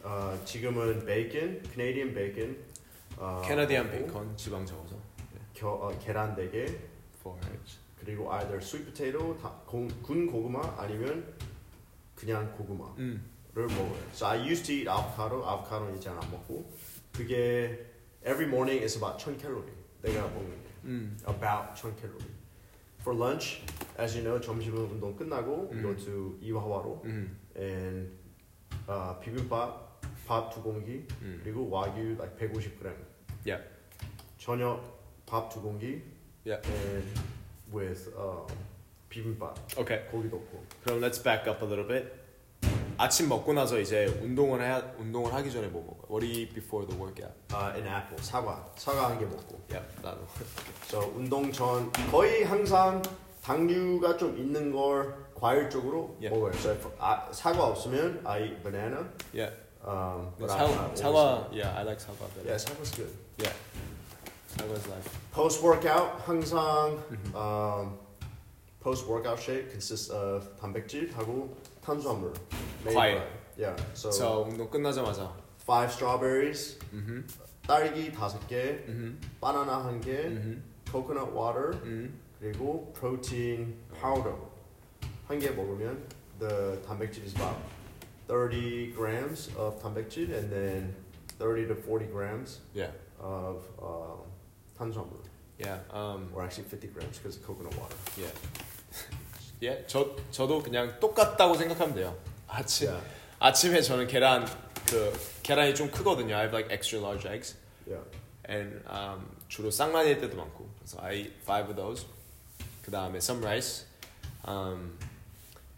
어, 0.03 0.37
지금은 0.45 1.05
베이컨, 1.05 1.63
캐네디언 1.73 2.13
베이컨, 2.13 2.57
어, 3.17 3.41
캐나디안 3.45 3.89
베이컨 3.89 4.37
지방 4.37 4.65
적어서. 4.65 4.95
겨, 5.53 5.69
어, 5.69 5.97
계란 6.03 6.35
4개, 6.35 6.77
For 7.21 7.39
eggs. 7.47 7.79
그리고 7.99 8.31
either 8.33 8.57
sweet 8.57 8.85
potato, 8.85 9.35
다, 9.41 9.49
공, 9.65 9.87
군 10.03 10.27
고구마 10.27 10.75
아니면 10.77 11.33
그냥 12.13 12.51
고구마를 12.55 12.93
음. 12.99 13.25
먹어요. 13.55 13.97
So 14.13 14.27
I 14.27 14.37
used 14.45 14.65
to 14.65 14.75
eat 14.75 14.87
avocado, 14.89 15.41
avocado는 15.43 15.97
이제 15.97 16.09
안 16.09 16.19
먹고 16.29 16.69
그게 17.13 17.79
every 18.27 18.45
morning 18.45 18.83
is 18.83 18.97
about 18.97 19.17
1000 19.17 19.39
calorie 19.39 19.73
내가 20.04 20.22
먹는 20.28 20.50
게 20.62 20.68
음. 20.84 21.16
about 21.28 21.74
1000 21.74 21.96
calorie. 22.00 22.34
For 23.00 23.14
lunch, 23.16 23.62
as 23.98 24.14
you 24.16 24.22
know, 24.22 24.40
점심 24.40 24.76
운동 24.76 25.16
끝나고 25.16 25.70
we 25.72 25.80
go 25.80 25.90
음. 25.90 25.96
to 25.96 26.38
이화화로 26.42 27.02
음. 27.04 27.36
and 27.56 28.10
uh, 28.88 29.18
비빔밥 29.20 30.00
밥 30.26 30.50
두 30.50 30.62
공기 30.62 31.06
음. 31.22 31.40
그리고 31.42 31.68
와규 31.70 32.16
like 32.18 32.36
150g. 32.38 32.94
Yeah. 33.46 33.64
저녁 34.38 34.82
밥 35.26 35.48
두 35.50 35.60
공기 35.62 36.02
Yeah. 36.44 36.60
and 36.68 37.04
with 37.72 38.08
um, 38.16 38.46
비빔밥 39.08 39.56
Okay. 39.78 40.06
고기 40.10 40.28
넣고. 40.28 40.64
그럼 40.84 41.00
let's 41.00 41.22
back 41.22 41.46
up 41.50 41.62
a 41.62 41.66
little 41.68 41.86
bit. 41.86 42.12
아침 42.97 43.27
먹고 43.27 43.53
나서 43.53 43.77
이제 43.79 44.05
운동을 44.21 44.61
해야 44.61 44.81
운동을 44.97 45.33
하기 45.33 45.51
전에 45.51 45.67
뭐 45.67 45.83
먹어? 45.83 46.07
What 46.09 46.25
do 46.25 46.27
you 46.31 46.41
eat 46.45 46.53
before 46.53 46.87
the 46.87 46.97
workout? 46.99 47.33
Uh, 47.51 47.75
an 47.77 47.87
apple 47.87 48.17
사과 48.23 48.71
사과 48.77 49.09
한 49.09 49.19
개 49.19 49.25
먹고. 49.25 49.59
Yeah, 49.69 49.85
나도. 50.01 50.19
So 50.87 50.99
운동 51.15 51.51
전 51.51 51.91
거의 52.11 52.43
항상 52.45 53.01
당류가 53.43 54.17
좀 54.17 54.37
있는 54.37 54.71
걸 54.71 55.13
과일 55.35 55.69
쪽으로 55.69 56.15
Yeah. 56.21 56.31
먹어요. 56.33 56.53
So 56.55 56.71
if, 56.71 56.87
아, 56.99 57.27
사과 57.31 57.67
없으면 57.67 58.21
I 58.25 58.43
eat 58.43 58.63
banana. 58.63 59.05
Yeah. 59.33 59.51
Um, 59.85 60.31
but 60.39 60.49
사, 60.49 60.63
I, 60.63 60.71
I 60.71 60.95
사과. 60.95 61.49
Yeah, 61.51 61.77
I 61.77 61.83
like 61.83 61.99
사과 61.99 62.25
better. 62.33 62.47
Yeah, 62.47 62.57
사과's 62.57 62.91
good. 62.95 63.11
Yeah. 63.37 63.53
사과's 64.55 64.87
life. 64.87 65.09
Post 65.33 65.61
workout 65.61 66.23
항상 66.25 66.97
Mhm. 67.11 67.35
um, 67.35 67.99
post 68.79 69.05
workout 69.05 69.37
shake 69.39 69.69
consists 69.69 70.09
of 70.09 70.47
단백질하고 70.61 71.49
탄수화물. 71.84 72.32
made 72.84 72.94
과일. 72.96 73.18
by- 73.18 73.40
Yeah. 73.58 73.76
So, 73.92 74.08
So 74.10 74.44
운동 74.48 74.70
끝나자마자. 74.70 75.32
five 75.60 75.92
strawberries, 75.92 76.78
음. 76.92 77.26
딸기 77.66 78.10
다섯 78.12 78.46
개, 78.48 78.84
음. 78.88 79.20
바나나 79.40 79.84
한 79.84 80.00
개, 80.00 80.12
음. 80.26 80.62
coconut 80.90 81.30
water 81.32 81.72
음. 81.84 82.18
그리고 82.40 82.92
protein 82.94 83.76
powder 84.00 84.34
한 85.28 85.38
개 85.38 85.50
먹으면 85.50 86.02
the 86.38 86.80
단백질 86.86 87.22
is 87.24 87.34
about 87.36 87.56
30 88.28 88.92
grams 88.96 89.50
of 89.56 89.78
단백질 89.82 90.32
and 90.32 90.48
then 90.50 90.94
30 91.38 91.66
to 91.68 91.74
40 91.74 92.06
grams 92.10 92.60
Yeah. 92.74 92.92
of 93.20 93.62
uh, 93.78 94.16
탄수화물 94.78 95.20
Yeah. 95.58 95.80
Um. 95.92 96.32
or 96.32 96.42
actually 96.42 96.64
50 96.66 96.88
grams 96.88 97.18
because 97.18 97.36
of 97.36 97.44
coconut 97.44 97.76
water. 97.76 97.94
Yeah. 98.16 98.32
예, 99.62 99.84
저 99.86 100.16
저도 100.30 100.62
그냥 100.62 100.98
똑같다고 101.00 101.54
생각하면 101.54 101.94
돼요. 101.94 102.16
아침 102.48 102.88
Yeah. 102.88 103.06
아침에 103.38 103.80
저는 103.82 104.06
계란 104.06 104.46
그 104.86 105.12
계란이 105.42 105.74
좀 105.74 105.90
크거든요. 105.90 106.34
I 106.34 106.42
have 106.42 106.54
like 106.56 106.70
extra 106.72 106.98
large 107.00 107.26
eggs, 107.26 107.56
Yeah. 107.86 108.04
and 108.48 108.82
um, 108.88 109.26
주로 109.48 109.70
쌍라니일 109.70 110.20
때도 110.20 110.36
많고. 110.36 110.68
그래서 110.78 110.98
I 111.02 111.16
eat 111.16 111.32
five 111.42 111.68
of 111.70 111.76
those. 111.76 112.06
그 112.82 112.90
다음에 112.90 113.16
some 113.18 113.42
rice, 113.44 113.84
um, 114.46 114.98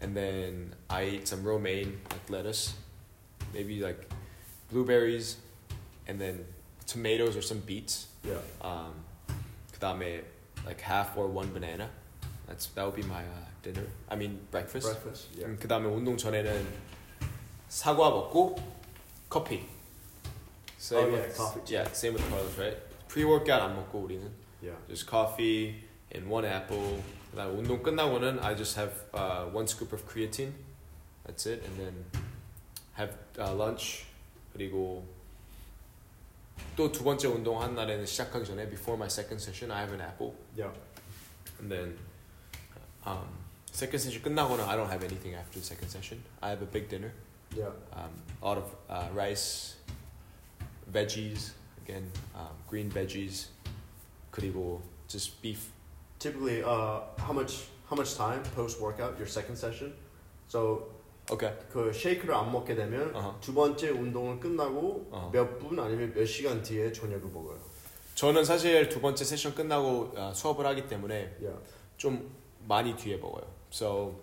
and 0.01 0.17
then 0.17 0.75
I 0.89 1.05
eat 1.19 1.29
some 1.29 1.45
romaine 1.47 2.01
like 2.11 2.31
lettuce, 2.31 2.75
maybe 3.53 3.81
like 3.83 4.09
blueberries, 4.71 5.37
and 6.09 6.21
then 6.21 6.47
tomatoes 6.87 7.37
or 7.37 7.43
some 7.43 7.61
beets. 7.67 8.07
Yeah. 8.25 8.41
Um, 8.63 9.05
그 9.73 9.79
다음에 9.79 10.23
like 10.65 10.81
half 10.81 11.17
or 11.17 11.27
one 11.27 11.53
banana. 11.53 11.91
That's 12.47 12.67
that 12.75 12.85
would 12.87 12.97
be 12.97 13.03
my 13.07 13.23
uh, 13.23 13.46
dinner. 13.67 13.87
I 14.11 14.17
mean 14.17 14.39
breakfast. 14.51 14.87
Breakfast. 14.87 15.29
Yeah. 15.37 15.47
음, 15.49 15.59
그 15.61 15.69
다음에 15.69 15.87
운동 15.89 16.17
전에는 16.17 16.67
사과 17.69 18.11
먹고 18.11 18.57
커피. 19.29 19.67
Same 20.79 21.05
Oh, 21.05 21.11
yeah, 21.11 21.23
with, 21.29 21.37
coffee 21.37 21.61
too. 21.65 21.75
Yeah, 21.75 21.89
same 21.93 22.15
with 22.15 22.29
Carlos, 22.29 22.59
right? 22.59 22.77
Pre-workout 23.09 23.63
안 23.63 23.77
먹고 23.77 24.03
우리는 24.03 24.31
Yeah. 24.63 24.77
just 24.89 25.07
coffee 25.09 25.75
and 26.15 26.29
one 26.31 26.45
apple. 26.45 27.03
그다음 27.31 27.59
운동 27.59 27.83
끝나고는 27.83 28.41
I 28.43 28.55
just 28.57 28.77
have 28.79 28.93
uh, 29.15 29.47
one 29.53 29.67
scoop 29.67 29.93
of 29.93 30.05
creatine. 30.07 30.53
That's 31.25 31.47
it, 31.47 31.63
and 31.65 31.79
then 31.79 32.05
have 32.99 33.15
uh, 33.39 33.55
lunch. 33.55 34.05
그리고 34.53 35.05
또 36.77 36.91
두 36.93 37.05
번째 37.05 37.29
운동 37.29 37.61
한 37.63 37.75
날에는 37.75 38.05
시작하기 38.07 38.45
전에 38.45 38.69
before 38.69 38.97
my 38.99 39.07
second 39.09 39.41
session 39.43 39.71
I 39.71 39.81
have 39.83 39.95
an 39.95 40.01
apple, 40.01 40.35
Yeah. 40.57 40.73
and 41.61 41.71
then 41.73 41.97
um, 43.07 43.29
second 43.78 44.00
session 44.02 44.24
끝나고는 44.24 44.64
I 44.68 44.76
don't 44.76 44.90
have 44.90 45.04
anything 45.06 45.36
after 45.36 45.60
the 45.60 45.66
second 45.66 45.90
session. 45.90 46.24
I 46.42 46.50
have 46.50 46.62
a 46.64 46.70
big 46.70 46.90
dinner, 46.90 47.12
Yeah. 47.56 47.70
um, 47.94 48.10
a 48.42 48.46
lot 48.46 48.58
of 48.58 48.66
uh, 48.90 49.08
rice, 49.14 49.76
veggies, 50.92 51.52
again 51.86 52.10
um, 52.36 52.56
green 52.68 52.90
veggies, 52.90 53.48
그리고 54.32 54.82
just 55.08 55.42
beef. 55.42 55.70
Typically, 56.20 56.64
uh, 56.64 57.02
how 57.20 57.34
much 57.34 57.70
how 57.90 57.96
much 57.96 58.16
time 58.18 58.42
post 58.56 58.82
workout 58.82 59.18
your 59.20 59.28
second 59.28 59.56
session? 59.58 59.94
So 60.48 60.90
Okay. 61.30 61.52
그 61.74 61.92
쉐이크를 61.92 62.34
안 62.34 62.52
먹게 62.54 62.74
되면 62.74 63.14
어허. 63.14 63.40
두 63.42 63.54
번째 63.54 63.90
운동을 63.90 64.40
끝나고 64.40 65.10
어허. 65.12 65.30
몇분 65.32 65.78
아니면 65.78 66.14
몇 66.16 66.26
시간 66.26 66.64
뒤에 66.64 66.92
저녁을 66.94 67.30
먹어요. 67.30 67.60
저는 68.16 68.46
사실 68.46 68.88
두 68.90 69.02
번째 69.02 69.24
세션 69.26 69.54
끝나고 69.54 70.14
어, 70.16 70.32
수업을 70.34 70.66
하기 70.66 70.88
때문에 70.88 71.36
Yeah. 71.42 71.60
좀 71.98 72.32
많이 72.66 72.96
뒤에 72.96 73.18
먹어요. 73.18 73.46
So 73.72 74.22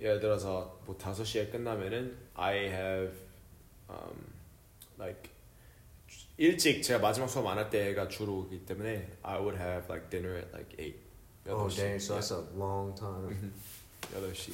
예를 0.00 0.20
들어서 0.20 0.80
뭐 0.86 0.96
5시에 0.98 1.50
끝나면은 1.52 2.16
I 2.34 2.56
have 2.68 3.12
um, 3.88 4.26
like 4.98 5.30
일찍 6.38 6.82
제가 6.82 6.98
마지막 6.98 7.28
수업 7.28 7.46
안 7.46 7.58
할 7.58 7.70
때가 7.70 8.08
주로이기 8.08 8.64
때문에 8.66 9.08
I 9.22 9.38
would 9.38 9.56
have 9.60 9.86
like 9.88 10.10
dinner 10.10 10.36
at 10.38 10.48
like 10.52 10.74
8. 10.78 10.94
Oh 11.48 11.68
dang, 11.68 11.96
so 11.98 12.14
that's 12.14 12.32
a 12.32 12.42
long 12.56 12.94
time. 12.94 13.28
음. 13.30 13.52
8시. 14.14 14.52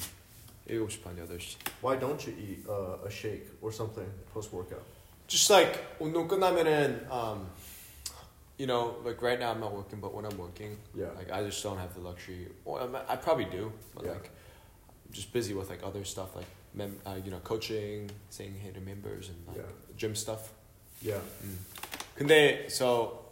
7시 0.67 1.01
반 1.03 1.15
8시. 1.15 1.57
Why 1.81 1.97
don't 1.99 2.21
you 2.27 2.33
eat 2.37 2.65
uh, 2.67 2.97
a 3.05 3.09
shake 3.09 3.47
or 3.61 3.71
something 3.71 4.07
post 4.33 4.51
workout? 4.53 4.83
Just 5.27 5.49
like 5.51 5.79
운동 5.99 6.27
끝나면은 6.27 7.07
um, 7.09 7.49
you 8.58 8.66
know, 8.66 8.96
like 9.04 9.20
right 9.22 9.38
now 9.38 9.50
I'm 9.50 9.60
not 9.60 9.72
working 9.74 10.00
but 10.00 10.14
when 10.14 10.24
I'm 10.24 10.38
working 10.38 10.76
Yeah. 10.94 11.06
Like 11.16 11.30
I 11.32 11.42
just 11.42 11.62
don't 11.62 11.78
have 11.78 11.94
the 11.94 12.00
luxury. 12.00 12.48
Well, 12.64 12.82
I, 12.82 12.86
mean, 12.86 13.02
I 13.08 13.16
probably 13.16 13.46
do, 13.46 13.72
but 13.94 14.04
Yeah. 14.04 14.12
like 14.12 14.30
I'm 15.06 15.12
just 15.12 15.32
busy 15.32 15.54
with 15.54 15.68
like 15.70 15.82
other 15.82 16.04
stuff, 16.04 16.36
like 16.36 16.46
mem- 16.74 17.00
uh, 17.04 17.18
you 17.24 17.30
know, 17.30 17.40
coaching, 17.42 18.10
saying 18.30 18.54
hey 18.62 18.70
to 18.70 18.80
members, 18.80 19.28
and 19.28 19.38
like 19.48 19.56
Yeah. 19.56 19.96
gym 19.96 20.14
stuff. 20.14 20.52
Yeah. 21.02 21.20
Mm. 21.42 21.58
근데 22.16 22.70
so 22.70 23.24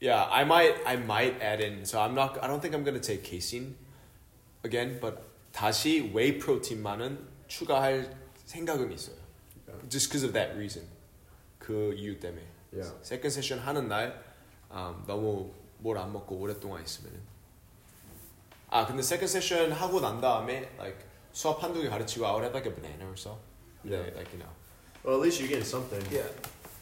yeah, 0.00 0.26
I 0.30 0.44
might 0.44 0.74
I 0.86 0.96
might 0.96 1.40
add 1.42 1.60
in. 1.60 1.84
So 1.84 2.00
I'm 2.00 2.14
not. 2.14 2.42
I 2.42 2.46
don't 2.46 2.60
think 2.60 2.74
I'm 2.74 2.84
gonna 2.84 2.98
take 3.00 3.22
casein 3.22 3.74
again, 4.64 4.98
but 5.00 5.22
다시 5.52 6.12
whey 6.14 6.38
protein만은 6.38 7.18
추가할 7.48 8.08
생각은 8.46 8.90
있어요. 8.92 9.16
Yeah. 9.68 9.74
Just 9.88 10.08
because 10.08 10.22
of 10.24 10.32
that 10.34 10.56
reason. 10.56 10.86
그 11.58 11.94
이유 11.94 12.18
때문에. 12.18 12.42
Yeah. 12.77 12.93
세컨 13.01 13.29
세션 13.31 13.59
하는 13.59 13.87
날 13.87 14.23
음, 14.71 15.03
너무 15.07 15.51
뭘 15.79 15.97
안 15.97 16.11
먹고 16.13 16.35
오랫동안 16.35 16.83
있으면은 16.83 17.19
아 18.69 18.85
근데 18.85 19.01
세컨 19.01 19.27
세션 19.27 19.71
하고 19.71 19.99
난 19.99 20.19
다음에 20.21 20.69
like 20.77 20.97
수업 21.31 21.61
한두 21.63 21.81
개 21.81 21.89
가르치고 21.89 22.25
I 22.25 22.33
would 22.33 22.43
have 22.45 22.53
like 22.55 22.67
a 22.69 22.75
banana 22.75 23.05
or 23.05 23.15
so 23.17 23.37
근데 23.81 23.95
Yeah. 23.97 24.13
like 24.17 24.29
you 24.33 24.39
know 24.43 24.51
Well, 25.03 25.15
at 25.17 25.21
least 25.23 25.39
you're 25.39 25.47
getting 25.49 25.65
something. 25.65 26.03
yeah 26.11 26.27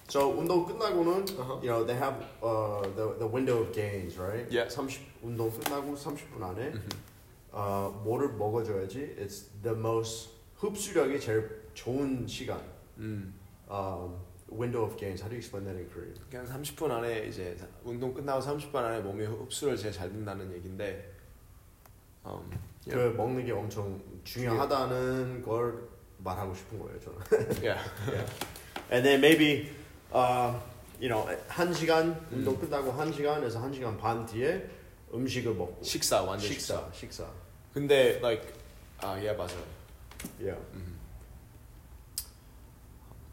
So 0.10 0.30
운동 0.34 0.66
끝나고는 0.66 1.26
Uh-huh. 1.38 1.60
you 1.62 1.70
know 1.70 1.84
they 1.86 1.98
have 1.98 2.18
uh, 2.42 2.82
the 2.96 3.18
the 3.20 3.28
window 3.28 3.62
of 3.62 3.72
gains, 3.74 4.18
right? 4.18 4.46
Yeah. 4.50 4.70
30 4.70 5.02
운동 5.24 5.50
끝나고 5.52 5.96
30분 5.96 6.42
안에 6.42 6.74
Mhm. 6.74 6.90
어, 7.52 8.02
뭐를 8.04 8.34
먹어줘야지. 8.34 9.16
It's 9.18 9.50
the 9.64 9.76
most 9.78 10.30
흡수력이 10.58 11.20
제일 11.20 11.50
좋은 11.74 12.28
시간. 12.28 12.60
음 12.98 13.34
Um, 13.70 14.14
window 14.52 14.84
of 14.84 14.98
gains. 14.98 15.22
How 15.22 15.28
do 15.30 15.36
you 15.36 15.40
explain 15.40 15.66
that 15.66 15.76
in 15.78 15.90
Korean? 15.90 16.14
그냥 16.30 16.46
30분 16.46 16.92
안에 16.92 17.28
이제 17.28 17.56
운동 17.84 18.14
끝나고 18.14 18.42
30분 18.42 18.76
안에 18.76 19.00
몸이 19.02 19.26
흡수를 19.26 19.78
제일 19.78 19.94
잘 19.94 20.10
된다는 20.12 20.52
얘긴데 20.54 21.12
음, 22.26 22.52
그 22.90 23.14
먹는 23.18 23.46
게 23.46 23.52
엄청 23.52 24.02
중요하다는 24.24 25.42
걸 25.44 25.88
말하고 26.20 26.54
싶은 26.56 26.80
거예요, 26.80 27.00
저는. 27.00 27.64
yeah 27.64 27.82
And 28.92 29.04
then 29.04 29.20
maybe, 29.20 29.70
uh, 30.14 30.54
you 31.00 31.10
know, 31.10 31.26
한 31.48 31.74
시간 31.74 32.16
운동 32.32 32.54
음. 32.56 32.60
끝나고 32.62 32.92
한 32.92 33.12
시간에서 33.12 33.60
한 33.60 33.74
시간 33.74 33.98
반 33.98 34.26
뒤에 34.26 34.70
음식을 35.14 35.54
먹고 35.54 35.84
식사 35.84 36.22
완전 36.22 36.48
식사, 36.48 36.78
식사, 36.94 37.24
식사. 37.26 37.32
근데 37.74 38.18
like 38.22 38.54
아예 39.00 39.34
맞아요 39.34 39.76
Yeah. 40.40 40.60
음. 40.74 40.95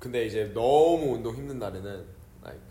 근데 0.01 0.25
이제 0.25 0.51
너무 0.53 1.15
운동 1.15 1.35
힘든 1.35 1.59
날에는 1.59 2.05
like 2.43 2.61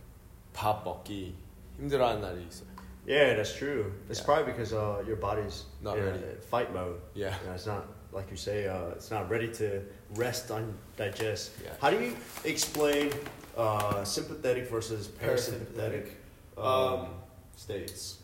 밥 0.53 0.85
먹기 0.85 1.35
힘들어하는 1.79 2.21
날이 2.21 2.47
있어요. 2.49 2.69
Yeah, 3.07 3.35
that's 3.37 3.53
true. 3.57 3.93
It's 4.11 4.19
Yeah. 4.21 4.25
probably 4.27 4.53
because 4.53 4.73
uh, 4.75 5.03
your 5.07 5.17
body's 5.21 5.65
Not 5.83 5.97
in 5.99 6.05
a 6.05 6.11
ready. 6.11 6.41
fight 6.51 6.73
mode. 6.73 7.01
Yeah. 7.15 7.35
You 7.43 7.47
know, 7.49 7.55
it's 7.55 7.67
not 7.67 7.85
like 8.13 8.31
you 8.31 8.37
say. 8.37 8.67
Uh, 8.67 8.91
it's 8.97 9.11
not 9.11 9.31
ready 9.31 9.47
to 9.63 9.83
rest 10.17 10.51
on 10.51 10.75
digest. 10.97 11.53
Yeah. 11.63 11.71
How 11.81 11.91
do 11.91 11.99
you 12.03 12.17
explain 12.45 13.13
uh, 13.57 14.03
sympathetic 14.05 14.69
versus 14.71 15.07
parasympathetic 15.09 16.17
um, 16.59 16.65
Um, 16.65 17.07
states? 17.57 18.19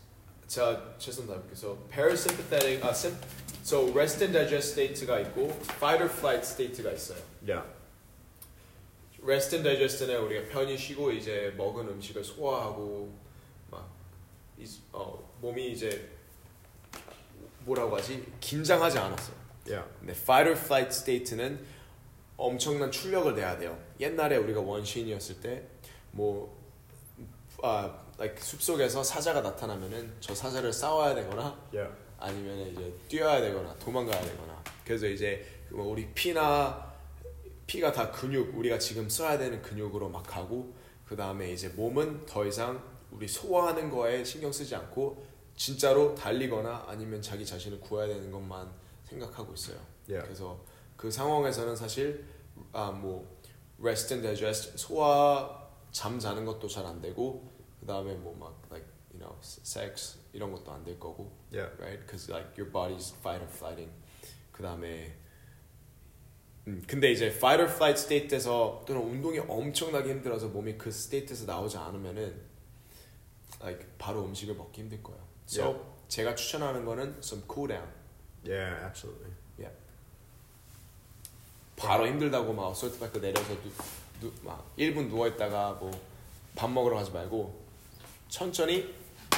자 0.47 0.81
죄송합니다. 0.99 1.41
그래서 1.47 1.77
parasympathetic, 1.89 2.81
아, 2.83 2.93
sim, 2.93 3.15
so 3.63 3.87
rest 3.93 4.21
and 4.23 4.33
digest 4.37 4.73
state가 4.75 5.19
있고 5.21 5.49
fight 5.79 6.01
or 6.03 6.09
flight 6.09 6.43
state가 6.45 6.91
있어요. 6.91 7.17
Yeah. 7.47 7.63
Rest 9.22 9.56
and 9.56 9.68
digest는 9.68 10.20
우리가 10.22 10.48
편히 10.48 10.76
쉬고 10.76 11.10
이제 11.12 11.52
먹은 11.56 11.88
음식을 11.88 12.22
소화하고 12.24 13.12
막 13.70 13.88
이, 14.58 14.66
어, 14.92 15.18
몸이 15.40 15.72
이제 15.72 16.10
뭐라고 17.64 17.96
하지 17.96 18.24
긴장하지 18.40 18.98
않았어요. 18.98 19.36
Yeah. 19.66 19.88
근데 19.98 20.12
fight 20.12 20.50
or 20.50 20.58
flight 20.58 20.94
state는 20.94 21.60
엄청난 22.36 22.90
출력을 22.90 23.34
내야 23.34 23.58
돼요. 23.58 23.78
옛날에 24.00 24.36
우리가 24.36 24.60
원시인이었을 24.60 25.40
때뭐 25.40 26.56
아, 27.62 28.00
like 28.18 28.40
숲속에서 28.40 29.02
사자가 29.02 29.40
나타나면은 29.40 30.14
저 30.20 30.34
사자를 30.34 30.72
싸워야 30.72 31.14
되거나 31.14 31.58
Yeah. 31.74 31.94
아니면 32.18 32.58
이제 32.68 32.92
뛰어야 33.08 33.40
되거나 33.40 33.74
도망가야 33.78 34.20
되거나 34.20 34.62
그래서 34.84 35.06
이제 35.06 35.44
뭐 35.70 35.86
우리 35.86 36.06
피나 36.14 36.87
피가 37.68 37.92
다 37.92 38.10
근육 38.10 38.56
우리가 38.56 38.78
지금 38.78 39.08
써야 39.10 39.36
되는 39.36 39.60
근육으로 39.60 40.08
막 40.08 40.22
가고 40.26 40.74
그 41.04 41.14
다음에 41.14 41.52
이제 41.52 41.68
몸은 41.68 42.24
더 42.24 42.46
이상 42.46 42.82
우리 43.10 43.28
소화하는 43.28 43.90
거에 43.90 44.24
신경 44.24 44.50
쓰지 44.50 44.74
않고 44.74 45.22
진짜로 45.54 46.14
달리거나 46.14 46.86
아니면 46.88 47.20
자기 47.20 47.44
자신을 47.44 47.78
구해야 47.80 48.08
되는 48.08 48.30
것만 48.30 48.70
생각하고 49.04 49.52
있어요. 49.52 49.76
Yeah. 50.08 50.26
그래서 50.26 50.58
그 50.96 51.10
상황에서는 51.10 51.76
사실 51.76 52.24
아뭐 52.72 53.26
rest 53.80 54.14
and 54.14 54.26
digest 54.26 54.78
소화 54.78 55.68
잠 55.92 56.18
자는 56.18 56.46
것도 56.46 56.68
잘 56.68 56.86
안 56.86 57.00
되고 57.02 57.46
그 57.80 57.86
다음에 57.86 58.14
뭐막 58.14 58.62
like 58.70 58.88
you 59.12 59.18
know 59.20 59.36
sex 59.42 60.18
이런 60.32 60.52
것도 60.52 60.72
안 60.72 60.84
될 60.84 60.98
거고 60.98 61.30
Yeah. 61.52 61.70
right? 61.78 62.00
Because 62.00 62.32
like 62.32 62.56
your 62.56 62.72
body's 62.72 63.12
fight 63.20 63.44
or 63.44 63.50
flighting. 63.52 63.92
그 64.52 64.62
다음에 64.62 65.14
음, 66.68 66.82
근데 66.86 67.10
이제 67.10 67.26
fight 67.26 67.62
or 67.62 67.72
flight 67.72 68.00
state에서 68.00 68.84
또는 68.86 69.02
운동이 69.02 69.38
엄청나게 69.38 70.10
힘들어서 70.10 70.48
몸이 70.48 70.76
그 70.76 70.90
state에서 70.90 71.46
나오지 71.46 71.76
않으면은 71.76 72.40
like 73.60 73.86
바로 73.98 74.24
음식을 74.24 74.54
먹기 74.54 74.82
힘들 74.82 75.02
거예요. 75.02 75.20
So 75.48 75.64
Yeah. 75.64 75.84
제가 76.08 76.34
추천하는 76.34 76.84
거는 76.84 77.16
some 77.18 77.42
cool 77.50 77.68
down. 77.68 77.88
Yeah, 78.46 78.84
absolutely. 78.86 79.32
바로 81.76 82.08
힘들다고 82.08 82.52
막 82.52 82.74
솔트바이크 82.74 83.18
내려서 83.20 83.54
누, 83.62 83.70
누, 84.20 84.32
막 84.42 84.74
1분 84.76 85.08
누워 85.08 85.28
있다가 85.28 85.74
뭐 85.74 85.90
밥 86.58 86.68
먹으러 86.72 86.96
가지 86.96 87.12
말고 87.12 87.54
천천히 88.28 88.82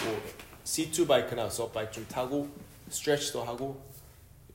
뭐 0.02 0.22
C2 0.64 1.06
바이크나 1.06 1.50
수업 1.50 1.70
바이크 1.70 1.92
좀 1.92 2.08
타고 2.08 2.48
스트레치도 2.88 3.44
하고 3.44 3.78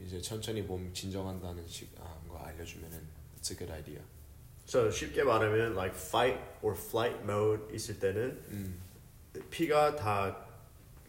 이제 0.02 0.20
천천히 0.20 0.64
몸 0.64 0.92
진정한다는 0.92 1.68
식, 1.68 1.96
아, 2.02 2.15
거 2.55 2.55
알려주면은 2.55 2.99
it's 3.39 3.51
a 3.53 3.57
good 3.57 3.73
idea. 3.73 4.01
So 4.67 4.91
쉽게 4.91 5.25
말하면 5.25 5.75
like 5.75 5.95
fight 5.97 6.39
or 6.63 6.77
flight 6.77 7.21
mode 7.25 7.75
있을 7.75 7.99
때는 7.99 8.43
음, 8.51 8.81
피가 9.51 9.97
다 9.97 10.47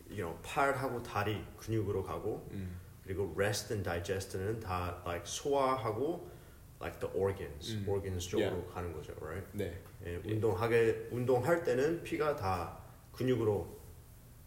you 0.10 0.18
know, 0.24 0.38
팔하고 0.44 1.02
다리 1.04 1.46
근육으로 1.58 2.04
가고 2.04 2.48
음, 2.52 2.80
그리고 3.04 3.34
rest 3.38 3.74
and 3.74 3.88
digest는 3.88 4.60
다 4.60 5.02
like 5.06 5.26
소화하고 5.26 6.28
like 6.82 7.00
the 7.00 7.14
organs, 7.16 7.74
음. 7.76 7.86
organs 7.88 8.28
쪽으로 8.28 8.50
Yeah. 8.66 8.74
가는 8.74 8.94
거죠, 8.94 9.14
right? 9.22 9.46
네, 9.54 9.80
예, 10.06 10.16
운동하게 10.26 11.10
운동할 11.12 11.64
때는 11.64 12.04
피가 12.04 12.36
다 12.36 12.80
근육으로 13.14 13.80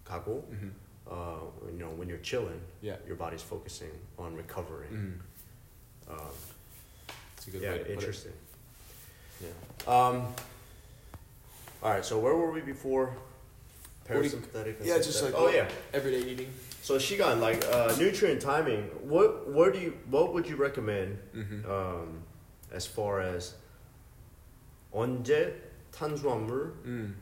가고 0.04 0.48
음, 0.50 0.74
uh, 1.06 1.46
you 1.70 1.78
know 1.78 1.94
when 1.94 2.08
you're 2.08 2.22
chilling, 2.22 2.60
Yeah. 2.82 2.98
your 3.06 3.16
body's 3.16 3.42
focusing 3.44 3.92
on 4.18 4.34
recovering. 4.34 4.90
음, 4.92 5.20
Um, 6.06 6.18
it's 6.20 6.47
a 7.48 7.50
good 7.50 7.62
yeah, 7.62 7.70
way 7.72 7.78
to 7.78 7.84
put 7.84 7.90
it. 7.90 7.94
interesting. 7.94 8.32
Yeah. 9.40 9.48
Um, 9.86 10.26
all 11.82 11.90
right, 11.90 12.04
so 12.04 12.18
where 12.18 12.34
were 12.34 12.50
we 12.50 12.60
before? 12.60 13.06
What 14.06 14.22
do 14.22 14.28
you- 14.28 14.30
Parasympathetic. 14.30 14.78
and 14.80 14.86
yeah, 14.86 14.96
just 14.98 15.18
sympathetic? 15.18 15.34
like 15.34 15.40
oh 15.40 15.44
what- 15.44 15.54
yeah. 15.54 15.68
Everyday 15.92 16.22
eating. 16.30 16.52
So 16.82 16.98
시간 16.98 17.40
like 17.40 17.64
uh, 17.64 17.94
nutrient 17.98 18.40
timing. 18.42 18.84
What 19.08 19.48
where 19.50 19.70
do 19.72 19.78
you 19.78 19.94
what 20.10 20.32
would 20.34 20.46
you 20.46 20.56
recommend 20.56 21.18
음, 21.34 21.64
um, 21.66 22.22
as 22.70 22.86
far 22.86 23.20
as 23.20 23.54
언제 24.92 25.54
탄수화물 25.92 26.74
음, 26.84 27.16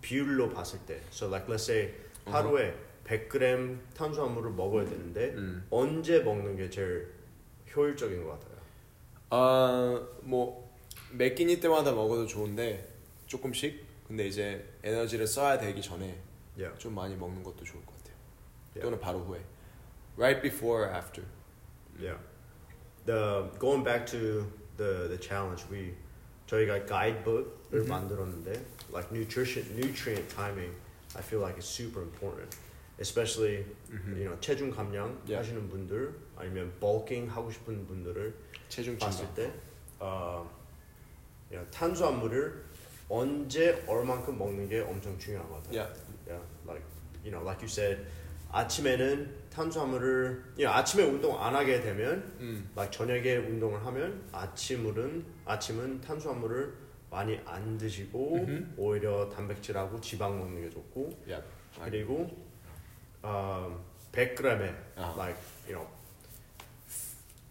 비율로 0.00 0.50
봤을 0.50 0.78
때? 0.86 1.00
So 1.10 1.26
like 1.28 1.48
let's 1.48 1.64
say 1.64 1.92
어허. 2.26 2.32
하루에 2.32 2.74
100g 3.04 3.78
탄수화물을 3.94 4.52
먹어야 4.52 4.84
되는데 4.84 5.30
음. 5.34 5.66
언제 5.70 6.20
먹는 6.20 6.56
게 6.56 6.70
제일 6.70 7.12
효율적인 7.74 8.22
것 8.22 8.38
같아요? 8.38 8.51
아뭐 9.33 10.71
몇 11.11 11.33
끼니 11.33 11.59
때마다 11.59 11.91
먹어도 11.91 12.27
좋은데 12.27 12.87
조금씩. 13.25 13.83
근데 14.07 14.27
이제 14.27 14.63
에너지를 14.83 15.25
써야 15.25 15.57
되기 15.57 15.81
전에 15.81 16.21
Yeah. 16.55 16.77
좀 16.79 16.93
많이 16.93 17.15
먹는 17.15 17.41
것도 17.41 17.63
좋을 17.63 17.83
것 17.83 17.97
같아요. 17.97 18.15
Yeah. 18.75 18.81
또는 18.83 18.99
바로 18.99 19.19
후에. 19.25 19.41
Right 20.17 20.39
before 20.43 20.85
or 20.85 20.95
after. 20.95 21.25
Yeah. 21.99 22.19
The 23.07 23.49
going 23.57 23.83
back 23.83 24.05
to 24.11 24.45
the 24.77 25.07
the 25.09 25.19
challenge 25.19 25.65
we 25.71 25.95
저희가 26.45 26.85
가이드북을 26.85 27.81
Mhm. 27.81 27.87
만들었는데 27.89 28.51
like 28.93 29.09
nutrition 29.11 29.65
nutrient 29.73 30.29
timing 30.35 30.75
I 31.15 31.23
feel 31.23 31.41
like 31.41 31.57
it's 31.57 31.65
super 31.65 32.03
important. 32.05 32.55
Especially 32.99 33.65
음. 33.89 34.13
you 34.15 34.23
know 34.25 34.39
체중 34.39 34.69
감량 34.71 35.17
Yeah. 35.27 35.37
하시는 35.37 35.67
분들 35.69 36.13
아니면 36.35 36.71
bulking 36.79 37.29
하고 37.29 37.49
싶은 37.51 37.85
분들을 37.87 38.33
체중 38.69 38.97
봤을. 38.97 39.25
때 39.33 39.51
어, 39.99 40.47
you 41.49 41.57
know, 41.59 41.65
탄수화물을 41.71 42.63
언제 43.09 43.83
얼만큼 43.87 44.37
먹는 44.37 44.67
게 44.69 44.79
엄청 44.81 45.17
같아요. 45.61 45.73
Yeah. 45.79 45.99
Yeah, 46.27 46.43
like 46.67 46.83
you 47.23 47.31
know, 47.31 47.43
like 47.43 47.61
you 47.61 47.67
said, 47.69 48.05
아침에는 48.51 49.49
탄수화물을 49.49 50.55
you 50.57 50.65
know, 50.65 50.71
아침에 50.71 51.03
운동 51.03 51.41
안 51.41 51.55
하게 51.55 51.81
되면, 51.81 52.23
음. 52.39 52.69
like 52.75 52.91
저녁에 52.91 53.37
운동을 53.37 53.85
하면 53.85 54.23
아침은 54.31 55.25
아침은 55.45 56.01
탄수화물을 56.01 56.73
많이 57.09 57.39
안 57.45 57.77
드시고 57.77 58.35
음흠. 58.35 58.73
오히려 58.77 59.29
단백질하고 59.29 59.99
지방 60.01 60.37
먹는 60.39 60.61
게 60.61 60.69
좋고 60.69 61.09
Yeah. 61.27 61.43
그리고 61.83 62.29
um, 63.24 63.80
100g에 64.12 64.74
아. 64.96 65.14
like 65.16 65.38
you 65.66 65.74
know 65.74 65.86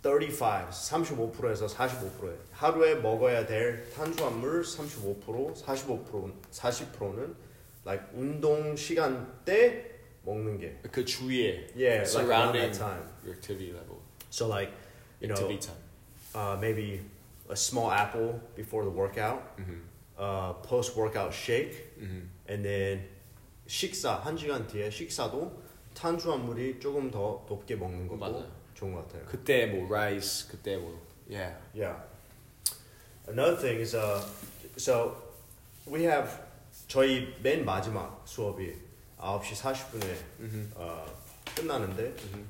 35, 0.04 0.70
35%에서 0.70 1.68
45%에 1.68 2.38
하루에 2.52 2.96
먹어야 2.96 3.46
될 3.46 3.90
탄수화물 3.92 4.62
35%, 4.64 5.56
45%, 5.64 6.34
40%는 6.52 7.36
like 7.86 8.06
운동 8.14 8.76
시간 8.76 9.44
때 9.44 9.98
먹는 10.24 10.60
게 10.60 10.80
그 10.92 11.04
주위에 11.06 11.68
yeah, 11.76 12.04
like 12.04 12.16
around 12.16 12.54
surrounding 12.54 12.72
that 12.72 12.78
time. 12.78 13.04
your 13.24 13.34
activity 13.36 13.72
level. 13.72 14.00
So 14.30 14.48
like 14.48 14.72
you 15.22 15.28
know 15.28 15.36
activity 15.36 15.60
time. 15.60 15.82
uh, 16.36 16.58
maybe 16.60 17.02
a 17.50 17.56
small 17.56 17.92
apple 17.92 18.40
before 18.56 18.84
the 18.84 18.92
workout, 18.92 19.56
음. 19.58 19.82
uh, 20.18 20.54
post 20.64 20.96
workout 20.98 21.34
shake, 21.34 21.96
음. 22.00 22.28
and 22.48 22.64
then 22.64 23.04
식사 23.67 24.15
한 24.15 24.37
시간 24.37 24.67
뒤에 24.67 24.91
식사도 24.91 25.63
탄수화물이 25.95 26.81
조금 26.81 27.11
더 27.11 27.45
높게 27.49 27.77
먹는 27.77 28.09
것도 28.09 28.19
맞아요. 28.19 28.51
좋은 28.75 28.93
것 28.95 29.07
같아요. 29.07 29.25
그때 29.27 29.67
뭐 29.67 29.89
라이스, 29.91 30.49
그때 30.49 30.77
뭐 30.77 31.01
yeah. 31.29 31.55
Yeah. 31.75 32.01
Another 33.29 33.57
thing 33.57 33.81
is 33.81 33.95
uh, 33.95 34.21
so 34.77 35.15
we 35.87 36.03
have 36.05 36.29
저희 36.89 37.35
맨 37.43 37.65
마지막 37.65 38.23
수업이 38.25 38.75
9시 39.19 39.55
40분에 39.55 40.17
음. 40.41 40.73
어, 40.75 41.07
끝나는데 41.55 42.03
음. 42.35 42.49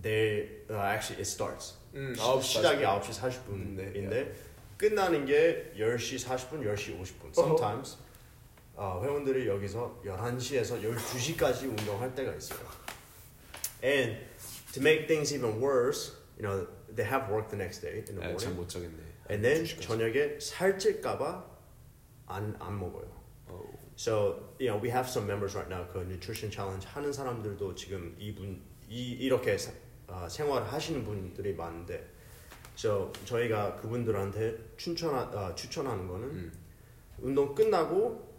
they 0.00 0.64
uh, 0.70 0.78
actually 0.80 1.20
it 1.20 1.26
starts. 1.28 1.74
음. 1.94 2.14
시, 2.14 2.56
시작이 2.56 2.82
9시 2.82 3.20
40분인데 3.20 4.08
네, 4.08 4.32
끝나는 4.76 5.26
게 5.26 5.72
10시 5.76 6.24
40분, 6.26 6.62
10시 6.64 6.98
50분. 7.00 7.30
Sometimes 7.32 7.96
어, 8.82 9.00
회원들이 9.00 9.46
여기서 9.46 10.00
11시에서 10.04 10.82
12시까지 10.82 11.68
운동할 11.68 12.12
때가 12.16 12.34
있어요. 12.34 12.58
And 13.80 14.18
to 14.72 14.82
make 14.82 15.06
things 15.06 15.32
even 15.32 15.62
worse, 15.62 16.16
you 16.36 16.42
know, 16.42 16.66
they 16.92 17.06
have 17.08 17.30
work 17.30 17.48
the 17.48 17.56
next 17.56 17.80
day 17.80 18.02
in 18.08 18.18
the 18.18 18.18
morning. 18.18 18.42
참못 18.42 18.68
자겠네. 18.68 18.98
And 19.30 19.40
then 19.40 19.62
2시까지. 19.62 19.80
저녁에 19.82 20.40
살찔까봐 20.40 21.44
안, 22.26 22.56
안 22.58 22.80
먹어요. 22.80 23.06
Oh. 23.48 23.70
So, 23.94 24.50
you 24.58 24.66
know, 24.66 24.82
we 24.82 24.90
have 24.90 25.08
some 25.08 25.28
members 25.28 25.54
right 25.54 25.70
now 25.70 25.86
그 25.86 26.00
nutrition 26.00 26.50
challenge 26.50 26.88
하는 26.88 27.12
사람들도 27.12 27.76
지금 27.76 28.16
이분 28.18 28.60
이 28.88 29.12
이렇게 29.12 29.56
사, 29.58 29.70
어, 30.08 30.26
생활을 30.28 30.72
하시는 30.72 31.04
분들이 31.04 31.54
많은데, 31.54 32.04
so 32.76 33.12
저희가 33.26 33.76
그분들한테 33.76 34.74
추천 34.76 35.14
어, 35.14 35.54
추천하는 35.54 36.08
거는 36.08 36.28
음. 36.28 36.52
운동 37.20 37.54
끝나고 37.54 38.31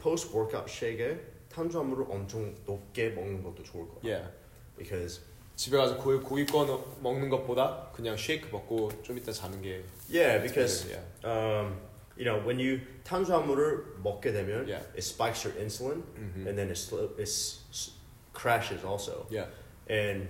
post 0.00 0.28
workout 0.34 0.70
shake에 0.70 1.18
탄수화물을 1.48 2.06
엄청 2.10 2.54
높게 2.66 3.10
먹는 3.10 3.42
것도 3.42 3.62
좋을 3.62 3.86
거예요. 3.88 4.00
Yeah. 4.02 4.30
Because 4.76 5.20
집에 5.56 5.76
가서 5.78 5.96
고기 5.96 6.18
고기 6.22 6.44
구워 6.44 6.66
넣- 6.66 7.00
먹는 7.02 7.30
것보다 7.30 7.90
그냥 7.94 8.16
쉐이크 8.16 8.48
먹고 8.52 8.90
좀 9.02 9.16
이따 9.16 9.32
자는 9.32 9.62
게 9.62 9.82
yeah, 10.10 10.38
because 10.42 10.86
yeah. 10.86 11.00
um, 11.24 11.80
you 12.18 12.24
know 12.24 12.36
when 12.46 12.60
you 12.60 12.78
탄수화물을 13.04 14.00
먹게 14.02 14.32
되면 14.32 14.66
Yeah. 14.68 14.84
it 14.92 15.00
spikes 15.02 15.46
your 15.48 15.56
insulin 15.58 16.02
Mhm. 16.14 16.46
and 16.46 16.56
then 16.60 16.68
it, 16.68 16.76
sl- 16.76 17.08
it 17.16 17.22
s- 17.22 17.64
s- 17.72 17.92
crashes 18.34 18.84
also. 18.84 19.26
Yeah. 19.30 19.48
and 19.88 20.28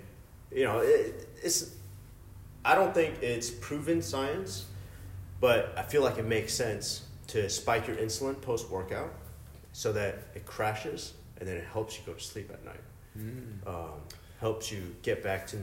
you 0.53 0.63
know 0.65 0.79
it, 0.81 1.27
it's 1.43 1.73
i 2.65 2.75
don't 2.77 2.93
think 2.95 3.19
it's 3.23 3.51
proven 3.51 3.99
science 4.01 4.67
but 5.41 5.73
i 5.77 5.83
feel 5.83 6.03
like 6.05 6.19
it 6.21 6.27
makes 6.27 6.53
sense 6.55 7.03
to 7.27 7.49
spike 7.49 7.89
your 7.89 7.97
insulin 7.99 8.39
post 8.41 8.71
workout 8.71 9.11
so 9.73 9.93
that 9.93 10.15
it 10.35 10.45
crashes 10.47 11.15
and 11.39 11.47
then 11.49 11.57
it 11.57 11.65
helps 11.73 11.97
you 11.99 12.05
go 12.07 12.13
to 12.13 12.21
sleep 12.21 12.51
at 12.51 12.65
night 12.65 12.81
음. 13.17 13.61
um, 13.67 14.01
helps 14.41 14.71
you 14.73 14.95
get 15.03 15.23
back 15.23 15.47
to 15.47 15.57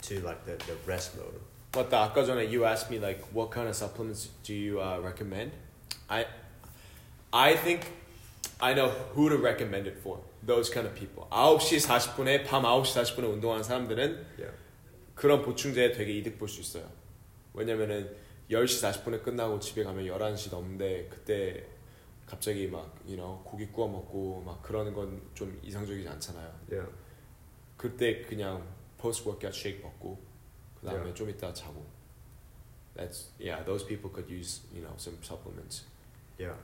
to 0.00 0.20
like 0.20 0.44
the, 0.44 0.56
the 0.66 0.76
rest 0.86 1.16
mode 1.16 1.40
맞다. 1.72 2.02
아까 2.04 2.24
전에 2.24 2.44
you 2.50 2.64
asked 2.66 2.90
me 2.90 2.98
like 2.98 3.22
what 3.32 3.50
kind 3.50 3.66
of 3.68 3.74
supplements 3.74 4.28
do 4.42 4.52
you 4.54 4.80
uh, 4.80 4.98
recommend? 5.00 5.52
I 6.08 6.26
I 7.32 7.56
think 7.56 7.86
I 8.60 8.74
know 8.74 8.90
who 9.14 9.28
to 9.30 9.38
recommend 9.38 9.86
it 9.86 9.96
for. 10.02 10.18
Those 10.44 10.68
kind 10.68 10.86
of 10.86 10.94
people. 10.94 11.26
9시 11.30 11.86
40분에 11.86 12.44
밤 12.46 12.64
9시 12.64 12.92
40분에 13.16 13.24
운동하는 13.32 13.62
사람들은 13.64 14.26
yeah 14.38 14.52
그런 15.14 15.40
보충제에 15.42 15.92
되게 15.92 16.12
이득 16.18 16.38
볼 16.38 16.48
수 16.48 16.60
있어요. 16.60 16.84
왜냐면은 17.54 18.10
10시 18.50 18.82
40분에 18.82 19.22
끝나고 19.22 19.58
집에 19.60 19.82
가면 19.84 20.04
11시 20.06 20.50
넘는데 20.50 21.08
그때 21.10 21.64
갑자기 22.27 22.67
막 22.67 22.93
you 23.05 23.15
know, 23.15 23.41
고기 23.43 23.65
구워 23.71 23.87
먹고 23.87 24.43
막 24.45 24.61
그러는 24.61 24.93
건 24.93 25.21
좀 25.33 25.57
이상적이지 25.63 26.07
않잖아요. 26.09 26.51
Yeah. 26.69 26.91
그때 27.77 28.21
그냥 28.23 28.63
post 28.97 29.23
workout 29.27 29.55
shake 29.57 29.81
먹고 29.81 30.19
그다음에 30.81 30.99
Yeah. 30.99 31.13
좀 31.15 31.29
이따 31.29 31.53
자고. 31.53 31.85
That's 32.95 33.29
yeah, 33.39 33.63
those 33.63 33.85
people 33.85 34.09
could 34.11 34.29
use, 34.29 34.61
you 34.73 34.81
know, 34.81 34.93
some 34.97 35.17
supplements. 35.23 35.85
Yeah. 36.37 36.55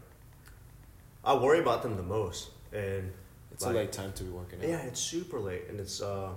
I 1.23 1.33
worry 1.35 1.59
about 1.59 1.81
them 1.81 1.95
the 1.95 2.03
most, 2.03 2.51
and 2.73 3.13
It's 3.53 3.61
Like- 3.63 3.75
a 3.75 3.79
late 3.85 3.91
time 3.93 4.11
to 4.15 4.23
be 4.23 4.31
working 4.31 4.59
out. 4.59 4.67
yeah, 4.67 4.81
it's 4.89 4.99
super 4.99 5.39
late, 5.39 5.69
and 5.69 5.79
it's 5.79 6.01
uh, 6.01 6.33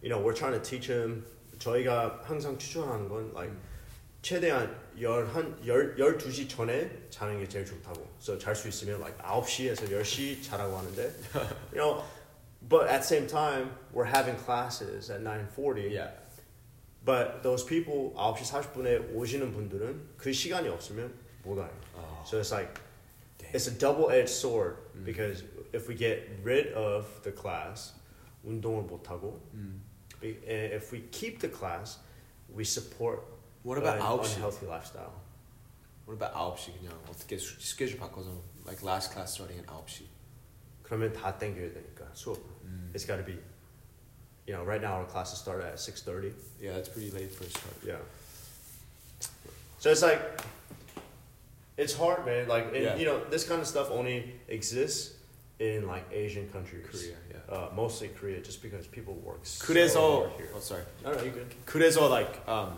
you 0.00 0.08
know, 0.08 0.22
we're 0.22 0.32
trying 0.32 0.54
to 0.54 0.62
teach 0.62 0.86
them. 0.86 1.26
저희가 1.58 2.22
항상 2.24 2.56
추천하는 2.56 3.08
건 3.08 3.32
like 3.34 3.52
최대한 4.21 4.75
열한 4.99 5.65
열 5.65 5.97
열두 5.97 6.31
시 6.31 6.47
전에 6.47 7.07
자는 7.09 7.39
게 7.39 7.47
제일 7.47 7.65
좋다고. 7.65 8.05
So 8.19 8.37
잘 8.37 8.55
수 8.55 8.67
있으면 8.67 8.99
like 8.99 9.17
9시에서 9.23 9.89
10시 9.89 10.43
자라고 10.43 10.75
하는데, 10.77 11.13
you 11.71 11.77
know, 11.77 12.03
but 12.67 12.87
at 12.89 13.01
the 13.01 13.05
same 13.05 13.27
time 13.27 13.71
we're 13.93 14.09
having 14.09 14.35
classes 14.37 15.09
at 15.11 15.21
9:40. 15.23 15.91
Yeah. 15.93 16.11
But 17.05 17.41
those 17.41 17.63
people 17.63 18.11
9시 18.17 18.51
40분에 18.51 19.15
오시는 19.15 19.53
분들은 19.53 20.17
그 20.17 20.33
시간이 20.33 20.67
없으면 20.67 21.13
못 21.43 21.57
와요. 21.57 21.69
Oh, 21.95 22.23
So 22.25 22.39
it's 22.41 22.51
like 22.51 22.73
damn. 23.37 23.53
it's 23.55 23.67
a 23.67 23.77
double-edged 23.77 24.29
sword 24.33 24.75
Mm. 24.97 25.05
because 25.05 25.43
if 25.71 25.87
we 25.87 25.95
get 25.95 26.27
rid 26.43 26.73
of 26.73 27.05
the 27.23 27.31
class, 27.31 27.93
운동을 28.43 28.83
못 28.89 29.07
하고, 29.07 29.39
Mm. 29.55 29.79
be- 30.19 30.39
and 30.49 30.73
if 30.75 30.91
we 30.91 31.07
keep 31.11 31.39
the 31.39 31.47
class, 31.49 31.99
we 32.49 32.65
support 32.65 33.21
What 33.63 33.77
about 33.77 33.97
an 33.97 34.03
9시? 34.03 34.35
unhealthy 34.37 34.65
lifestyle. 34.67 35.13
What 36.05 36.15
about 36.15 36.33
9시 36.33 36.77
그냥 36.79 36.93
어떻게 37.09 37.37
수- 37.37 37.59
스케줄 37.59 37.97
바꿔서 37.99 38.29
like 38.65 38.81
last 38.83 39.11
class 39.11 39.33
starting 39.33 39.59
at 39.59 39.67
9시. 39.67 40.05
그러면 40.83 41.11
다 41.13 41.37
땡겨야 41.37 41.73
되니까 41.73 42.09
수업. 42.13 42.37
Mm. 42.63 42.91
It's 42.95 43.05
got 43.05 43.17
to 43.17 43.23
be, 43.25 43.37
you 44.47 44.53
know, 44.55 44.63
right 44.63 44.81
now 44.81 44.93
our 44.95 45.05
classes 45.05 45.39
start 45.39 45.61
at 45.63 45.79
six 45.79 46.01
thirty. 46.01 46.33
Yeah, 46.61 46.73
that's 46.73 46.87
pretty 46.89 47.11
late 47.11 47.31
for 47.33 47.43
a 47.43 47.49
start. 47.49 47.75
Yeah. 47.83 47.99
So 49.79 49.91
it's 49.91 50.01
like, 50.01 50.21
it's 51.77 51.93
hard, 51.93 52.25
man. 52.25 52.47
Like, 52.47 52.73
and, 52.73 52.83
Yeah. 52.83 52.95
you 52.95 53.05
know, 53.05 53.23
this 53.29 53.43
kind 53.43 53.61
of 53.61 53.67
stuff 53.67 53.91
only 53.91 54.33
exists 54.47 55.13
in 55.59 55.85
like 55.87 56.05
Asian 56.11 56.49
countries. 56.49 56.85
Korea, 56.89 57.15
yeah. 57.31 57.53
Uh, 57.53 57.69
mostly 57.75 58.07
Korea, 58.09 58.39
just 58.41 58.61
because 58.61 58.87
people 58.87 59.13
work 59.15 59.39
so 59.45 59.65
그래서 59.65 59.99
hard 60.23 60.31
here. 60.37 60.49
oh 60.55 60.59
sorry. 60.59 60.83
No, 61.03 61.13
no, 61.13 61.21
you 61.23 61.31
good. 61.31 61.53
그래서 61.65 62.09
like 62.09 62.31
um, 62.47 62.77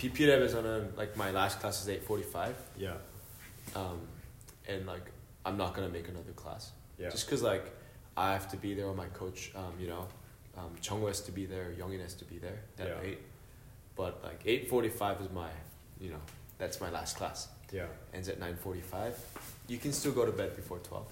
BP 0.00 0.26
랩에서는 0.28 0.96
like 0.96 1.16
my 1.16 1.30
last 1.32 1.58
class 1.60 1.80
is 1.82 1.88
8:45. 1.88 2.54
Yeah, 2.76 2.96
Um, 3.74 4.00
and 4.68 4.86
like 4.86 5.10
I'm 5.44 5.56
not 5.56 5.74
gonna 5.74 5.88
make 5.88 6.08
another 6.08 6.32
class. 6.34 6.72
yeah, 6.98 7.08
Just 7.10 7.28
cause 7.28 7.42
like 7.42 7.64
I 8.16 8.32
have 8.32 8.48
to 8.50 8.56
be 8.56 8.74
there, 8.74 8.86
or 8.86 8.94
my 8.94 9.08
coach, 9.12 9.52
um, 9.54 9.72
you 9.78 9.88
know, 9.88 10.06
um, 10.56 10.72
Chungwoo 10.80 11.08
has 11.08 11.20
to 11.22 11.32
be 11.32 11.44
there, 11.46 11.72
Youngin 11.78 12.00
has 12.00 12.14
to 12.14 12.24
be 12.24 12.38
there 12.38 12.60
that 12.76 12.88
Yeah. 12.88 13.00
late. 13.02 13.18
But 13.96 14.22
like 14.22 14.40
eight 14.44 14.68
forty 14.68 14.88
five 14.90 15.20
is 15.20 15.30
my, 15.32 15.48
you 16.00 16.10
know, 16.10 16.20
that's 16.58 16.80
my 16.80 16.90
last 16.90 17.16
class. 17.16 17.48
yeah, 17.72 17.86
Ends 18.12 18.28
at 18.28 18.38
nine 18.38 18.56
forty 18.56 18.80
five. 18.82 19.16
You 19.68 19.78
can 19.78 19.92
still 19.92 20.12
go 20.12 20.24
to 20.26 20.32
bed 20.32 20.54
before 20.56 20.78
twelve. 20.80 21.08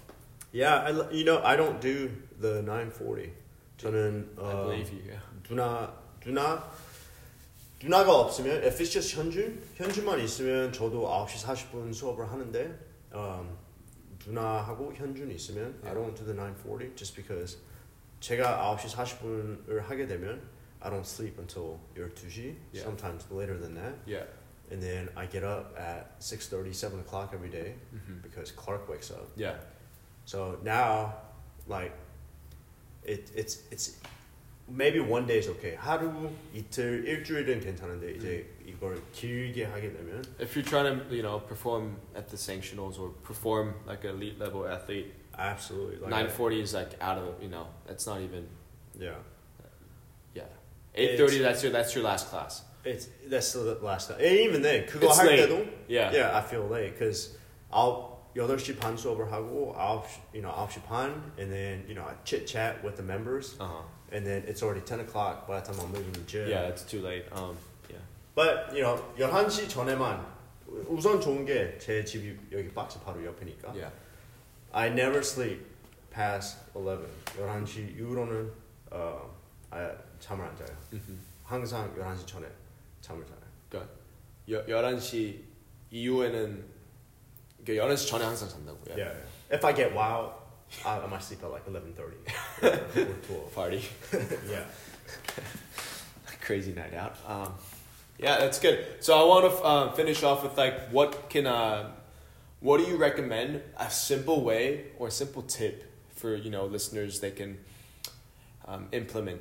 yeah. 0.51 0.83
I, 0.87 0.91
lo- 0.91 1.09
you 1.11 1.25
know, 1.25 1.41
I 1.43 1.55
don't 1.57 1.81
do 1.81 2.09
the 2.39 2.61
nine 2.61 2.89
forty. 2.91 3.33
저는 3.77 4.37
I 4.37 4.41
어, 4.41 4.65
believe 4.69 4.93
you. 4.93 5.01
Yeah. 5.09 5.21
누나 5.49 5.91
누나 6.21 6.63
누나가 7.81 8.13
없으면 8.19 8.63
if 8.63 8.77
it's 8.81 8.91
just 8.91 9.15
현준 9.15 9.61
현준만 9.75 10.19
있으면 10.21 10.71
저도 10.73 11.07
9시 11.07 11.45
40분 11.45 11.93
수업을 11.93 12.29
하는데 12.31 12.79
um, 13.13 13.57
누나하고 14.25 14.93
현준 14.93 15.29
있으면 15.31 15.79
I 15.83 15.93
don't 15.93 16.15
do 16.15 16.25
the 16.25 16.33
9:40 16.35 16.95
just 16.95 17.15
because 17.15 17.57
제가 18.21 18.75
9시 18.77 18.95
40분을 18.95 19.81
하게 19.81 20.07
되면 20.07 20.41
I 20.79 20.89
don't 20.91 21.05
sleep 21.05 21.37
until 21.39 21.79
12시 21.95 22.55
Yeah. 22.73 22.81
sometimes 22.81 23.25
later 23.31 23.59
than 23.59 23.75
that 23.75 23.95
Yeah. 24.07 24.25
and 24.71 24.81
then 24.81 25.09
I 25.15 25.27
get 25.29 25.43
up 25.45 25.77
at 25.77 26.17
6:30 26.19 26.73
7 26.73 26.99
o'clock 27.01 27.33
every 27.33 27.51
day 27.51 27.75
hmm 27.91 28.21
because 28.23 28.51
Clark 28.55 28.89
wakes 28.89 29.11
up 29.11 29.27
Yeah. 29.35 29.59
so 30.25 30.57
now, 30.63 31.13
like, 31.67 31.93
it 33.03 33.29
it's 33.35 33.61
it's 33.69 33.99
maybe 34.69 34.99
one 34.99 35.25
day 35.27 35.37
is 35.39 35.47
okay. 35.49 35.75
하루 35.75 36.29
이틀 36.53 37.05
일주일은 37.07 37.59
괜찮은데 37.61 38.11
이제 38.13 38.45
이걸 38.65 38.97
길게 39.13 39.65
하게 39.65 39.91
되면 39.93 40.23
If 40.39 40.55
you're 40.55 40.63
trying 40.67 40.99
to, 41.07 41.15
you 41.15 41.21
know, 41.23 41.39
perform 41.39 41.97
at 42.15 42.27
the 42.29 42.37
sanctionals 42.37 42.97
or 42.99 43.11
perform 43.23 43.75
like 43.87 44.03
an 44.05 44.15
elite 44.15 44.39
level 44.39 44.65
athlete, 44.67 45.13
absolutely 45.37 45.97
like 45.97 46.09
nine 46.09 46.29
forty 46.29 46.59
is 46.61 46.73
like 46.73 46.95
out 46.99 47.17
of, 47.17 47.41
you 47.41 47.49
know, 47.49 47.67
that's 47.87 48.07
not 48.07 48.21
even. 48.21 48.47
yeah. 48.99 49.15
Yeah. 50.33 50.43
Eight 50.95 51.17
thirty. 51.17 51.39
That's 51.39 51.61
your 51.63 51.71
that's 51.71 51.93
your 51.95 52.03
last 52.03 52.29
class. 52.29 52.63
It's 52.83 53.07
that's 53.27 53.53
the 53.53 53.77
last 53.81 54.09
time. 54.09 54.17
And 54.19 54.39
even 54.39 54.61
then 54.61 54.85
그거 54.87 55.07
It's 55.09 55.19
할 55.19 55.27
late. 55.27 55.47
때도 55.49 55.67
Yeah. 55.87 56.11
yeah 56.11 56.37
I 56.37 56.41
feel 56.41 56.67
late 56.67 56.93
because 56.97 57.37
I'll 57.71 58.15
8시 58.35 58.77
반 58.79 58.97
수업을 58.97 59.31
하고 59.31 59.73
9시 59.77 60.35
you 60.35 60.41
know 60.41 60.51
9시 60.51 60.83
반 60.85 61.31
and 61.39 61.51
then 61.51 61.85
you 61.87 61.95
know 61.95 62.03
I 62.03 62.13
chit 62.25 62.45
chat 62.47 62.83
with 62.83 62.95
the 62.97 63.03
members 63.03 63.55
Uh 63.59 63.65
huh. 63.67 63.83
and 64.11 64.25
then 64.25 64.43
it's 64.47 64.61
already 64.63 64.81
10 64.81 65.01
o'clock 65.01 65.47
by 65.47 65.59
the 65.59 65.65
time 65.71 65.79
I'm 65.79 65.93
leaving 65.93 66.13
the 66.13 66.25
gym. 66.27 66.47
Yeah, 66.49 66.67
it's 66.69 66.83
too 66.83 67.01
late. 67.01 67.25
Um. 67.31 67.55
Yeah. 67.89 67.97
But 68.35 68.73
you 68.75 68.81
know 68.83 68.99
11시 69.17 69.69
전에만 69.69 70.25
우선 70.87 71.19
좋은 71.21 71.45
게 71.45 71.77
제 71.79 72.03
집이 72.03 72.37
여기 72.51 72.69
박스 72.73 72.99
바로 72.99 73.23
옆이니까 73.25 73.73
Yeah. 73.73 73.91
I 74.73 74.87
never 74.89 75.19
sleep 75.19 75.61
past 76.11 76.57
11 76.73 77.07
11시 77.37 77.95
이후로는 77.97 78.51
어, 78.91 79.29
아, 79.71 79.91
잠을 80.19 80.45
안 80.45 80.55
자요 80.55 80.67
Mm-hmm. 80.91 81.17
항상 81.45 81.93
11시 81.95 82.25
전에 82.27 82.47
잠을 83.01 83.25
자요 83.25 83.37
그러니까 83.69 83.91
여, 84.49 84.65
11시 84.65 85.39
이후에는 85.91 86.65
그러니까 87.65 87.85
11시 87.87 88.07
전에 88.09 88.25
항상 88.25 88.49
잔다고. 88.49 88.77
yeah. 88.89 88.99
yeah. 89.11 89.25
If 89.51 89.63
I 89.65 89.73
get 89.73 89.93
wild 89.93 90.33
I, 90.84 90.98
I 90.98 91.06
might 91.06 91.22
sleep 91.22 91.42
at 91.42 91.50
like 91.50 91.66
11.30 91.66 91.98
or 92.62 93.14
12 93.26 93.54
Party. 93.54 93.84
yeah 94.48 94.64
Crazy 96.40 96.72
night 96.72 96.94
out. 96.94 97.16
Um, 97.28 97.52
yeah, 98.18 98.38
that's 98.38 98.58
good. 98.58 98.84
So 99.00 99.18
I 99.18 99.24
want 99.24 99.44
to 99.50 99.62
uh, 99.62 99.92
finish 99.92 100.22
off 100.22 100.42
with 100.42 100.56
like 100.58 100.88
what 100.90 101.30
can 101.30 101.46
uh, 101.46 101.90
what 102.60 102.78
do 102.78 102.84
you 102.90 102.96
recommend 102.96 103.62
a 103.78 103.90
simple 103.90 104.42
way 104.42 104.86
or 104.98 105.08
a 105.08 105.10
simple 105.10 105.42
tip 105.42 105.84
for 106.14 106.34
you 106.34 106.50
know 106.50 106.66
listeners 106.66 107.20
they 107.20 107.30
can 107.30 107.58
um, 108.66 108.88
implement 108.92 109.40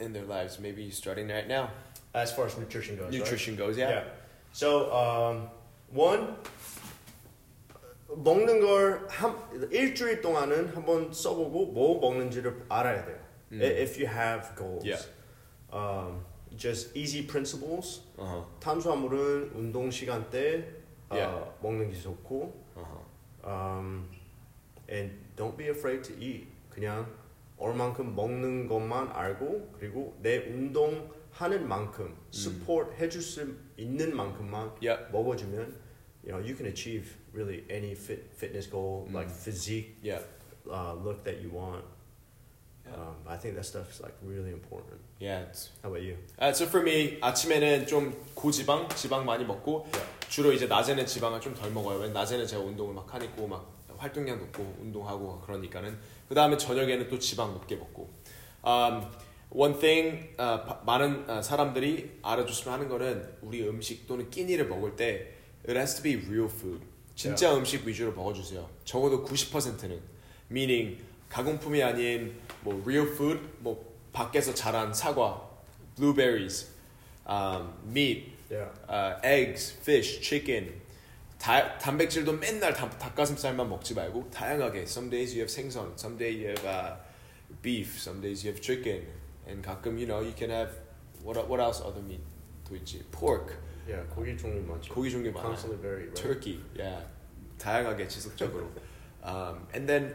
in 0.00 0.12
their 0.12 0.24
lives 0.24 0.58
maybe 0.58 0.90
starting 0.90 1.28
right 1.28 1.48
now 1.48 1.70
as 2.14 2.32
far 2.32 2.46
as 2.46 2.56
nutrition 2.56 2.96
goes 2.96 3.04
right? 3.04 3.12
nutrition 3.12 3.56
goes 3.56 3.76
yeah, 3.76 4.04
So 4.52 4.92
um, 4.92 5.48
one 5.90 6.36
먹는 8.16 8.60
걸 8.60 9.06
한, 9.08 9.36
일주일 9.70 10.20
동안은 10.20 10.68
한번 10.74 11.12
써보고 11.12 11.66
뭐 11.72 12.00
먹는지를 12.00 12.64
알아야 12.68 13.04
돼요. 13.04 13.18
음. 13.52 13.60
If 13.62 14.02
you 14.02 14.06
have 14.06 14.54
goals. 14.56 14.84
Yeah. 14.84 15.02
Um, 15.72 16.24
just 16.56 16.96
easy 16.96 17.26
principles. 17.26 18.02
uh-huh 18.18 18.44
탄수화물은 18.60 19.52
운동 19.54 19.90
시간대 19.90 20.64
어, 21.08 21.14
Yeah. 21.14 21.50
먹는 21.62 21.90
게 21.90 22.00
좋고, 22.00 22.52
uh-huh 22.76 23.46
um, 23.46 24.08
and 24.88 25.12
don't 25.36 25.56
be 25.56 25.68
afraid 25.68 26.02
to 26.02 26.14
eat. 26.18 26.48
그냥 26.70 27.06
얼만큼 27.58 28.14
먹는 28.14 28.68
것만 28.68 29.10
알고 29.12 29.72
그리고 29.78 30.16
내 30.20 30.38
운동 30.38 31.10
하는 31.30 31.66
만큼 31.66 32.14
support 32.32 32.94
해줄 32.96 33.22
수 33.22 33.56
있는 33.76 34.14
만큼만 34.14 34.72
yeah 34.82 35.10
먹어주면 35.12 35.60
you 36.24 36.32
know 36.32 36.40
you 36.40 36.54
can 36.54 36.66
achieve 36.66 37.14
really 37.36 37.64
any 37.70 37.94
fit, 37.94 38.32
fitness 38.34 38.66
goal 38.66 39.06
Mm. 39.08 39.14
like 39.14 39.30
physique 39.30 39.96
yeah 40.02 40.18
uh, 40.70 40.94
look 41.04 41.22
that 41.24 41.38
you 41.42 41.50
want 41.52 41.84
Yeah. 42.86 42.94
um, 42.94 43.16
I 43.26 43.36
think 43.36 43.54
that 43.56 43.66
stuff 43.66 43.90
is 43.90 44.00
like 44.00 44.14
really 44.22 44.52
important 44.52 45.00
yeah 45.18 45.42
it's 45.50 45.70
how 45.82 45.90
about 45.90 46.02
you 46.02 46.16
Uh, 46.38 46.52
so 46.52 46.66
for 46.66 46.82
me 46.82 47.18
아침에는 47.20 47.86
좀 47.86 48.14
고지방 48.34 48.88
지방 48.94 49.24
많이 49.26 49.44
먹고 49.44 49.86
주로 50.28 50.52
이제 50.52 50.66
낮에는 50.66 51.04
지방을 51.06 51.40
좀 51.40 51.54
덜 51.54 51.70
먹어요. 51.72 51.98
왜냐면 51.98 52.14
낮에는 52.14 52.46
제가 52.46 52.62
운동을 52.62 52.94
막 52.94 53.12
하니까 53.12 53.46
막 53.46 53.66
활동량 53.98 54.38
높고 54.38 54.76
운동하고 54.80 55.40
그러니까는 55.42 55.96
그 56.28 56.34
다음에 56.34 56.56
저녁에는 56.56 57.08
또 57.08 57.18
지방 57.18 57.52
높게 57.54 57.76
먹고. 57.76 58.08
Um, 58.64 59.02
one 59.50 59.78
thing 59.78 60.28
어, 60.38 60.62
바- 60.64 60.80
많은 60.84 61.28
어, 61.30 61.40
사람들이 61.42 62.18
알아줬으면 62.22 62.74
하는 62.74 62.88
거는 62.88 63.36
우리 63.42 63.66
음식 63.68 64.06
또는 64.06 64.28
끼니를 64.30 64.66
먹을 64.68 64.94
때 64.96 65.32
it 65.66 65.76
has 65.78 65.94
to 65.96 66.02
be 66.02 66.14
real 66.26 66.50
food. 66.50 66.80
진짜 67.16 67.56
음식 67.56 67.84
위주로 67.86 68.12
먹어주세요. 68.12 68.68
적어도 68.84 69.24
90%는 69.24 70.00
meaning 70.50 71.02
가공품이 71.30 71.82
아닌 71.82 72.38
뭐 72.60 72.80
real 72.84 73.08
food 73.08 73.40
뭐 73.58 73.84
밖에서 74.12 74.54
자란 74.54 74.94
사과, 74.94 75.48
blueberries, 75.96 76.68
um, 77.28 77.72
meat 77.84 78.36
Yeah. 78.48 78.70
uh, 78.88 79.18
eggs, 79.24 79.72
fish, 79.82 80.20
chicken. 80.20 80.72
다, 81.36 81.76
단백질도 81.78 82.32
맨날 82.34 82.72
닭, 82.72 82.96
닭가슴살만 82.96 83.68
먹지 83.68 83.92
말고 83.94 84.30
다양하게. 84.30 84.82
Some 84.82 85.10
days 85.10 85.34
you 85.34 85.40
have 85.42 85.50
생선, 85.50 85.94
some 85.98 86.16
days 86.16 86.38
you 86.38 86.48
have 86.54 86.64
uh, 86.64 86.94
beef, 87.62 87.98
some 87.98 88.20
days 88.22 88.46
you 88.46 88.52
have 88.52 88.62
chicken, 88.62 89.04
and 89.48 89.66
가끔 89.66 89.98
you 89.98 90.06
know 90.06 90.22
you 90.22 90.32
can 90.36 90.50
have 90.50 90.78
what 91.24 91.36
what 91.48 91.60
else 91.60 91.82
other 91.82 92.00
meat 92.06 92.22
또 92.68 92.76
있지? 92.76 93.02
Pork, 93.10 93.58
Yeah. 93.86 94.04
고기 94.14 94.36
종류 94.36 94.60
많죠. 94.62 94.94
고기 94.94 95.10
종류 95.10 95.32
많아. 95.32 95.42
Constantly 95.42 95.80
vary. 95.80 96.02
Right? 96.06 96.14
turkey, 96.14 96.60
yeah, 96.76 97.06
다양하게 97.58 98.08
지속적으로. 98.08 98.68
um, 99.24 99.66
and 99.74 99.86
then 99.86 100.14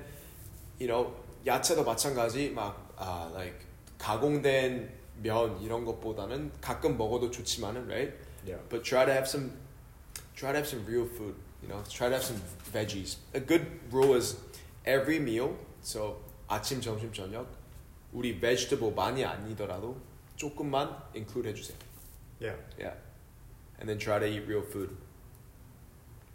you 0.79 0.87
know 0.87 1.13
야채도 1.45 1.83
마찬가지 1.83 2.49
막 2.51 2.93
아, 2.97 3.31
like 3.33 3.65
가공된 3.97 4.89
면 5.23 5.61
이런 5.61 5.85
것보다는 5.85 6.51
가끔 6.61 6.97
먹어도 6.97 7.31
좋지만은 7.31 7.87
right. 7.87 8.13
Yeah. 8.45 8.59
But 8.69 8.83
try 8.83 9.05
to 9.05 9.11
have 9.13 9.27
some, 9.27 9.51
try 10.35 10.51
to 10.51 10.57
have 10.57 10.67
some 10.67 10.83
real 10.85 11.05
food. 11.05 11.35
You 11.61 11.69
know, 11.69 11.83
try 11.87 12.09
to 12.09 12.15
have 12.15 12.25
some 12.25 12.41
veggies. 12.73 13.17
A 13.35 13.39
good 13.39 13.67
rule 13.91 14.15
is 14.15 14.35
every 14.83 15.17
meal. 15.19 15.55
So 15.83 16.17
아침, 16.49 16.81
점심, 16.81 17.13
저녁 17.13 17.45
우리 18.11 18.33
vegetable 18.39 18.93
많이 18.95 19.23
아니더라도 19.23 19.95
조금만 20.35 20.89
include 21.15 21.47
해주세요. 21.53 21.77
Yeah. 22.41 22.57
Yeah, 22.79 22.95
and 23.81 23.89
then 23.89 23.97
try 23.97 24.19
to 24.19 24.25
eat 24.25 24.47
real 24.47 24.61
food. 24.61 24.95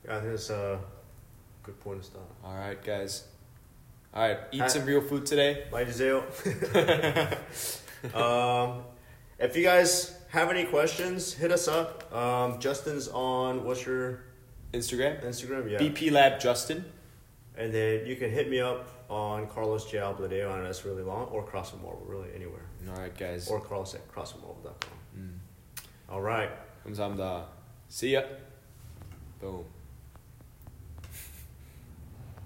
Yeah, 0.05 0.17
I 0.17 0.21
think 0.21 0.33
that's 0.33 0.51
a 0.51 0.81
good 1.63 1.81
point 1.81 2.03
to 2.03 2.07
start. 2.07 2.27
All 2.45 2.55
right, 2.55 2.83
guys. 2.85 3.25
All 4.13 4.29
right, 4.29 4.39
eat 4.53 4.61
Hi. 4.61 4.67
some 4.67 4.85
real 4.85 5.01
food 5.01 5.25
today. 5.25 5.65
Bye, 5.71 5.85
Giselle. 5.85 6.25
um, 8.15 8.83
if 9.39 9.57
you 9.57 9.63
guys 9.63 10.19
have 10.31 10.51
any 10.51 10.65
questions, 10.65 11.33
hit 11.33 11.53
us 11.53 11.69
up. 11.69 12.13
Um, 12.13 12.59
Justin's 12.59 13.09
on 13.09 13.65
what's 13.65 13.87
your 13.87 14.25
Instagram? 14.75 15.25
Instagram, 15.25 15.71
yeah. 15.71 15.79
BP 15.79 16.11
Lab 16.11 16.41
Justin. 16.41 16.85
And 17.57 17.73
then 17.73 18.07
you 18.07 18.17
can 18.17 18.31
hit 18.31 18.51
me 18.51 18.61
up 18.61 18.89
on 19.09 19.47
Carlos 19.47 19.91
J. 19.91 19.99
Albladeo, 19.99 20.55
and 20.55 20.67
that's 20.67 20.85
really 20.85 21.03
long, 21.03 21.27
or 21.29 21.43
Crossing 21.43 21.81
Marvel, 21.81 22.05
really 22.07 22.29
anywhere. 22.35 22.67
All 22.89 23.01
right, 23.01 23.17
guys. 23.17 23.49
Or 23.49 23.61
Carlos 23.61 23.95
at 23.95 24.07
CrossFitMarvel.com. 24.13 24.99
Mm. 25.19 25.31
All 26.11 26.21
right. 26.21 26.51
감사합니다. 26.87 27.49
See 27.91 28.12
ya. 28.14 28.22
Boom. 29.41 29.76